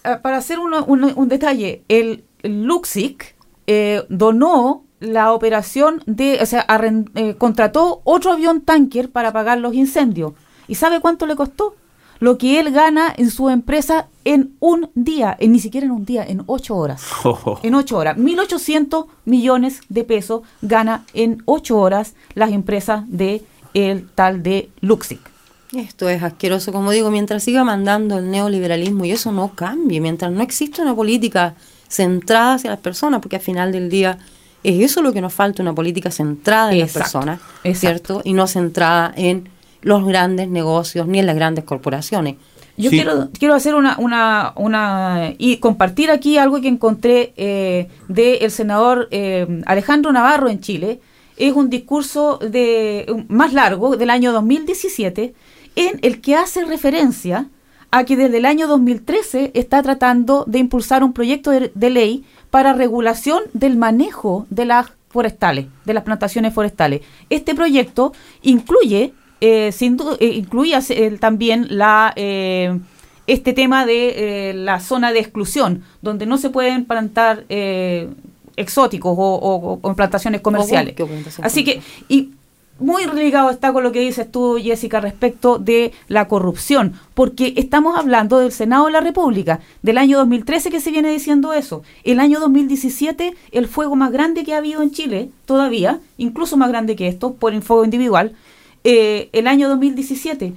Ah, 0.07 0.21
para 0.23 0.37
hacer 0.39 0.59
uno- 0.59 0.85
uno- 0.87 1.13
un 1.17 1.29
detalle, 1.29 1.83
el 1.89 2.25
Luxic 2.43 3.35
eh, 3.67 4.05
donó 4.09 4.85
la 5.01 5.33
operación 5.33 6.03
de, 6.07 6.39
o 6.41 6.47
sea, 6.47 6.67
arren- 6.69 7.11
eh, 7.17 7.35
contrató 7.37 8.01
otro 8.05 8.33
avión 8.33 8.61
tanker 8.61 9.11
para 9.11 9.33
pagar 9.33 9.59
los 9.59 9.75
incendios. 9.75 10.33
¿Y 10.69 10.77
sabe 10.77 11.01
cuánto 11.01 11.27
le 11.27 11.37
costó? 11.37 11.75
Lo 12.19 12.39
que 12.39 12.59
él 12.61 12.71
gana 12.73 13.13
en 13.15 13.31
su 13.31 13.51
empresa 13.51 14.09
en 14.25 14.53
un 14.61 14.89
día, 14.95 15.37
en, 15.39 15.53
ni 15.53 15.59
siquiera 15.59 15.85
en 15.87 15.91
un 15.93 16.05
día, 16.07 16.25
en 16.25 16.43
ocho 16.47 16.75
horas. 16.77 17.03
En 17.63 17.75
ocho 17.75 17.99
horas. 17.99 18.17
1.800 18.17 19.07
millones 19.27 19.81
de 19.91 20.05
pesos 20.05 20.43
gana 20.63 21.05
en 21.13 21.43
ocho 21.45 21.79
horas 21.79 22.15
las 22.35 22.53
empresas 22.53 23.03
de 23.09 23.43
el 23.75 24.09
tal 24.15 24.43
de 24.43 24.71
Luxic. 24.81 25.21
Esto 25.73 26.09
es 26.09 26.23
asqueroso, 26.23 26.73
como 26.73 26.91
digo, 26.93 27.11
mientras 27.11 27.43
siga 27.43 27.65
mandando 27.65 28.19
el 28.19 28.31
neoliberalismo 28.31 29.05
y 29.05 29.11
eso 29.13 29.33
no 29.33 29.55
cambie, 29.55 30.01
mientras 30.01 30.31
no 30.31 30.43
exista 30.43 30.83
una 30.83 30.95
política 30.95 31.55
centrada 31.89 32.55
hacia 32.55 32.71
las 32.71 32.81
personas, 32.81 33.21
porque 33.21 33.37
al 33.37 33.43
final 33.43 33.73
del 33.73 33.89
día 33.91 34.19
es 34.63 34.81
eso 34.81 35.03
lo 35.03 35.13
que 35.13 35.21
nos 35.21 35.33
falta, 35.33 35.63
una 35.63 35.75
política 35.75 36.11
centrada 36.11 36.73
en 36.73 36.81
las 36.81 36.93
personas, 36.93 37.41
exacto. 37.65 37.79
¿cierto? 38.15 38.23
Y 38.25 38.33
no 38.33 38.47
centrada 38.47 39.13
en 39.17 39.49
los 39.83 40.05
grandes 40.07 40.49
negocios 40.49 41.07
ni 41.07 41.19
en 41.19 41.27
las 41.27 41.37
grandes 41.37 41.65
corporaciones. 41.65 42.37
Yo 42.77 42.91
Sí. 42.91 42.97
quiero, 42.97 43.31
quiero 43.39 43.55
hacer 43.55 43.75
una, 43.75 43.97
una, 43.99 44.53
una 44.57 45.33
y 45.39 45.57
compartir 45.59 46.11
aquí 46.11 46.37
algo 46.37 46.61
que 46.61 46.69
encontré 46.69 47.33
eh, 47.37 47.89
del 48.09 48.51
senador 48.51 49.09
eh, 49.11 49.63
Alejandro 49.67 50.13
Navarro 50.13 50.49
en 50.49 50.61
Chile. 50.61 51.01
Es 51.39 51.55
un 51.55 51.71
discurso 51.71 52.39
de 52.39 53.25
más 53.29 53.53
largo 53.53 53.97
del 53.97 54.11
año 54.11 54.33
2017 54.33 55.35
en 55.77 55.99
el 56.03 56.21
que 56.21 56.35
hace 56.35 56.65
referencia 56.65 57.47
a 57.91 58.05
que 58.05 58.17
desde 58.17 58.39
el 58.39 58.45
año 58.47 58.67
2013 58.67 59.53
está 59.55 59.83
tratando 59.83 60.45
de 60.47 60.59
impulsar 60.59 61.05
un 61.05 61.13
proyecto 61.13 61.51
de, 61.51 61.71
de 61.75 61.91
ley 61.91 62.25
para 62.51 62.73
regulación 62.73 63.43
del 63.53 63.77
manejo 63.77 64.47
de 64.51 64.65
las 64.65 64.87
forestales, 65.09 65.67
de 65.85 65.95
las 65.95 66.03
plantaciones 66.03 66.53
forestales. 66.53 67.01
Este 67.31 67.55
proyecto 67.55 68.13
incluye, 68.43 69.13
eh, 69.41 69.71
sin 69.73 69.97
duda, 69.97 70.17
eh, 70.21 70.27
incluía 70.29 70.81
eh, 70.89 71.17
también 71.21 71.67
la 71.71 72.13
eh, 72.17 72.79
este 73.27 73.53
tema 73.53 73.87
de 73.87 74.51
eh, 74.51 74.55
la 74.55 74.79
zona 74.81 75.13
de 75.13 75.19
exclusión, 75.21 75.83
donde 76.03 76.27
no 76.27 76.39
se 76.39 76.51
pueden 76.51 76.85
plantar 76.85 77.45
eh, 77.49 78.09
exóticos 78.57 79.15
o, 79.19 79.23
o- 79.35 79.79
o 79.83 79.95
plantaciones 79.95 80.41
comerciales. 80.41 80.95
Así 81.47 81.65
que, 81.65 81.81
y 82.09 82.31
muy 82.79 83.07
ligado 83.07 83.51
está 83.51 83.73
con 83.73 83.83
lo 83.83 83.93
que 83.93 84.01
dices 84.01 84.31
tú, 84.31 84.59
Jessica, 84.63 85.01
respecto 85.01 85.59
de 85.59 85.93
la 86.09 86.29
corrupción, 86.29 86.95
porque 87.15 87.55
estamos 87.57 87.99
hablando 87.99 88.39
del 88.39 88.53
Senado 88.53 88.87
de 88.87 88.93
la 88.93 89.01
República, 89.01 89.61
del 89.83 89.99
año 89.99 90.19
2013 90.19 90.71
que 90.71 90.81
se 90.81 90.91
viene 90.91 91.11
diciendo 91.11 91.55
eso. 91.55 91.83
El 92.05 92.21
año 92.21 92.39
2017, 92.39 93.35
el 93.53 93.69
fuego 93.69 93.97
más 93.97 94.13
grande 94.13 94.45
que 94.45 94.55
ha 94.55 94.59
habido 94.59 94.83
en 94.83 94.91
Chile, 94.91 95.31
todavía, 95.47 96.01
incluso 96.19 96.57
más 96.57 96.69
grande 96.69 96.97
que 96.97 97.09
esto, 97.09 97.35
por 97.35 97.55
el 97.55 97.63
fuego 97.63 97.85
individual, 97.85 98.35
eh, 98.85 99.31
el 99.33 99.47
año 99.47 99.69
2017. 99.69 100.53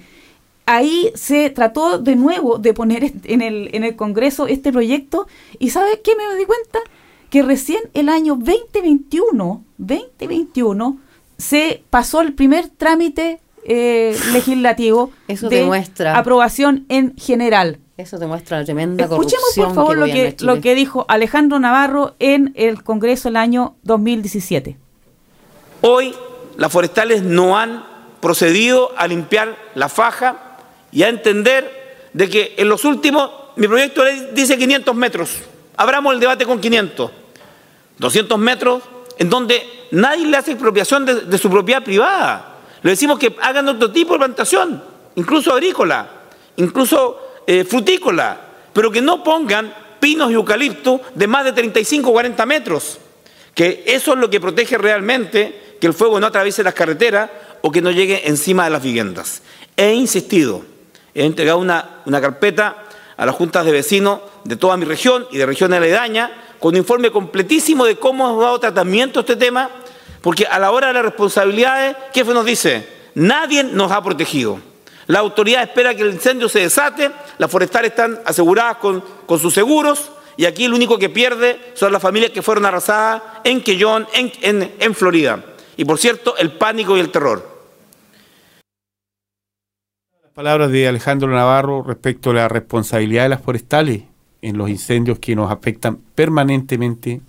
Ahí 0.66 1.12
se 1.16 1.50
trató 1.50 2.00
de 2.00 2.16
nuevo 2.16 2.60
de 2.60 2.74
poner 2.74 3.14
en 3.24 3.42
el, 3.42 3.70
en 3.74 3.84
el 3.84 3.96
Congreso 3.96 4.46
este 4.46 4.72
proyecto 4.72 5.26
y 5.58 5.72
¿sabes 5.72 6.00
qué 6.04 6.12
me 6.16 6.36
di 6.38 6.46
cuenta? 6.46 6.80
Que 7.32 7.42
recién 7.42 7.80
el 7.94 8.08
año 8.10 8.36
2021, 8.36 9.64
2021, 9.78 11.00
se 11.40 11.82
pasó 11.90 12.22
el 12.22 12.34
primer 12.34 12.70
trámite 12.70 13.40
eh, 13.66 14.16
legislativo 14.34 15.12
Eso 15.28 15.50
de 15.50 15.62
demuestra- 15.64 16.16
aprobación 16.16 16.86
en 16.90 17.16
general. 17.18 17.80
Eso 17.98 18.18
demuestra 18.18 18.60
la 18.60 18.66
tremenda 18.66 19.04
Escuchemos 19.06 19.44
corrupción 19.44 19.66
por 19.68 19.76
favor 19.76 19.96
que 19.96 20.00
lo 20.00 20.14
que, 20.14 20.46
lo 20.46 20.62
que 20.62 20.76
dijo 20.76 21.06
Alejandro 21.10 21.60
Navarro 21.60 22.16
en 22.20 22.54
el 22.56 22.84
Congreso 22.84 23.28
el 23.30 23.36
año 23.36 23.76
2017. 23.84 24.78
Hoy 25.82 26.14
las 26.58 26.72
forestales 26.72 27.24
no 27.24 27.58
han 27.58 27.84
procedido 28.22 28.92
a 28.98 29.08
limpiar 29.08 29.58
la 29.76 29.90
faja 29.90 30.58
y 30.92 31.04
a 31.04 31.10
entender 31.10 31.70
de 32.14 32.30
que 32.30 32.56
en 32.58 32.68
los 32.70 32.86
últimos, 32.86 33.30
mi 33.56 33.68
proyecto 33.68 34.04
de 34.04 34.14
ley 34.14 34.30
dice 34.34 34.58
500 34.58 34.96
metros, 34.96 35.38
abramos 35.78 36.14
el 36.14 36.20
debate 36.20 36.46
con 36.46 36.60
500, 36.60 37.12
200 37.98 38.40
metros 38.40 38.84
en 39.20 39.30
donde 39.30 39.88
nadie 39.92 40.26
le 40.26 40.38
hace 40.38 40.54
expropiación 40.54 41.06
de, 41.06 41.38
su 41.38 41.50
propiedad 41.50 41.84
privada. 41.84 42.56
Le 42.82 42.90
decimos 42.92 43.20
que 43.20 43.36
hagan 43.42 43.68
otro 43.68 43.92
tipo 43.92 44.14
de 44.14 44.20
plantación, 44.20 44.84
incluso 45.16 45.54
agrícola, 45.54 46.10
incluso 46.56 47.44
eh, 47.46 47.64
frutícola, 47.64 48.40
pero 48.74 48.90
que 48.90 49.02
no 49.02 49.24
pongan 49.24 49.72
pinos 50.00 50.32
y 50.32 50.34
eucaliptos 50.34 51.02
de 51.14 51.28
más 51.28 51.44
de 51.44 51.52
35 51.52 52.10
o 52.10 52.14
40 52.14 52.46
metros 52.48 53.00
que 53.60 53.84
eso 53.88 54.14
es 54.14 54.20
lo 54.20 54.30
que 54.30 54.40
protege 54.40 54.78
realmente 54.78 55.76
que 55.82 55.88
el 55.88 55.94
fuego 55.94 56.18
no 56.18 56.28
atraviese 56.28 56.64
las 56.64 56.74
carreteras 56.74 57.30
o 57.62 57.72
que 57.72 57.82
no 57.82 57.92
llegue 57.92 58.30
encima 58.30 58.64
de 58.64 58.70
las 58.70 58.82
viviendas. 58.82 59.42
He 59.76 59.94
insistido, 59.94 60.64
he 61.14 61.26
entregado 61.26 61.58
una, 61.58 62.02
una 62.06 62.22
carpeta 62.22 62.86
a 63.18 63.26
las 63.26 63.36
juntas 63.36 63.66
de 63.66 63.74
vecinos 63.74 64.22
de 64.46 64.56
toda 64.56 64.78
mi 64.78 64.86
región 64.86 65.28
y 65.32 65.38
de 65.38 65.46
regiones 65.46 65.78
aledañas 65.78 66.32
con 66.60 66.74
un 66.74 66.78
informe 66.78 67.12
completísimo 67.12 67.86
de 67.86 67.96
cómo 67.98 68.30
hemos 68.30 68.42
dado 68.44 68.60
tratamiento 68.60 69.22
este 69.22 69.36
tema, 69.36 69.70
porque 70.22 70.46
a 70.46 70.60
la 70.60 70.72
hora 70.72 70.88
de 70.88 70.94
las 70.94 71.04
responsabilidades, 71.04 71.96
¿qué 72.14 72.24
nos 72.24 72.46
dice? 72.46 72.88
Nadie 73.16 73.64
nos 73.64 73.92
ha 73.92 74.04
protegido. 74.04 74.60
La 75.08 75.20
autoridad 75.20 75.64
espera 75.64 75.96
que 75.96 76.04
el 76.04 76.14
incendio 76.14 76.48
se 76.50 76.60
desate, 76.60 77.10
las 77.38 77.50
forestales 77.50 77.92
están 77.92 78.20
aseguradas 78.26 78.78
con, 78.78 79.04
con 79.26 79.40
sus 79.40 79.54
seguros, 79.54 80.12
y 80.38 80.46
aquí 80.46 80.66
el 80.66 80.74
único 80.74 81.00
que 81.00 81.10
pierde 81.10 81.60
son 81.74 81.92
las 81.92 82.02
familias 82.02 82.32
que 82.32 82.42
fueron 82.42 82.66
arrasadas 82.66 83.22
en 83.44 83.62
Quellón, 83.62 84.08
en, 84.14 84.32
en- 84.42 84.76
en 84.80 84.96
Florida. 84.96 85.44
Y 85.76 85.86
por 85.86 85.98
cierto, 85.98 86.38
el 86.38 86.52
pánico 86.54 86.96
y 86.96 87.00
el 87.00 87.10
terror. 87.10 87.60
Palabras 90.34 90.72
de 90.72 90.88
Alejandro 90.88 91.28
Navarro 91.30 91.84
respecto 91.84 92.30
a 92.30 92.34
la 92.34 92.48
responsabilidad 92.48 93.24
de 93.24 93.30
las 93.30 93.42
forestales 93.42 94.04
en 94.42 94.58
los 94.58 94.70
incendios 94.70 95.20
que 95.20 95.36
nos 95.36 95.52
afectan 95.52 95.98
permanentemente 96.16 97.22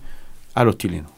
a 0.54 0.64
los 0.64 0.78
chilenos. 0.78 1.10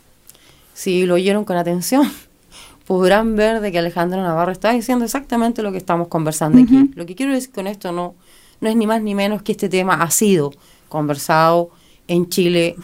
Si 0.75 1.07
lo 1.07 1.15
oyeron 1.15 1.45
con 1.45 1.57
atención, 1.57 2.11
podrán 2.87 3.37
ver 3.37 3.61
de 3.61 3.73
que 3.73 3.79
Alejandro 3.79 4.23
Navarro 4.23 4.53
está 4.53 4.73
diciendo 4.73 5.05
exactamente 5.05 5.63
lo 5.63 5.73
que 5.73 5.79
estamos 5.79 6.09
conversando 6.09 6.59
aquí. 6.59 6.91
Lo 6.95 7.07
que 7.07 7.15
quiero 7.15 7.33
decir 7.33 7.53
con 7.53 7.67
esto 7.67 7.93
no, 7.93 8.15
no 8.61 8.69
es 8.69 8.77
ni 8.77 8.87
más 8.87 9.03
ni 9.03 9.15
menos 9.15 9.43
que 9.43 9.53
este 9.53 9.69
tema 9.69 9.95
ha 9.95 10.11
sido 10.11 10.53
conversado 10.89 11.71
en 12.09 12.29
Chile, 12.29 12.77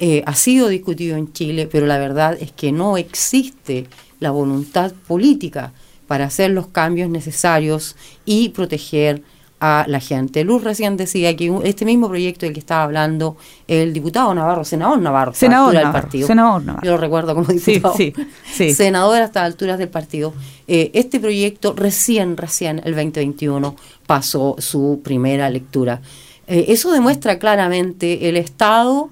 eh, 0.00 0.22
ha 0.26 0.34
sido 0.34 0.68
discutido 0.68 1.16
en 1.16 1.32
Chile, 1.32 1.68
pero 1.70 1.86
la 1.86 1.98
verdad 1.98 2.36
es 2.40 2.52
que 2.52 2.72
no 2.72 2.96
existe 2.96 3.86
la 4.18 4.30
voluntad 4.30 4.92
política 5.06 5.72
para 6.06 6.24
hacer 6.24 6.50
los 6.50 6.68
cambios 6.68 7.08
necesarios 7.10 7.96
y 8.24 8.50
proteger 8.50 9.22
a 9.64 9.84
la 9.86 10.00
gente. 10.00 10.42
Luz 10.42 10.64
recién 10.64 10.96
decía 10.96 11.36
que 11.36 11.56
este 11.62 11.84
mismo 11.84 12.08
proyecto 12.08 12.44
del 12.46 12.52
que 12.52 12.58
estaba 12.58 12.82
hablando 12.82 13.36
el 13.68 13.92
diputado 13.92 14.34
Navarro, 14.34 14.64
senador 14.64 14.98
Navarro, 15.00 15.32
Senador 15.34 15.68
altura 15.68 15.78
del 15.78 15.86
Navarro, 15.86 16.02
partido. 16.02 16.26
senador 16.26 16.64
Navarro. 16.64 16.84
Yo 16.84 16.90
lo 16.90 16.96
recuerdo 16.98 17.34
como 17.36 17.46
Sí, 17.50 17.74
diputado. 17.74 17.94
sí, 17.96 18.12
sí. 18.52 18.74
Senador 18.74 19.22
a 19.22 19.24
estas 19.26 19.44
alturas 19.44 19.78
del 19.78 19.88
partido. 19.88 20.34
Eh, 20.66 20.90
este 20.94 21.20
proyecto 21.20 21.74
recién, 21.76 22.36
recién, 22.36 22.80
el 22.84 22.96
2021, 22.96 23.76
pasó 24.04 24.56
su 24.58 25.00
primera 25.04 25.48
lectura. 25.48 26.00
Eh, 26.48 26.64
eso 26.68 26.90
demuestra 26.90 27.38
claramente 27.38 28.28
el 28.28 28.36
estado 28.36 29.10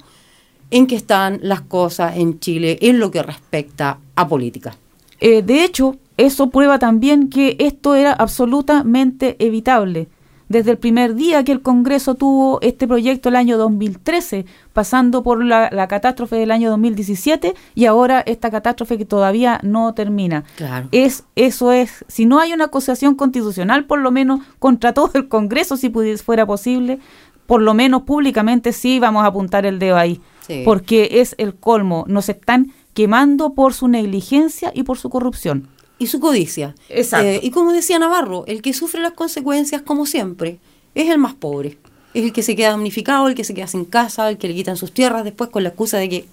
en 0.72 0.88
que 0.88 0.96
están 0.96 1.38
las 1.42 1.60
cosas 1.60 2.16
en 2.16 2.40
Chile 2.40 2.76
en 2.80 2.98
lo 2.98 3.12
que 3.12 3.22
respecta 3.22 3.98
a 4.16 4.26
política. 4.26 4.74
Eh, 5.20 5.42
de 5.42 5.62
hecho, 5.62 5.94
eso 6.16 6.50
prueba 6.50 6.80
también 6.80 7.30
que 7.30 7.54
esto 7.60 7.94
era 7.94 8.12
absolutamente 8.14 9.36
evitable. 9.38 10.08
Desde 10.50 10.72
el 10.72 10.78
primer 10.78 11.14
día 11.14 11.44
que 11.44 11.52
el 11.52 11.62
Congreso 11.62 12.16
tuvo 12.16 12.60
este 12.60 12.88
proyecto 12.88 13.28
el 13.28 13.36
año 13.36 13.56
2013, 13.56 14.46
pasando 14.72 15.22
por 15.22 15.44
la, 15.44 15.70
la 15.70 15.86
catástrofe 15.86 16.34
del 16.34 16.50
año 16.50 16.70
2017 16.70 17.54
y 17.76 17.84
ahora 17.84 18.18
esta 18.18 18.50
catástrofe 18.50 18.98
que 18.98 19.04
todavía 19.04 19.60
no 19.62 19.94
termina. 19.94 20.42
Claro. 20.56 20.88
Es, 20.90 21.22
eso 21.36 21.70
es, 21.70 22.04
si 22.08 22.26
no 22.26 22.40
hay 22.40 22.52
una 22.52 22.64
acusación 22.64 23.14
constitucional, 23.14 23.84
por 23.84 24.00
lo 24.00 24.10
menos 24.10 24.40
contra 24.58 24.92
todo 24.92 25.12
el 25.14 25.28
Congreso, 25.28 25.76
si 25.76 25.88
pudiese, 25.88 26.24
fuera 26.24 26.44
posible, 26.44 26.98
por 27.46 27.62
lo 27.62 27.72
menos 27.72 28.02
públicamente 28.02 28.72
sí 28.72 28.98
vamos 28.98 29.22
a 29.22 29.26
apuntar 29.26 29.66
el 29.66 29.78
dedo 29.78 29.98
ahí. 29.98 30.20
Sí. 30.48 30.62
Porque 30.64 31.20
es 31.20 31.36
el 31.38 31.54
colmo. 31.54 32.04
Nos 32.08 32.28
están 32.28 32.72
quemando 32.92 33.54
por 33.54 33.72
su 33.72 33.86
negligencia 33.86 34.72
y 34.74 34.82
por 34.82 34.98
su 34.98 35.10
corrupción. 35.10 35.68
Y 36.00 36.08
su 36.08 36.18
codicia. 36.18 36.74
Exacto. 36.88 37.28
Eh, 37.28 37.38
y 37.42 37.50
como 37.52 37.72
decía 37.72 37.98
Navarro, 38.00 38.44
el 38.48 38.60
que 38.62 38.72
sufre 38.72 39.00
las 39.00 39.12
consecuencias, 39.12 39.82
como 39.82 40.06
siempre, 40.06 40.58
es 40.96 41.08
el 41.08 41.18
más 41.18 41.34
pobre. 41.34 41.78
Es 42.14 42.24
el 42.24 42.32
que 42.32 42.42
se 42.42 42.56
queda 42.56 42.70
damnificado, 42.70 43.28
el 43.28 43.36
que 43.36 43.44
se 43.44 43.54
queda 43.54 43.68
sin 43.68 43.84
casa, 43.84 44.28
el 44.28 44.36
que 44.38 44.48
le 44.48 44.54
quitan 44.56 44.76
sus 44.76 44.90
tierras 44.92 45.22
después 45.22 45.50
con 45.50 45.62
la 45.62 45.68
excusa 45.68 45.98
de 45.98 46.08
que 46.08 46.24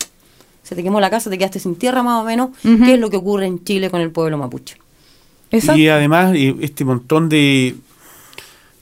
se 0.64 0.74
te 0.76 0.82
quemó 0.82 1.00
la 1.00 1.10
casa, 1.12 1.30
te 1.30 1.38
quedaste 1.38 1.60
sin 1.60 1.76
tierra 1.76 2.02
más 2.02 2.20
o 2.22 2.26
menos, 2.26 2.50
Ujú. 2.66 2.84
que 2.84 2.96
es 2.96 3.00
lo 3.00 3.10
que 3.12 3.18
ocurre 3.18 3.46
en 3.46 3.64
Chile 3.64 3.90
con 3.92 4.02
el 4.02 4.10
pueblo 4.10 4.38
mapuche. 4.40 4.78
Exacto. 5.52 5.80
Y 5.80 5.88
además 5.88 6.34
este 6.62 6.84
montón 6.84 7.30
de 7.30 7.76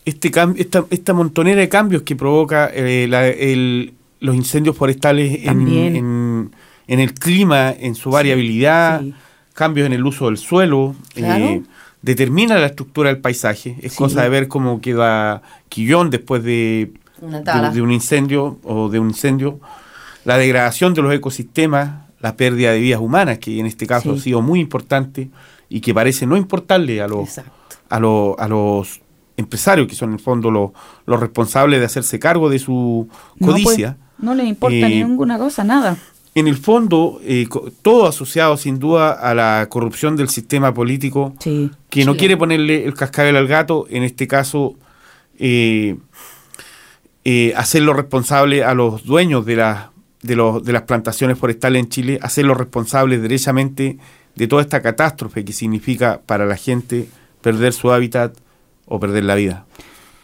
este 0.06 0.32
esta, 0.58 0.86
esta 0.90 1.14
montonera 1.14 1.60
de 1.62 1.70
cambios 1.70 2.04
que 2.04 2.16
provoca 2.16 2.70
eh, 2.74 3.08
la- 3.10 3.28
el- 3.28 3.94
los 4.20 4.36
incendios 4.36 4.76
forestales 4.78 5.40
en, 5.40 5.46
También. 5.46 5.96
en- 5.96 6.52
en 6.88 7.00
el 7.00 7.14
clima, 7.14 7.72
en 7.78 7.96
su 7.96 8.10
variabilidad, 8.12 9.02
sí. 9.02 9.14
Cambios 9.56 9.88
en 9.88 9.94
el 9.94 10.06
uso 10.06 10.26
del 10.28 10.38
suelo, 10.38 10.94
Claro. 11.16 11.44
eh, 11.44 11.64
determina 12.04 12.60
la 12.60 12.68
estructura 12.68 13.10
del 13.10 13.20
paisaje. 13.20 13.78
Es 13.82 13.94
Sí. 13.94 13.98
cosa 13.98 14.22
de 14.22 14.30
ver 14.30 14.48
cómo 14.48 14.80
queda 14.82 15.42
Quillón 15.70 16.12
después 16.12 16.44
de, 16.44 16.92
un 17.82 17.92
incendio 17.92 18.60
o 18.64 18.90
de 18.90 19.00
un 19.00 19.08
incendio, 19.08 19.60
la 20.26 20.38
degradación 20.38 20.94
de 20.94 21.02
los 21.02 21.12
ecosistemas, 21.14 22.04
la 22.20 22.36
pérdida 22.36 22.72
de 22.72 22.80
vidas 22.80 23.00
humanas, 23.00 23.40
que 23.40 23.60
en 23.60 23.66
este 23.66 23.88
caso 23.88 24.14
Sí. 24.14 24.20
ha 24.20 24.24
sido 24.24 24.42
muy 24.44 24.60
importante 24.60 25.30
y 25.70 25.80
que 25.82 25.94
parece 25.94 26.26
no 26.28 26.38
importarle 26.38 27.02
a 27.02 27.08
los, 27.08 27.40
a, 27.90 28.00
los- 28.00 28.36
a 28.38 28.48
los 28.48 29.02
empresarios, 29.38 29.88
que 29.88 29.96
son 29.96 30.10
en 30.10 30.16
el 30.16 30.20
fondo 30.22 30.52
los, 30.52 30.72
los 31.06 31.20
responsables 31.20 31.80
de 31.80 31.86
hacerse 31.86 32.20
cargo 32.20 32.50
de 32.50 32.60
su 32.60 33.08
No, 33.40 33.48
pues, 33.48 33.64
codicia. 33.64 33.98
no 34.18 34.34
le 34.36 34.44
importa 34.46 34.76
Eh, 34.76 35.04
ninguna 35.04 35.38
cosa, 35.38 35.64
nada. 35.64 35.98
En 36.36 36.48
el 36.48 36.58
fondo, 36.58 37.22
eh, 37.24 37.48
todo 37.82 38.08
asociado 38.08 38.58
sin 38.58 38.78
duda 38.78 39.14
a 39.14 39.34
la 39.34 39.68
corrupción 39.70 40.18
del 40.18 40.28
sistema 40.28 40.74
político 40.74 41.34
Sí. 41.40 41.72
que 41.90 42.04
no 42.04 42.18
quiere 42.18 42.36
ponerle 42.36 42.86
el 42.86 42.94
cascabel 42.94 43.38
al 43.38 43.48
gato, 43.48 43.88
en 43.90 44.04
este 44.04 44.28
caso, 44.28 44.76
eh, 45.40 45.96
eh, 47.24 47.54
hacerlo 47.56 47.94
responsable 47.94 48.66
a 48.66 48.74
los 48.74 49.06
dueños 49.06 49.46
de, 49.46 49.56
los, 50.36 50.64
de 50.66 50.74
las 50.74 50.82
plantaciones 50.84 51.38
forestales 51.38 51.80
en 51.82 51.90
Chile, 51.90 52.20
hacerlos 52.22 52.58
responsables 52.58 53.22
derechamente 53.22 53.98
de 54.36 54.48
toda 54.48 54.62
esta 54.62 54.82
catástrofe 54.82 55.46
que 55.46 55.54
significa 55.54 56.22
para 56.26 56.46
la 56.46 56.58
gente 56.58 57.08
perder 57.42 57.72
su 57.72 57.92
hábitat 57.92 58.36
o 58.86 59.00
perder 59.00 59.24
la 59.24 59.36
vida. 59.36 59.66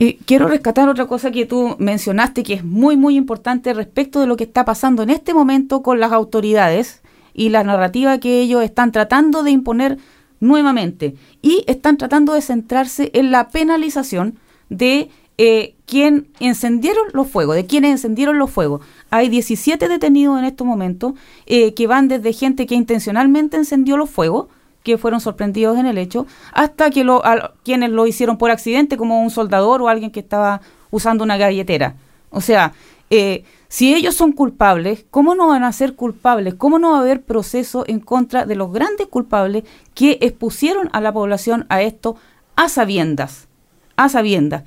Y 0.01 0.15
quiero 0.25 0.47
rescatar 0.47 0.89
otra 0.89 1.05
cosa 1.05 1.29
que 1.29 1.45
tú 1.45 1.75
mencionaste 1.77 2.41
que 2.41 2.55
es 2.55 2.63
muy, 2.63 2.97
muy 2.97 3.15
importante 3.15 3.71
respecto 3.71 4.19
de 4.19 4.25
lo 4.25 4.35
que 4.35 4.45
está 4.45 4.65
pasando 4.65 5.03
en 5.03 5.11
este 5.11 5.35
momento 5.35 5.83
con 5.83 5.99
las 5.99 6.11
autoridades 6.11 7.03
y 7.35 7.49
la 7.49 7.63
narrativa 7.63 8.17
que 8.17 8.41
ellos 8.41 8.63
están 8.63 8.91
tratando 8.91 9.43
de 9.43 9.51
imponer 9.51 9.99
nuevamente. 10.39 11.13
Y 11.43 11.63
están 11.67 11.97
tratando 11.97 12.33
de 12.33 12.41
centrarse 12.41 13.11
en 13.13 13.29
la 13.29 13.49
penalización 13.49 14.39
de 14.69 15.11
eh, 15.37 15.75
encendieron 16.39 17.09
los 17.13 17.27
fuegos, 17.27 17.55
de 17.55 17.67
quienes 17.67 17.91
encendieron 17.91 18.39
los 18.39 18.49
fuegos. 18.49 18.83
Hay 19.11 19.29
17 19.29 19.87
detenidos 19.87 20.39
en 20.39 20.45
estos 20.45 20.65
momentos 20.65 21.13
eh, 21.45 21.75
que 21.75 21.85
van 21.85 22.07
desde 22.07 22.33
gente 22.33 22.65
que 22.65 22.73
intencionalmente 22.73 23.55
encendió 23.55 23.97
los 23.97 24.09
fuegos, 24.09 24.47
que 24.83 24.97
fueron 24.97 25.21
sorprendidos 25.21 25.77
en 25.77 25.85
el 25.85 25.97
hecho, 25.97 26.25
hasta 26.53 26.89
que 26.89 27.03
lo, 27.03 27.25
a- 27.25 27.53
quienes 27.63 27.91
lo 27.91 28.07
hicieron 28.07 28.37
por 28.37 28.51
accidente, 28.51 28.97
como 28.97 29.21
un 29.21 29.29
soldador 29.29 29.81
o 29.81 29.87
alguien 29.89 30.11
que 30.11 30.19
estaba 30.21 30.61
usando 30.89 31.23
una 31.23 31.37
galletera. 31.37 31.95
O 32.29 32.41
sea, 32.41 32.73
eh, 33.09 33.43
si 33.67 33.93
ellos 33.93 34.15
son 34.15 34.31
culpables, 34.31 35.05
¿cómo 35.11 35.35
no 35.35 35.47
van 35.47 35.63
a 35.63 35.71
ser 35.71 35.95
culpables? 35.95 36.55
¿Cómo 36.55 36.79
no 36.79 36.91
va 36.91 36.97
a 36.97 37.01
haber 37.01 37.21
proceso 37.23 37.83
en 37.87 37.99
contra 37.99 38.45
de 38.45 38.55
los 38.55 38.71
grandes 38.71 39.07
culpables 39.07 39.63
que 39.93 40.17
expusieron 40.21 40.89
a 40.93 41.01
la 41.01 41.13
población 41.13 41.65
a 41.69 41.81
esto 41.81 42.15
a 42.55 42.67
sabiendas? 42.69 43.47
A 43.95 44.09
sabiendas. 44.09 44.63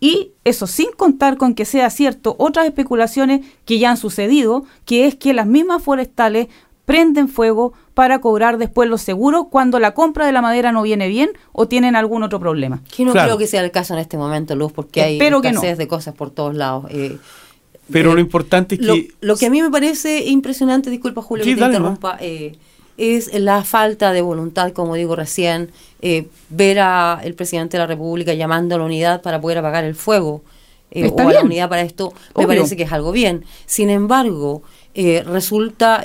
Y 0.00 0.30
eso 0.44 0.68
sin 0.68 0.92
contar 0.92 1.38
con 1.38 1.54
que 1.54 1.64
sea 1.64 1.90
cierto 1.90 2.36
otras 2.38 2.66
especulaciones 2.66 3.44
que 3.64 3.80
ya 3.80 3.90
han 3.90 3.96
sucedido, 3.96 4.64
que 4.84 5.06
es 5.06 5.16
que 5.16 5.34
las 5.34 5.46
mismas 5.46 5.82
forestales 5.82 6.46
prenden 6.88 7.28
fuego 7.28 7.74
para 7.92 8.18
cobrar 8.22 8.56
después 8.56 8.88
los 8.88 9.02
seguros 9.02 9.48
cuando 9.50 9.78
la 9.78 9.92
compra 9.92 10.24
de 10.24 10.32
la 10.32 10.40
madera 10.40 10.72
no 10.72 10.80
viene 10.80 11.06
bien 11.06 11.28
o 11.52 11.68
tienen 11.68 11.96
algún 11.96 12.22
otro 12.22 12.40
problema. 12.40 12.80
Que 12.96 13.04
no 13.04 13.12
Claro. 13.12 13.26
creo 13.28 13.38
que 13.38 13.46
sea 13.46 13.62
el 13.62 13.70
caso 13.70 13.92
en 13.92 14.00
este 14.00 14.16
momento, 14.16 14.56
Luz, 14.56 14.72
porque 14.72 15.02
hay 15.02 15.18
que 15.18 15.30
no. 15.30 15.42
escasez 15.44 15.76
de 15.76 15.86
cosas 15.86 16.14
por 16.14 16.30
todos 16.30 16.54
lados. 16.54 16.86
Eh, 16.88 17.18
Pero 17.92 18.12
eh, 18.12 18.14
lo 18.14 18.20
importante 18.20 18.76
es 18.76 18.80
que... 18.80 19.10
lo 19.20 19.36
que 19.36 19.44
a 19.46 19.50
mí 19.50 19.60
me 19.60 19.70
parece 19.70 20.24
impresionante, 20.28 20.88
disculpa 20.88 21.20
Julio 21.20 21.44
Sí, 21.44 21.54
que 21.54 21.60
te 21.60 21.66
interrumpa, 21.66 22.16
eh, 22.22 22.56
es 22.96 23.34
la 23.38 23.64
falta 23.64 24.14
de 24.14 24.22
voluntad, 24.22 24.72
como 24.72 24.94
digo 24.94 25.14
recién, 25.14 25.70
eh, 26.00 26.28
ver 26.48 26.78
a 26.80 27.20
el 27.22 27.34
presidente 27.34 27.76
de 27.76 27.82
la 27.82 27.86
República 27.86 28.32
llamando 28.32 28.76
a 28.76 28.78
la 28.78 28.84
unidad 28.84 29.20
para 29.20 29.42
poder 29.42 29.58
apagar 29.58 29.84
el 29.84 29.94
fuego. 29.94 30.42
eh, 30.90 31.04
Está 31.04 31.26
o 31.26 31.28
a 31.28 31.32
la 31.34 31.42
unidad 31.42 31.68
para 31.68 31.82
esto, 31.82 32.14
me 32.34 32.46
parece 32.46 32.74
que 32.78 32.84
es 32.84 32.92
algo 32.92 33.12
bien. 33.12 33.44
Sin 33.66 33.90
embargo, 33.90 34.62
eh, 34.94 35.22
resulta 35.26 36.02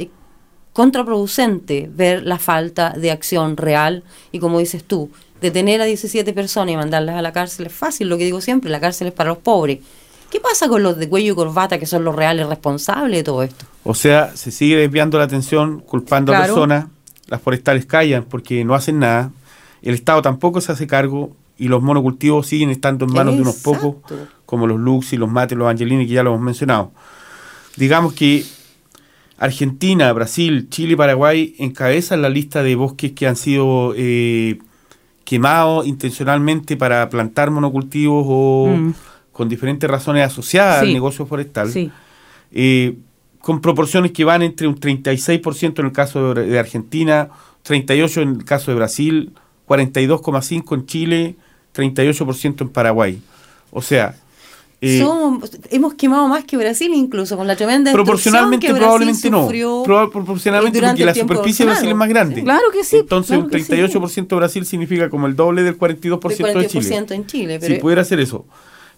contraproducente 0.73 1.89
ver 1.93 2.23
la 2.23 2.39
falta 2.39 2.89
de 2.91 3.11
acción 3.11 3.55
real 3.57 4.03
y 4.31 4.39
como 4.39 4.59
dices 4.59 4.83
tú, 4.83 5.09
detener 5.39 5.81
a 5.81 5.85
17 5.85 6.33
personas 6.33 6.73
y 6.73 6.77
mandarlas 6.77 7.15
a 7.15 7.21
la 7.21 7.31
cárcel 7.31 7.67
es 7.67 7.73
fácil, 7.73 8.09
lo 8.09 8.17
que 8.17 8.25
digo 8.25 8.41
siempre, 8.41 8.71
la 8.71 8.79
cárcel 8.79 9.07
es 9.07 9.13
para 9.13 9.29
los 9.29 9.37
pobres. 9.37 9.79
¿Qué 10.31 10.39
pasa 10.39 10.67
con 10.67 10.81
los 10.81 10.97
de 10.97 11.07
cuello 11.07 11.33
y 11.33 11.35
corbata 11.35 11.77
que 11.77 11.85
son 11.85 12.03
los 12.03 12.15
reales 12.15 12.47
responsables 12.47 13.19
de 13.19 13.23
todo 13.23 13.43
esto? 13.43 13.65
O 13.83 13.93
sea, 13.93 14.35
se 14.35 14.49
sigue 14.49 14.75
desviando 14.77 15.19
la 15.19 15.25
atención, 15.25 15.79
culpando 15.79 16.33
a 16.33 16.39
personas, 16.39 16.87
las 17.27 17.39
forestales 17.39 17.85
callan 17.85 18.23
porque 18.23 18.65
no 18.65 18.73
hacen 18.73 18.99
nada, 18.99 19.31
el 19.83 19.93
Estado 19.93 20.23
tampoco 20.23 20.59
se 20.59 20.71
hace 20.71 20.87
cargo 20.87 21.35
y 21.57 21.67
los 21.67 21.83
monocultivos 21.83 22.47
siguen 22.47 22.71
estando 22.71 23.05
en 23.05 23.13
manos 23.13 23.35
de 23.35 23.41
unos 23.41 23.57
pocos, 23.57 23.97
como 24.47 24.65
los 24.65 24.79
Lux 24.79 25.13
y 25.13 25.17
los 25.17 25.29
Mates, 25.29 25.57
los 25.57 25.69
Angelini, 25.69 26.07
que 26.07 26.13
ya 26.13 26.23
lo 26.23 26.31
hemos 26.31 26.41
mencionado. 26.41 26.91
Digamos 27.75 28.13
que 28.13 28.43
Argentina, 29.43 30.11
Brasil, 30.13 30.67
Chile 30.69 30.93
y 30.93 30.95
Paraguay 30.95 31.55
encabezan 31.59 32.21
la 32.21 32.29
lista 32.29 32.63
de 32.63 32.75
bosques 32.75 33.11
que 33.11 33.27
han 33.27 33.35
sido 33.35 33.93
eh, 33.97 34.57
quemados 35.25 35.85
intencionalmente 35.85 36.77
para 36.77 37.09
plantar 37.09 37.51
monocultivos 37.51 38.25
o 38.27 38.67
Mm. 38.75 38.93
con 39.31 39.49
diferentes 39.49 39.89
razones 39.89 40.25
asociadas 40.25 40.81
al 40.83 40.93
negocio 40.93 41.25
forestal 41.25 41.69
Sí. 41.69 41.91
eh, 42.51 42.95
con 43.39 43.59
proporciones 43.59 44.11
que 44.11 44.23
van 44.23 44.41
entre 44.43 44.67
un 44.67 44.75
36% 44.79 45.79
en 45.81 45.87
el 45.87 45.91
caso 45.91 46.33
de, 46.33 46.45
de 46.45 46.59
Argentina, 46.59 47.29
38% 47.67 48.21
en 48.21 48.29
el 48.39 48.45
caso 48.45 48.71
de 48.71 48.75
Brasil, 48.77 49.33
42,5% 49.67 50.75
en 50.75 50.85
Chile, 50.85 51.35
38% 51.75 52.61
en 52.61 52.69
Paraguay. 52.69 53.21
O 53.71 53.81
sea, 53.81 54.15
eh, 54.85 54.99
Somos- 54.99 55.49
hemos 55.69 55.93
quemado 55.93 56.27
más 56.27 56.43
que 56.43 56.57
Brasil 56.57 56.91
incluso 56.93 57.37
con 57.37 57.47
la 57.47 57.55
tremenda 57.55 57.91
proporcionalmente 57.93 58.67
que 58.67 58.73
probablemente 58.73 59.29
no. 59.29 59.47
proporcionalmente 60.11 60.81
porque 60.81 61.05
la 61.05 61.13
superficie 61.15 61.65
de 61.65 61.71
Brasil 61.71 61.89
es 61.89 61.95
más 61.95 62.09
grande. 62.09 62.43
Claro 62.43 62.65
que 62.73 62.83
sí. 62.83 62.97
Entonces 62.97 63.29
claro 63.37 63.43
un 63.45 63.49
que 63.49 63.63
sí. 63.63 63.71
38% 63.71 64.27
de 64.27 64.35
Brasil 64.35 64.65
significa 64.65 65.09
como 65.09 65.27
el 65.27 65.35
doble 65.37 65.63
del 65.63 65.77
42% 65.77 66.19
de 66.53 66.53
de 66.59 66.67
Chile. 66.67 66.89
40% 66.89 67.11
en 67.13 67.25
Chile. 67.27 67.59
si 67.61 67.67
Pero 67.67 67.79
pudiera 67.81 68.01
hacer 68.01 68.19
eso. 68.19 68.45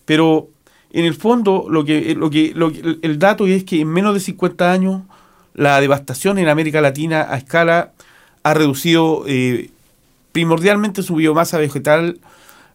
Pero 0.05 0.47
en 0.91 1.05
el 1.05 1.13
fondo, 1.13 1.67
lo 1.69 1.85
que, 1.85 2.15
lo 2.15 2.29
que, 2.29 2.51
lo 2.55 2.71
que- 2.71 2.79
el- 2.79 2.99
el 3.03 3.19
dato 3.19 3.45
es 3.45 3.63
que 3.63 3.81
en 3.81 3.87
menos 3.89 4.13
de 4.15 4.19
50 4.21 4.71
años, 4.71 5.01
la 5.53 5.79
devastación 5.81 6.39
en 6.39 6.47
América 6.47 6.81
Latina 6.81 7.27
a 7.29 7.37
escala 7.37 7.91
ha 8.43 8.53
reducido 8.53 9.23
eh, 9.27 9.69
primordialmente 10.31 11.03
su 11.03 11.15
biomasa 11.15 11.57
vegetal. 11.57 12.19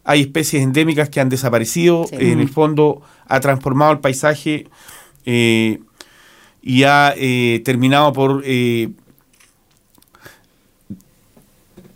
Hay 0.04 0.22
especies 0.22 0.62
endémicas 0.62 1.08
que 1.08 1.20
han 1.20 1.28
desaparecido. 1.28 2.06
Sí. 2.08 2.16
En 2.18 2.40
el 2.40 2.48
fondo 2.48 3.02
ha 3.28 3.40
transformado 3.40 3.92
el 3.92 3.98
paisaje 4.00 4.66
eh, 5.26 5.78
y 6.62 6.82
ha 6.84 7.14
eh, 7.16 7.60
terminado 7.64 8.12
por 8.12 8.42
eh, 8.44 8.90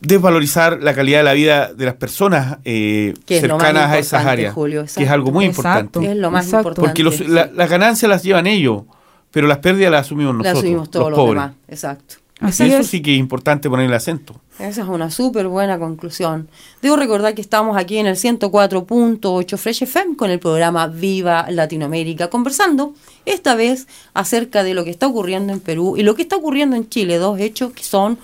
desvalorizar 0.00 0.82
la 0.82 0.94
calidad 0.94 1.18
de 1.20 1.24
la 1.24 1.32
vida 1.32 1.72
de 1.72 1.84
las 1.86 1.94
personas 1.94 2.58
eh, 2.64 3.14
cercanas 3.26 3.90
a 3.90 3.98
esas 3.98 4.26
áreas, 4.26 4.52
Julio, 4.54 4.84
que 4.94 5.04
es 5.04 5.10
algo 5.10 5.30
muy 5.32 5.46
exacto. 5.46 6.00
importante. 6.00 6.10
Es 6.12 6.16
lo 6.18 6.30
más 6.30 6.44
importante. 6.46 6.80
Porque 6.82 7.02
los- 7.02 7.16
sí. 7.16 7.24
la- 7.26 7.46
las 7.54 7.70
ganancias 7.70 8.08
las 8.08 8.22
llevan 8.22 8.46
ellos, 8.46 8.82
pero 9.30 9.46
las 9.46 9.58
pérdidas 9.58 9.90
las 9.90 10.02
asumimos 10.02 10.34
nosotros, 10.34 10.58
asumimos 10.58 10.90
todos 10.90 11.10
los 11.10 11.18
los, 11.18 11.26
pobres. 11.26 11.42
demás. 11.42 11.56
Exacto. 11.68 12.14
Así 12.40 12.64
Eso 12.64 12.78
es. 12.78 12.86
sí 12.88 13.00
que 13.00 13.12
es 13.14 13.18
importante 13.20 13.70
poner 13.70 13.86
el 13.86 13.94
acento. 13.94 14.40
Esa 14.58 14.82
es 14.82 14.88
una 14.88 15.10
súper 15.10 15.46
buena 15.48 15.78
conclusión. 15.78 16.48
Debo 16.82 16.96
recordar 16.96 17.34
que 17.34 17.40
estamos 17.40 17.76
aquí 17.76 17.98
en 17.98 18.06
el 18.06 18.16
104.8 18.16 19.56
Fresh 19.56 19.82
FM 19.84 20.16
con 20.16 20.30
el 20.30 20.38
programa 20.38 20.86
Viva 20.88 21.46
Latinoamérica, 21.50 22.28
conversando 22.30 22.94
esta 23.24 23.54
vez 23.54 23.86
acerca 24.14 24.62
de 24.62 24.74
lo 24.74 24.84
que 24.84 24.90
está 24.90 25.06
ocurriendo 25.06 25.52
en 25.52 25.60
Perú 25.60 25.96
y 25.96 26.02
lo 26.02 26.14
que 26.14 26.22
está 26.22 26.36
ocurriendo 26.36 26.76
en 26.76 26.88
Chile, 26.88 27.18
dos 27.18 27.38
hechos 27.40 27.72
que 27.72 27.82
son 27.84 28.18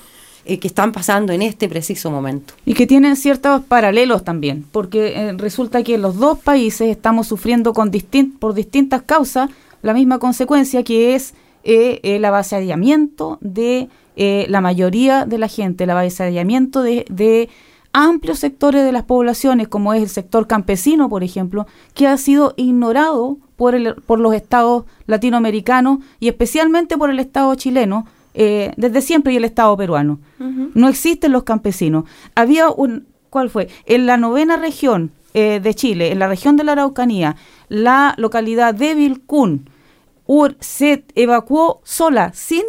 eh, 0.44 0.58
que 0.58 0.68
están 0.68 0.92
pasando 0.92 1.32
en 1.32 1.42
este 1.42 1.68
preciso 1.68 2.10
momento. 2.10 2.54
Y 2.64 2.74
que 2.74 2.86
tienen 2.86 3.14
ciertos 3.16 3.62
paralelos 3.64 4.24
también, 4.24 4.64
porque 4.72 5.12
eh, 5.14 5.32
resulta 5.36 5.82
que 5.82 5.98
los 5.98 6.16
dos 6.16 6.38
países 6.38 6.88
estamos 6.88 7.26
sufriendo 7.28 7.72
con 7.72 7.90
distin- 7.92 8.38
por 8.38 8.54
distintas 8.54 9.02
causas 9.02 9.50
la 9.82 9.92
misma 9.94 10.18
consecuencia 10.18 10.82
que 10.82 11.14
es 11.14 11.34
eh, 11.64 12.00
el 12.02 12.24
avasallamiento 12.24 13.38
de 13.40 13.88
eh, 14.16 14.46
la 14.48 14.60
mayoría 14.60 15.24
de 15.24 15.38
la 15.38 15.48
gente, 15.48 15.84
el 15.84 15.90
avasallamiento 15.90 16.82
de, 16.82 17.04
de 17.10 17.48
amplios 17.92 18.38
sectores 18.38 18.84
de 18.84 18.92
las 18.92 19.04
poblaciones, 19.04 19.68
como 19.68 19.92
es 19.94 20.02
el 20.02 20.08
sector 20.08 20.46
campesino, 20.46 21.08
por 21.08 21.24
ejemplo, 21.24 21.66
que 21.94 22.06
ha 22.06 22.16
sido 22.16 22.54
ignorado 22.56 23.38
por, 23.56 23.74
el, 23.74 23.94
por 23.94 24.20
los 24.20 24.34
estados 24.34 24.84
latinoamericanos 25.06 25.98
y 26.18 26.28
especialmente 26.28 26.96
por 26.96 27.10
el 27.10 27.18
estado 27.18 27.54
chileno, 27.54 28.06
eh, 28.32 28.72
desde 28.76 29.00
siempre 29.00 29.32
y 29.32 29.36
el 29.36 29.44
estado 29.44 29.76
peruano. 29.76 30.20
No 30.74 30.88
existen 30.88 31.32
los 31.32 31.42
campesinos. 31.42 32.04
Había 32.34 32.70
un, 32.70 33.06
¿cuál 33.28 33.50
fue? 33.50 33.68
En 33.86 34.06
la 34.06 34.16
novena 34.16 34.56
región 34.56 35.10
eh, 35.34 35.60
de 35.62 35.74
Chile, 35.74 36.12
en 36.12 36.18
la 36.18 36.28
región 36.28 36.56
de 36.56 36.64
la 36.64 36.72
Araucanía, 36.72 37.36
la 37.68 38.14
localidad 38.16 38.74
de 38.74 38.94
Vilcún 38.94 39.69
ur- 40.30 40.56
se 40.60 41.04
evacuó 41.16 41.80
sola, 41.82 42.30
sin 42.34 42.62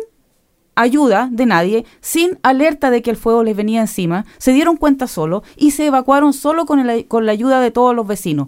ayuda 0.73 1.29
de 1.31 1.45
nadie, 1.45 1.85
sin 1.99 2.39
alerta 2.41 2.89
de 2.89 3.03
que 3.03 3.11
el 3.11 3.17
fuego 3.17 3.43
les 3.43 3.55
venía 3.55 3.81
encima, 3.81 4.25
se 4.39 4.51
dieron 4.51 4.77
cuenta 4.77 5.05
solo 5.05 5.43
y 5.55 5.71
se 5.71 5.85
evacuaron 5.85 6.33
solo 6.33 6.65
con, 6.65 6.87
la 6.87 7.31
ayuda 7.31 7.59
de 7.59 7.69
todos 7.69 7.95
los 7.95 8.07
vecinos. 8.07 8.47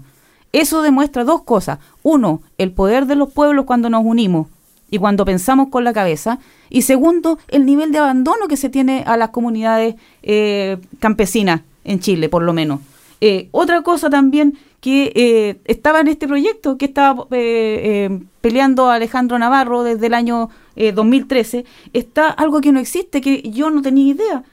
Eso 0.52 0.82
demuestra 0.82 1.24
dos 1.26 1.44
cosas. 1.44 1.78
Uno, 2.02 2.42
el 2.58 2.72
poder 2.72 3.06
de 3.06 3.16
los 3.16 3.32
pueblos 3.32 3.66
cuando 3.66 3.90
nos 3.90 4.04
unimos 4.04 4.48
y 4.90 4.98
cuando 4.98 5.26
pensamos 5.26 5.68
con 5.70 5.84
la 5.84 5.94
cabeza. 5.94 6.40
Y 6.72 6.84
segundo, 6.84 7.38
el 7.50 7.66
nivel 7.66 7.92
de 7.92 8.00
abandono 8.00 8.48
que 8.48 8.58
se 8.58 8.70
tiene 8.70 9.04
a 9.06 9.16
las 9.18 9.30
comunidades 9.30 9.96
eh, 10.24 10.78
campesinas 11.00 11.62
en 11.84 12.00
Chile, 12.00 12.30
por 12.30 12.42
lo 12.42 12.54
menos. 12.54 12.80
Eh, 13.22 13.48
otra 13.52 13.84
cosa 13.84 14.10
también 14.10 14.58
que 14.84 15.14
eh, 15.16 15.62
estaba 15.64 16.02
en 16.02 16.10
este 16.10 16.28
proyecto, 16.28 16.78
que 16.78 16.84
estaba 16.84 17.26
eh, 17.32 18.10
eh, 18.12 18.20
peleando 18.42 18.90
Alejandro 18.90 19.40
Navarro 19.40 19.84
desde 19.84 20.08
el 20.08 20.14
año 20.14 20.50
eh, 20.76 20.92
2013, 20.92 21.64
está 21.94 22.28
algo 22.30 22.60
que 22.60 22.74
no 22.74 22.82
existe, 22.82 23.22
que 23.22 23.50
yo 23.50 23.70
no 23.70 23.82
tenía 23.82 24.14
idea. 24.14 24.44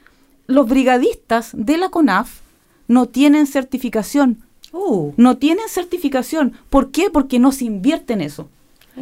Los 0.47 0.69
brigadistas 0.69 1.49
de 1.53 1.77
la 1.77 1.89
CONAF 1.89 2.39
no 2.87 3.09
tienen 3.09 3.45
certificación. 3.45 4.37
Uh, 4.71 5.11
No 5.17 5.35
tienen 5.35 5.67
certificación. 5.67 6.53
¿Por 6.69 6.91
qué? 6.91 7.09
Porque 7.09 7.37
no 7.37 7.51
se 7.51 7.65
invierte 7.65 8.13
en 8.13 8.21
eso. 8.21 8.47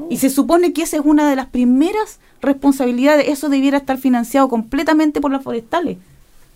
Y 0.09 0.17
se 0.17 0.31
supone 0.31 0.73
que 0.73 0.81
esa 0.81 0.97
es 0.97 1.03
una 1.05 1.29
de 1.29 1.35
las 1.35 1.45
primeras 1.45 2.19
responsabilidades. 2.41 3.29
Eso 3.29 3.49
debiera 3.49 3.77
estar 3.77 3.99
financiado 3.99 4.49
completamente 4.49 5.21
por 5.21 5.29
las 5.31 5.43
forestales. 5.43 5.99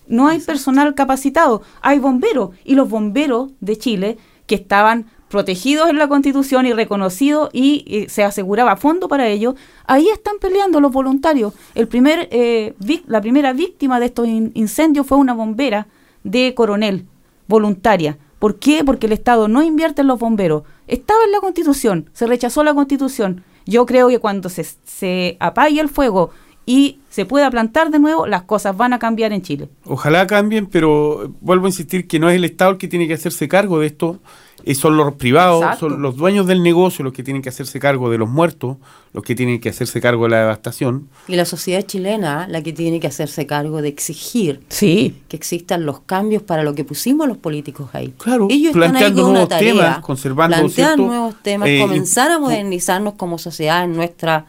No 0.08 0.28
hay 0.30 0.40
personal 0.40 0.96
capacitado, 0.96 1.62
hay 1.82 2.00
bomberos. 2.00 2.56
Y 2.66 2.74
los 2.74 2.90
bomberos 2.90 3.52
de 3.62 3.78
Chile, 3.78 4.18
que 4.54 4.62
estaban 4.62 5.08
protegidos 5.30 5.90
en 5.90 5.98
la 5.98 6.08
Constitución 6.08 6.68
y 6.68 6.74
reconocidos 6.74 7.50
y, 7.54 8.06
se 8.08 8.24
aseguraba 8.24 8.76
fondo 8.76 9.08
para 9.08 9.28
ello, 9.28 9.56
ahí 9.88 10.08
están 10.10 10.36
peleando 10.40 10.80
los 10.80 10.92
voluntarios. 10.92 11.54
El 11.74 11.88
primer, 11.88 12.28
eh, 12.30 12.76
la 13.08 13.20
primera 13.20 13.52
víctima 13.52 14.00
de 14.00 14.06
estos 14.06 14.28
in- 14.28 14.52
incendios 14.54 15.08
fue 15.08 15.18
una 15.18 15.34
bombera 15.34 15.88
de 16.24 16.54
Coronel, 16.54 17.08
voluntaria. 17.48 18.20
¿Por 18.38 18.60
qué? 18.60 18.84
Porque 18.84 19.08
el 19.08 19.14
Estado 19.14 19.48
no 19.48 19.64
invierte 19.64 20.02
en 20.02 20.08
los 20.08 20.20
bomberos. 20.20 20.64
Estaba 20.88 21.24
en 21.26 21.32
la 21.32 21.40
Constitución, 21.40 22.12
se 22.14 22.28
rechazó 22.28 22.64
la 22.64 22.76
Constitución. 22.76 23.44
Yo 23.66 23.88
creo 23.88 24.10
que 24.10 24.20
cuando 24.20 24.50
se 24.50 25.38
apague 25.40 25.80
el 25.80 25.90
fuego 25.90 26.30
y 26.68 27.00
se 27.10 27.26
pueda 27.26 27.50
plantar 27.50 27.90
de 27.90 27.98
nuevo, 28.00 28.28
las 28.28 28.44
cosas 28.44 28.78
van 28.78 28.94
a 28.94 29.00
cambiar 29.00 29.34
en 29.34 29.42
Chile. 29.42 29.70
Ojalá 29.86 30.28
cambien, 30.28 30.68
pero 30.68 31.34
vuelvo 31.42 31.66
a 31.66 31.70
insistir 31.70 32.08
que 32.08 32.20
no 32.20 32.30
es 32.30 32.36
el 32.36 32.46
Estado 32.46 32.72
el 32.72 32.78
que 32.78 32.88
tiene 32.88 33.08
que 33.08 33.16
hacerse 33.16 33.48
cargo 33.48 33.80
de 33.80 33.88
esto, 33.88 34.20
eh, 34.66 34.76
son 34.76 34.96
los 34.98 35.14
privados, 35.16 35.62
Exacto. 35.62 35.90
son 35.90 36.02
los 36.02 36.16
dueños 36.16 36.48
del 36.48 36.64
negocio 36.64 37.04
los 37.04 37.14
que 37.14 37.22
tienen 37.24 37.42
que 37.42 37.50
hacerse 37.50 37.80
cargo 37.80 38.10
de 38.10 38.18
los 38.18 38.30
muertos, 38.30 38.78
los 39.14 39.24
que 39.24 39.36
tienen 39.36 39.60
que 39.60 39.70
hacerse 39.70 40.00
cargo 40.02 40.24
de 40.24 40.30
la 40.32 40.40
devastación. 40.40 41.10
y 41.28 41.36
la 41.36 41.46
sociedad 41.46 41.82
chilena 41.82 42.48
la 42.48 42.62
que 42.62 42.72
tiene 42.74 43.00
que 43.00 43.08
hacerse 43.08 43.46
cargo 43.46 43.82
de 43.82 43.90
exigir 43.90 44.62
Sí. 44.70 45.16
que 45.28 45.36
existan 45.36 45.86
los 45.86 46.00
cambios 46.02 46.42
para 46.44 46.64
lo 46.64 46.74
que 46.76 46.84
pusimos 46.86 47.28
los 47.28 47.38
políticos 47.38 47.90
ahí. 47.94 48.14
Claro, 48.18 48.48
Ellos 48.50 48.68
están 48.76 48.84
ahí 48.84 48.90
planteando 48.90 49.22
con 49.22 49.30
una 49.32 49.40
nuevos 49.40 49.50
tarea, 49.50 49.74
temas, 49.74 50.00
conservando, 50.00 50.56
plantear 50.58 50.88
¿cierto? 50.96 51.06
nuevos 51.06 51.36
temas, 51.44 51.68
Eh, 51.70 51.80
comenzar 51.82 52.32
a 52.32 52.36
y- 52.38 52.40
modernizarnos 52.40 53.14
como 53.16 53.38
sociedad 53.38 53.84
en 53.84 53.96
nuestra 53.96 54.46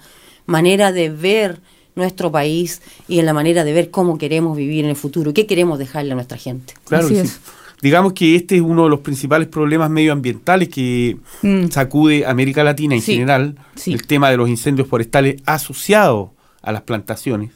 manera 0.47 0.93
de 0.93 1.11
ver 1.11 1.61
nuestro 1.97 2.33
país 2.33 2.83
y 3.07 3.21
en 3.21 3.27
la 3.27 3.33
manera 3.33 3.63
de 3.63 3.73
ver 3.73 3.91
cómo 3.91 4.19
queremos 4.19 4.57
vivir 4.57 4.85
en 4.85 4.91
el 4.91 4.97
futuro, 4.97 5.33
qué 5.33 5.47
queremos 5.47 5.79
dejarle 5.79 6.11
a 6.13 6.15
nuestra 6.17 6.37
gente. 6.37 6.75
Claro 6.85 7.07
Así 7.07 7.15
que 7.15 7.21
es. 7.21 7.31
sí. 7.31 7.39
Digamos 7.83 8.13
que 8.15 8.35
este 8.37 8.57
es 8.57 8.63
uno 8.63 8.85
de 8.85 8.91
los 8.91 9.01
principales 9.01 9.49
problemas 9.49 9.91
medioambientales 9.91 10.69
que 10.69 11.19
Mm. 11.43 11.69
sacude 11.69 12.25
América 12.27 12.65
Latina 12.65 12.95
en 12.95 13.03
Sí, 13.03 13.13
general, 13.15 13.57
sí. 13.75 13.93
el 13.93 14.07
tema 14.07 14.31
de 14.31 14.37
los 14.39 14.49
incendios 14.49 14.89
forestales 14.89 15.37
asociados 15.45 16.31
a 16.63 16.73
las 16.73 16.83
plantaciones, 16.83 17.51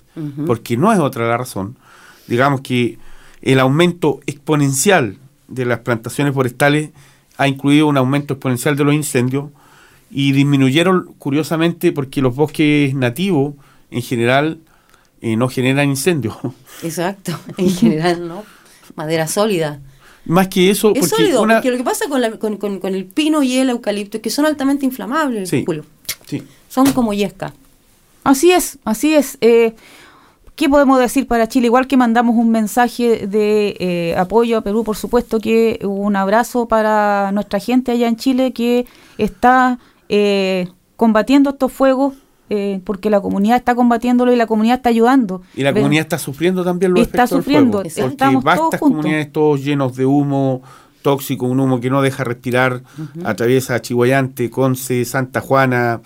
porque 0.47 0.77
no 0.77 0.93
es 0.93 0.99
otra 0.99 1.27
la 1.29 1.39
razón. 1.39 1.77
Digamos 2.27 2.61
que 2.61 2.99
el 3.41 3.59
aumento 3.61 4.21
exponencial 4.27 5.17
de 5.47 5.65
las 5.65 5.79
plantaciones 5.79 6.35
forestales 6.35 6.91
ha 7.39 7.49
incluido 7.49 7.87
un 7.87 7.97
aumento 7.97 8.35
exponencial 8.35 8.77
de 8.77 8.85
los 8.85 8.93
incendios 8.95 9.47
y 10.11 10.33
disminuyeron 10.33 11.15
curiosamente 11.19 11.93
porque 11.93 12.21
los 12.21 12.35
bosques 12.35 12.95
nativos 12.95 13.55
en 13.91 14.03
general 14.03 14.59
eh, 15.23 15.37
no 15.37 15.49
generan 15.49 15.89
incendios. 15.89 16.37
Exacto, 16.83 17.33
en 17.57 17.71
general, 17.71 18.29
¿no? 18.29 18.45
Madera 18.95 19.27
sólida. 19.27 19.81
Más 20.29 20.47
que 20.49 20.71
eso, 20.71 20.93
Es 20.95 21.01
porque 21.01 21.17
sólido, 21.17 21.43
una- 21.43 21.55
porque 21.57 21.71
lo 21.73 21.77
que 21.79 21.85
pasa 21.85 22.09
con, 22.09 22.21
la- 22.21 22.31
con- 22.39 22.57
con- 22.59 22.79
con 22.79 22.95
el 22.95 23.05
pino 23.07 23.43
y 23.43 23.57
el 23.59 23.71
eucalipto 23.71 24.19
es 24.19 24.23
que 24.23 24.31
son 24.31 24.47
altamente 24.47 24.85
inflamables, 24.87 25.49
Sí. 25.51 25.65
Julio. 25.67 25.85
Sí. 26.27 26.43
Son 26.69 26.93
como 26.93 27.13
yesca. 27.13 27.53
Así 28.25 28.53
es, 28.53 28.79
así 28.85 29.15
es. 29.15 29.39
Eh, 29.41 29.75
¿Qué 30.55 30.69
podemos 30.69 30.99
decir 30.99 31.27
para 31.29 31.49
Chile? 31.49 31.67
Igual 31.67 31.87
que 31.87 31.97
mandamos 31.97 32.35
un 32.37 32.51
mensaje 32.51 33.27
de 33.29 33.77
eh, 33.79 34.15
apoyo 34.19 34.59
a 34.59 34.61
Perú, 34.61 34.83
por 34.85 34.97
supuesto 34.97 35.39
que 35.41 35.79
un 35.85 36.15
abrazo 36.17 36.67
para 36.67 37.31
nuestra 37.33 37.61
gente 37.61 37.93
allá 37.93 38.09
en 38.09 38.17
Chile 38.17 38.53
que 38.53 38.85
está 39.19 39.79
eh, 40.09 40.69
combatiendo 40.97 41.51
estos 41.51 41.73
fuegos, 41.73 42.15
eh, 42.51 42.81
porque 42.85 43.11
la 43.11 43.21
comunidad 43.21 43.57
está 43.57 43.75
combatiéndolo 43.75 44.33
y 44.33 44.37
la 44.37 44.47
comunidad 44.47 44.77
está 44.77 44.89
ayudando. 44.89 45.43
Y 45.55 45.63
la 45.63 45.73
comunidad 45.73 46.03
está 46.03 46.19
sufriendo 46.19 46.65
también 46.65 46.93
los 46.93 47.03
Está 47.03 47.25
efectos 47.25 47.31
del 47.31 47.45
sufriendo, 47.45 47.83
fuego, 47.83 48.17
porque 48.17 48.37
vastas 48.45 48.81
comunidades 48.81 49.33
todos 49.33 49.63
llenos 49.63 49.97
de 49.97 50.07
humo 50.07 50.63
tóxico, 51.03 51.47
un 51.47 51.61
humo 51.61 51.81
que 51.81 51.91
no 51.91 52.03
deja 52.03 52.25
respirar, 52.25 52.83
atraviesa 53.25 53.81
Chihuayante, 53.81 54.51
Conce, 54.51 55.05
Santa 55.05 55.41
Juana, 55.41 56.01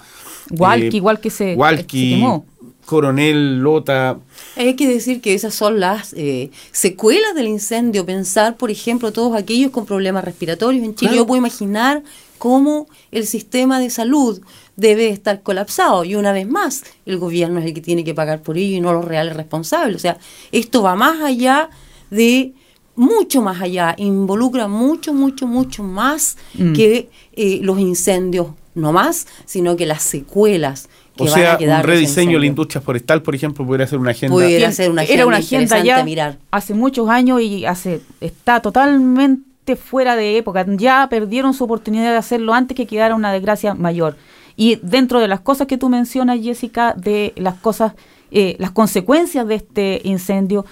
Hualqui, 0.50 0.86
eh, 0.86 0.96
igual 0.96 1.20
que 1.20 1.30
se, 1.30 1.54
Hualqui, 1.54 2.10
se 2.10 2.16
quemó. 2.16 2.44
Coronel, 2.84 3.60
Lota, 3.60 4.18
Hay 4.56 4.74
que 4.74 4.88
decir 4.88 5.20
que 5.20 5.34
esas 5.34 5.54
son 5.54 5.80
las 5.80 6.12
eh, 6.14 6.50
secuelas 6.72 7.34
del 7.34 7.46
incendio. 7.46 8.04
Pensar, 8.04 8.56
por 8.56 8.70
ejemplo, 8.70 9.12
todos 9.12 9.36
aquellos 9.36 9.70
con 9.70 9.86
problemas 9.86 10.24
respiratorios 10.24 10.84
en 10.84 10.94
Chile. 10.94 11.12
Claro. 11.12 11.22
Yo 11.22 11.26
puedo 11.26 11.38
imaginar 11.38 12.02
cómo 12.42 12.88
el 13.12 13.24
sistema 13.24 13.78
de 13.78 13.88
salud 13.88 14.40
debe 14.74 15.08
estar 15.10 15.42
colapsado. 15.44 16.02
Y 16.04 16.16
una 16.16 16.32
vez 16.32 16.48
más, 16.48 16.82
el 17.06 17.18
gobierno 17.18 17.60
es 17.60 17.66
el 17.66 17.72
que 17.72 17.80
tiene 17.80 18.02
que 18.02 18.14
pagar 18.14 18.42
por 18.42 18.58
ello 18.58 18.76
y 18.76 18.80
no 18.80 18.92
los 18.92 19.04
reales 19.04 19.36
responsables. 19.36 19.94
O 19.94 20.00
sea, 20.00 20.18
esto 20.50 20.82
va 20.82 20.96
más 20.96 21.20
allá 21.22 21.70
de 22.10 22.52
mucho 22.96 23.42
más 23.42 23.60
allá, 23.62 23.94
involucra 23.96 24.66
mucho, 24.66 25.14
mucho, 25.14 25.46
mucho 25.46 25.84
más 25.84 26.36
Mm. 26.54 26.72
que 26.72 27.08
eh, 27.34 27.60
los 27.62 27.78
incendios, 27.78 28.48
no 28.74 28.92
más, 28.92 29.28
sino 29.44 29.76
que 29.76 29.86
las 29.86 30.02
secuelas 30.02 30.88
que 31.16 31.22
O 31.22 31.26
van 31.26 31.34
sea, 31.34 31.52
a 31.54 31.58
quedar 31.58 31.84
un 31.84 31.90
rediseño 31.92 32.32
de 32.32 32.40
la 32.40 32.46
industria 32.46 32.80
forestal, 32.80 33.22
por 33.22 33.34
ejemplo, 33.36 33.64
podría 33.64 33.86
ser 33.86 33.98
una 34.00 34.10
agenda. 34.10 34.34
Pudiera 34.34 34.72
ser 34.72 34.90
una 34.90 35.02
agenda, 35.02 35.14
Era 35.14 35.26
una 35.28 35.36
agenda 35.36 35.78
ya 35.84 36.02
mirar. 36.02 36.38
hace 36.50 36.74
muchos 36.74 37.08
años 37.08 37.40
y 37.40 37.64
hace 37.66 38.00
está 38.20 38.60
totalmente 38.60 39.51
fuera 39.76 40.16
de 40.16 40.36
época. 40.36 40.64
Ya 40.76 41.06
perdieron 41.10 41.54
su 41.54 41.64
oportunidad 41.64 42.10
de 42.10 42.16
hacerlo 42.16 42.54
antes 42.54 42.76
que 42.76 42.86
quedara 42.86 43.14
una 43.14 43.32
desgracia 43.32 43.74
mayor. 43.74 44.16
Y 44.56 44.76
dentro 44.82 45.20
de 45.20 45.28
las 45.28 45.40
cosas 45.40 45.66
que 45.66 45.78
tú 45.78 45.88
mencionas, 45.88 46.40
Jessica, 46.40 46.94
de 46.94 47.32
las 47.36 47.54
cosas, 47.56 47.94
eh, 48.30 48.56
las 48.58 48.70
consecuencias 48.70 49.46
de 49.46 49.54
este 49.54 50.00
incendio, 50.04 50.64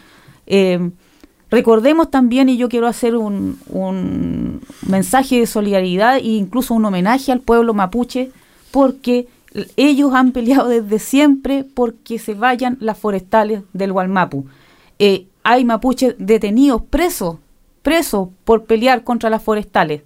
eh, 0.46 0.90
recordemos 1.50 2.10
también, 2.10 2.48
y 2.48 2.56
yo 2.56 2.68
quiero 2.68 2.86
hacer 2.86 3.16
un, 3.16 4.60
mensaje 4.86 5.40
de 5.40 5.46
solidaridad 5.46 6.16
e 6.16 6.28
incluso 6.28 6.74
un 6.74 6.84
homenaje 6.84 7.32
al 7.32 7.40
pueblo 7.40 7.74
mapuche, 7.74 8.30
porque 8.70 9.28
ellos 9.76 10.14
han 10.14 10.32
peleado 10.32 10.68
desde 10.68 10.98
siempre 10.98 11.64
porque 11.64 12.18
se 12.18 12.34
vayan 12.34 12.76
las 12.80 12.98
forestales 12.98 13.62
del 13.72 13.92
Gualmapu. 13.92 14.46
Eh, 14.98 15.26
hay 15.42 15.64
mapuches 15.64 16.14
detenidos, 16.18 16.82
presos, 16.82 17.38
presos 17.82 18.28
por 18.44 18.64
pelear 18.64 19.04
contra 19.04 19.30
las 19.30 19.42
forestales. 19.42 20.02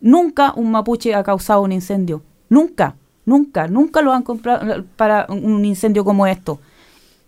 Nunca 0.00 0.52
un 0.56 0.70
mapuche 0.70 1.14
ha 1.14 1.24
causado 1.24 1.62
un 1.62 1.72
incendio. 1.72 2.22
Nunca, 2.48 2.96
nunca, 3.24 3.68
nunca 3.68 4.02
lo 4.02 4.12
han 4.12 4.22
comprado 4.22 4.84
para 4.96 5.26
un 5.28 5.64
incendio 5.64 6.04
como 6.04 6.26
esto. 6.26 6.60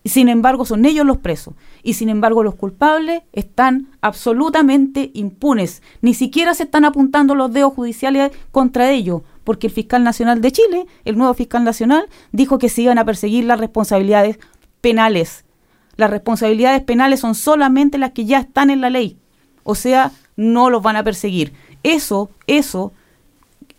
Sin 0.05 0.29
embargo, 0.29 0.65
son 0.65 0.85
ellos 0.85 1.05
los 1.05 1.19
presos. 1.19 1.55
Y 1.83 1.95
sin 1.95 2.09
embargo, 2.09 2.43
los 2.43 2.55
culpables 2.55 3.23
están 3.33 3.89
absolutamente 4.01 5.11
impunes. 5.15 5.83
Ni 6.01 6.15
siquiera 6.15 6.55
se 6.55 6.65
están 6.65 6.85
apuntando 6.85 7.35
los 7.35 7.53
dedos 7.53 7.75
judiciales 7.75 8.33
contra 8.51 8.91
ellos, 8.91 9.23
porque 9.45 9.67
el 9.67 9.73
fiscal 9.73 10.05
nacional 10.05 10.41
de 10.41 10.53
Chile, 10.53 10.87
el 11.05 11.19
nuevo 11.19 11.35
fiscal 11.35 11.65
nacional, 11.65 12.07
dijo 12.33 12.59
que 12.59 12.69
se 12.69 12.83
iban 12.83 12.99
a 12.99 13.05
perseguir 13.05 13.45
las 13.45 13.61
responsabilidades 13.61 14.39
penales. 14.81 15.45
Las 15.97 16.11
responsabilidades 16.11 16.83
penales 16.83 17.21
son 17.21 17.35
solamente 17.35 17.99
las 17.99 18.13
que 18.13 18.25
ya 18.25 18.39
están 18.39 18.71
en 18.71 18.81
la 18.81 18.91
ley. 18.91 19.19
O 19.71 19.75
sea, 19.75 20.13
no 20.35 20.71
los 20.71 20.83
van 20.83 20.97
a 20.97 21.05
perseguir. 21.05 21.53
Eso, 21.83 22.31
eso, 22.47 22.91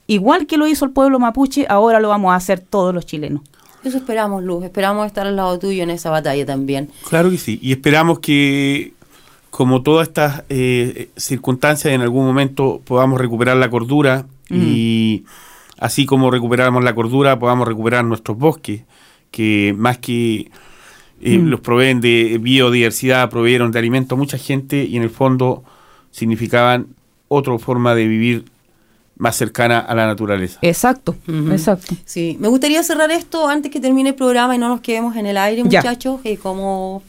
igual 0.05 0.45
que 0.45 0.55
lo 0.55 0.67
hizo 0.67 0.85
el 0.85 0.91
pueblo 0.91 1.17
mapuche, 1.17 1.65
ahora 1.67 1.99
lo 1.99 2.09
vamos 2.09 2.31
a 2.31 2.35
hacer 2.35 2.59
todos 2.59 2.93
los 2.93 3.07
chilenos. 3.07 3.41
Eso 3.83 3.97
esperamos, 3.97 4.43
Luz. 4.43 4.63
Esperamos 4.65 5.07
estar 5.07 5.25
al 5.25 5.35
lado 5.35 5.57
tuyo 5.57 5.81
en 5.81 5.89
esa 5.89 6.11
batalla 6.11 6.45
también. 6.45 6.91
Claro 7.09 7.31
que 7.31 7.39
sí. 7.39 7.57
Y 7.63 7.71
esperamos 7.71 8.19
que, 8.19 8.93
como 9.49 9.81
todas 9.81 10.07
estas 10.09 10.43
eh, 10.49 11.09
circunstancias, 11.15 11.91
en 11.91 12.01
algún 12.01 12.23
momento 12.23 12.81
podamos 12.85 13.19
recuperar 13.19 13.57
la 13.57 13.71
cordura 13.71 14.27
y 14.51 15.23
así 15.79 16.05
como 16.05 16.29
recuperamos 16.29 16.83
la 16.83 16.93
cordura, 16.93 17.39
podamos 17.39 17.67
recuperar 17.67 18.05
nuestros 18.05 18.37
bosques, 18.37 18.83
que 19.31 19.73
más 19.75 19.97
que 19.97 20.51
eh, 21.21 21.39
los 21.39 21.61
proveen 21.61 21.99
de 21.99 22.37
biodiversidad, 22.39 23.27
proveyeron 23.31 23.71
de 23.71 23.79
alimento 23.79 24.13
a 24.13 24.19
mucha 24.19 24.37
gente 24.37 24.83
y 24.83 24.95
en 24.95 25.01
el 25.01 25.09
fondo 25.09 25.63
significaban 26.11 26.87
otra 27.27 27.57
forma 27.59 27.95
de 27.95 28.07
vivir 28.07 28.45
más 29.17 29.35
cercana 29.35 29.79
a 29.79 29.93
la 29.95 30.07
naturaleza. 30.07 30.59
Exacto, 30.61 31.15
exacto. 31.51 31.93
Sí, 32.05 32.37
me 32.39 32.47
gustaría 32.47 32.81
cerrar 32.83 33.11
esto 33.11 33.47
antes 33.47 33.69
que 33.71 33.79
termine 33.81 34.09
el 34.09 34.15
programa 34.15 34.55
y 34.55 34.57
no 34.57 34.69
nos 34.69 34.79
quedemos 34.81 35.15
en 35.17 35.25
el 35.25 35.37
aire, 35.37 35.63
muchachos, 35.63 36.21
eh, 36.23 36.37
como 36.37 37.03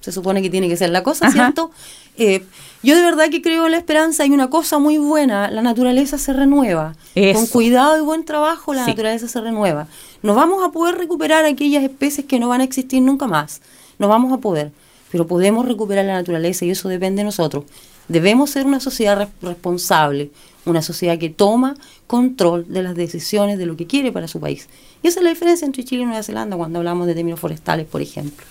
se 0.00 0.10
supone 0.10 0.42
que 0.42 0.50
tiene 0.50 0.68
que 0.68 0.76
ser 0.76 0.90
la 0.90 1.04
cosa, 1.04 1.26
Ajá. 1.28 1.32
¿cierto? 1.32 1.70
Eh, 2.18 2.44
yo 2.82 2.96
de 2.96 3.02
verdad 3.02 3.28
que 3.30 3.40
creo 3.40 3.66
en 3.66 3.70
la 3.70 3.78
esperanza. 3.78 4.24
Hay 4.24 4.30
una 4.32 4.50
cosa 4.50 4.80
muy 4.80 4.98
buena, 4.98 5.48
la 5.48 5.62
naturaleza 5.62 6.18
se 6.18 6.32
renueva. 6.32 6.96
Eso. 7.14 7.38
Con 7.38 7.46
cuidado 7.46 7.96
y 7.98 8.00
buen 8.00 8.24
trabajo, 8.24 8.74
la 8.74 8.84
Sí. 8.84 8.90
naturaleza 8.90 9.28
se 9.28 9.40
renueva. 9.40 9.86
Nos 10.22 10.34
vamos 10.34 10.64
a 10.64 10.72
poder 10.72 10.96
recuperar 10.96 11.44
aquellas 11.44 11.84
especies 11.84 12.26
que 12.26 12.40
no 12.40 12.48
van 12.48 12.60
a 12.62 12.64
existir 12.64 13.00
nunca 13.00 13.28
más. 13.28 13.62
Nos 14.00 14.08
vamos 14.10 14.32
a 14.32 14.38
poder. 14.38 14.72
Pero 15.12 15.26
podemos 15.28 15.66
recuperar 15.66 16.04
la 16.04 16.14
naturaleza 16.14 16.64
y 16.64 16.70
eso 16.70 16.88
depende 16.88 17.20
de 17.20 17.24
nosotros. 17.26 17.64
Debemos 18.08 18.50
ser 18.50 18.66
una 18.66 18.80
sociedad 18.80 19.16
re- 19.18 19.28
responsable, 19.48 20.30
una 20.64 20.82
sociedad 20.82 21.18
que 21.18 21.30
toma 21.30 21.74
control 22.06 22.66
de 22.68 22.82
las 22.82 22.94
decisiones 22.94 23.58
de 23.58 23.66
lo 23.66 23.76
que 23.76 23.86
quiere 23.86 24.12
para 24.12 24.28
su 24.28 24.38
país. 24.40 24.68
Y 25.02 25.08
esa 25.08 25.20
es 25.20 25.24
la 25.24 25.30
diferencia 25.30 25.64
entre 25.66 25.84
Chile 25.84 26.02
y 26.02 26.06
Nueva 26.06 26.22
Zelanda 26.22 26.56
cuando 26.56 26.78
hablamos 26.78 27.06
de 27.06 27.14
términos 27.14 27.40
forestales, 27.40 27.86
por 27.86 28.00
ejemplo. 28.02 28.44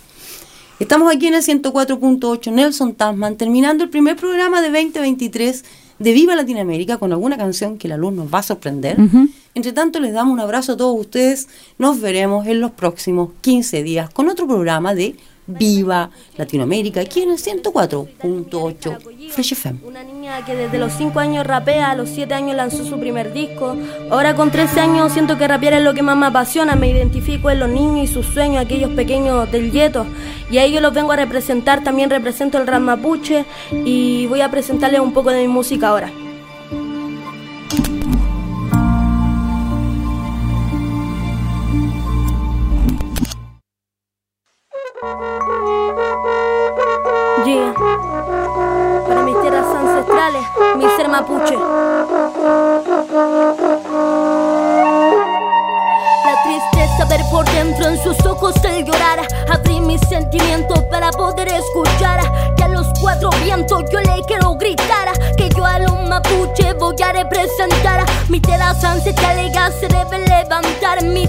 Estamos 0.80 1.14
aquí 1.14 1.28
en 1.28 1.36
el 1.36 1.43
104.8 1.43 2.52
Nelson 2.52 2.95
Tasman, 2.95 3.36
terminando 3.38 3.84
el 3.84 3.89
primer 3.91 4.16
programa 4.16 4.62
de 4.62 4.70
2023 4.70 5.64
de 5.99 6.12
Viva 6.14 6.36
Latinoamérica 6.36 6.97
con 6.97 7.12
alguna 7.12 7.38
canción 7.38 7.78
que 7.78 7.88
la 7.88 7.97
luz 7.97 8.14
nos 8.14 8.34
va 8.34 8.39
a 8.39 8.43
sorprender. 8.43 8.97
Entre 9.54 9.74
tanto, 9.74 9.99
les 9.99 10.14
damos 10.14 10.34
un 10.34 10.39
abrazo 10.39 10.72
a 10.74 10.78
todos 10.78 10.99
ustedes. 10.99 11.47
Nos 11.78 12.02
veremos 12.02 12.47
en 12.47 12.60
los 12.62 12.72
próximos 12.72 13.30
15 13.41 13.84
días 13.84 14.10
con 14.10 14.28
otro 14.28 14.47
programa 14.47 14.95
de 14.95 15.16
Viva 15.48 16.10
Latinoamérica, 16.38 17.02
aquí 17.02 17.22
en 17.24 17.32
el 17.32 17.38
104.8 17.38 19.32
Fresh 19.32 19.54
FM. 19.54 19.80
Una 19.84 20.04
niña 20.04 20.46
que 20.46 20.56
desde 20.56 20.78
los 20.78 20.94
5 20.94 21.20
años 21.20 21.48
rapea, 21.48 21.92
a 21.92 21.96
los 21.96 22.10
7 22.10 22.34
años 22.34 22.56
lanzó 22.56 22.86
su 22.86 23.00
primer 23.00 23.34
disco. 23.34 23.76
Ahora 24.10 24.36
con 24.36 24.52
13 24.52 24.80
años 24.80 25.12
siento 25.14 25.38
que 25.38 25.48
rapear 25.48 25.74
es 25.74 25.84
lo 25.84 25.94
que 25.94 26.04
más 26.04 26.16
me 26.16 26.28
apasiona. 26.28 26.76
Me 26.76 26.89
identifico 26.89 27.50
en 27.50 27.60
los 27.60 27.70
niños 27.70 28.10
y 28.10 28.14
sus 28.14 28.28
sueños, 28.28 28.64
aquellos 28.64 28.92
pequeños 28.92 29.52
del 29.52 29.72
gueto. 29.72 30.06
Y 30.52 30.58
a 30.58 30.64
ellos 30.64 30.82
los 30.82 30.94
vengo 30.94 31.12
a 31.12 31.16
representar. 31.16 31.84
También 31.84 32.10
represento 32.10 32.58
el 32.58 32.68
rap 32.68 32.82
mapuche 32.82 33.46
y 33.86 34.28
voy 34.28 34.42
a 34.42 34.52
presentarles 34.52 35.02
un 35.02 35.14
poco 35.14 35.32
de 35.32 35.42
mi 35.42 35.48
música 35.48 35.88
ahora. 35.88 36.12
Mi. 71.04 71.28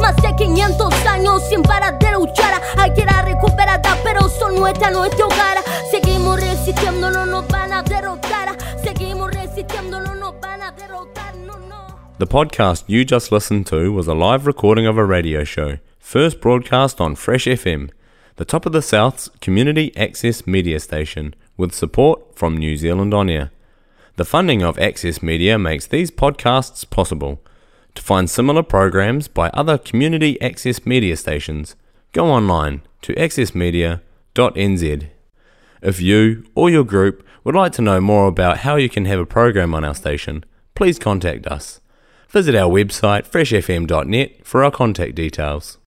Más 0.00 0.16
de 0.16 0.34
500 0.36 1.06
años 1.06 1.42
sin 1.48 1.62
parar 1.62 1.98
de 1.98 2.12
luchar. 2.12 2.60
Recuperada, 3.24 3.96
pero 4.02 4.28
son 4.28 4.56
nuestra, 4.56 4.90
hogar. 4.90 5.58
Seguimos 5.90 6.40
resistiendo, 6.40 7.10
no 7.10 7.26
nos 7.26 7.46
van 7.48 7.72
a 7.72 7.82
derrotar. 7.82 8.56
Seguimos 8.82 9.30
resistiendo, 9.30 10.00
no 10.00 10.14
nos 10.14 10.40
van 10.40 10.62
a 10.62 10.72
derrotar. 10.72 11.36
No, 11.36 11.58
no. 11.58 11.86
The 12.18 12.26
podcast 12.26 12.84
you 12.88 13.04
just 13.04 13.30
listened 13.30 13.66
to 13.66 13.92
was 13.92 14.08
a 14.08 14.14
live 14.14 14.46
recording 14.46 14.86
of 14.86 14.98
a 14.98 15.04
radio 15.04 15.44
show, 15.44 15.78
first 15.98 16.40
broadcast 16.40 17.00
on 17.00 17.14
Fresh 17.14 17.46
FM, 17.46 17.90
the 18.36 18.44
top 18.44 18.66
of 18.66 18.72
the 18.72 18.82
South's 18.82 19.30
community 19.40 19.92
access 19.96 20.46
media 20.46 20.80
station, 20.80 21.34
with 21.56 21.72
support 21.72 22.20
from 22.34 22.56
New 22.56 22.76
Zealand 22.76 23.14
On 23.14 23.28
Air. 23.28 23.50
The 24.20 24.26
funding 24.26 24.62
of 24.62 24.78
Access 24.78 25.22
Media 25.22 25.58
makes 25.58 25.86
these 25.86 26.10
podcasts 26.10 26.84
possible. 26.90 27.40
To 27.94 28.02
find 28.02 28.28
similar 28.28 28.62
programs 28.62 29.28
by 29.28 29.48
other 29.54 29.78
community 29.78 30.38
access 30.42 30.84
media 30.84 31.16
stations, 31.16 31.74
go 32.12 32.26
online 32.26 32.82
to 33.00 33.14
accessmedia.nz. 33.14 35.08
If 35.80 36.00
you 36.02 36.44
or 36.54 36.68
your 36.68 36.84
group 36.84 37.26
would 37.44 37.54
like 37.54 37.72
to 37.72 37.80
know 37.80 37.98
more 37.98 38.26
about 38.26 38.58
how 38.58 38.76
you 38.76 38.90
can 38.90 39.06
have 39.06 39.20
a 39.20 39.24
program 39.24 39.74
on 39.74 39.86
our 39.86 39.94
station, 39.94 40.44
please 40.74 40.98
contact 40.98 41.46
us. 41.46 41.80
Visit 42.28 42.54
our 42.54 42.68
website 42.68 43.26
freshfm.net 43.26 44.46
for 44.46 44.62
our 44.62 44.70
contact 44.70 45.14
details. 45.14 45.78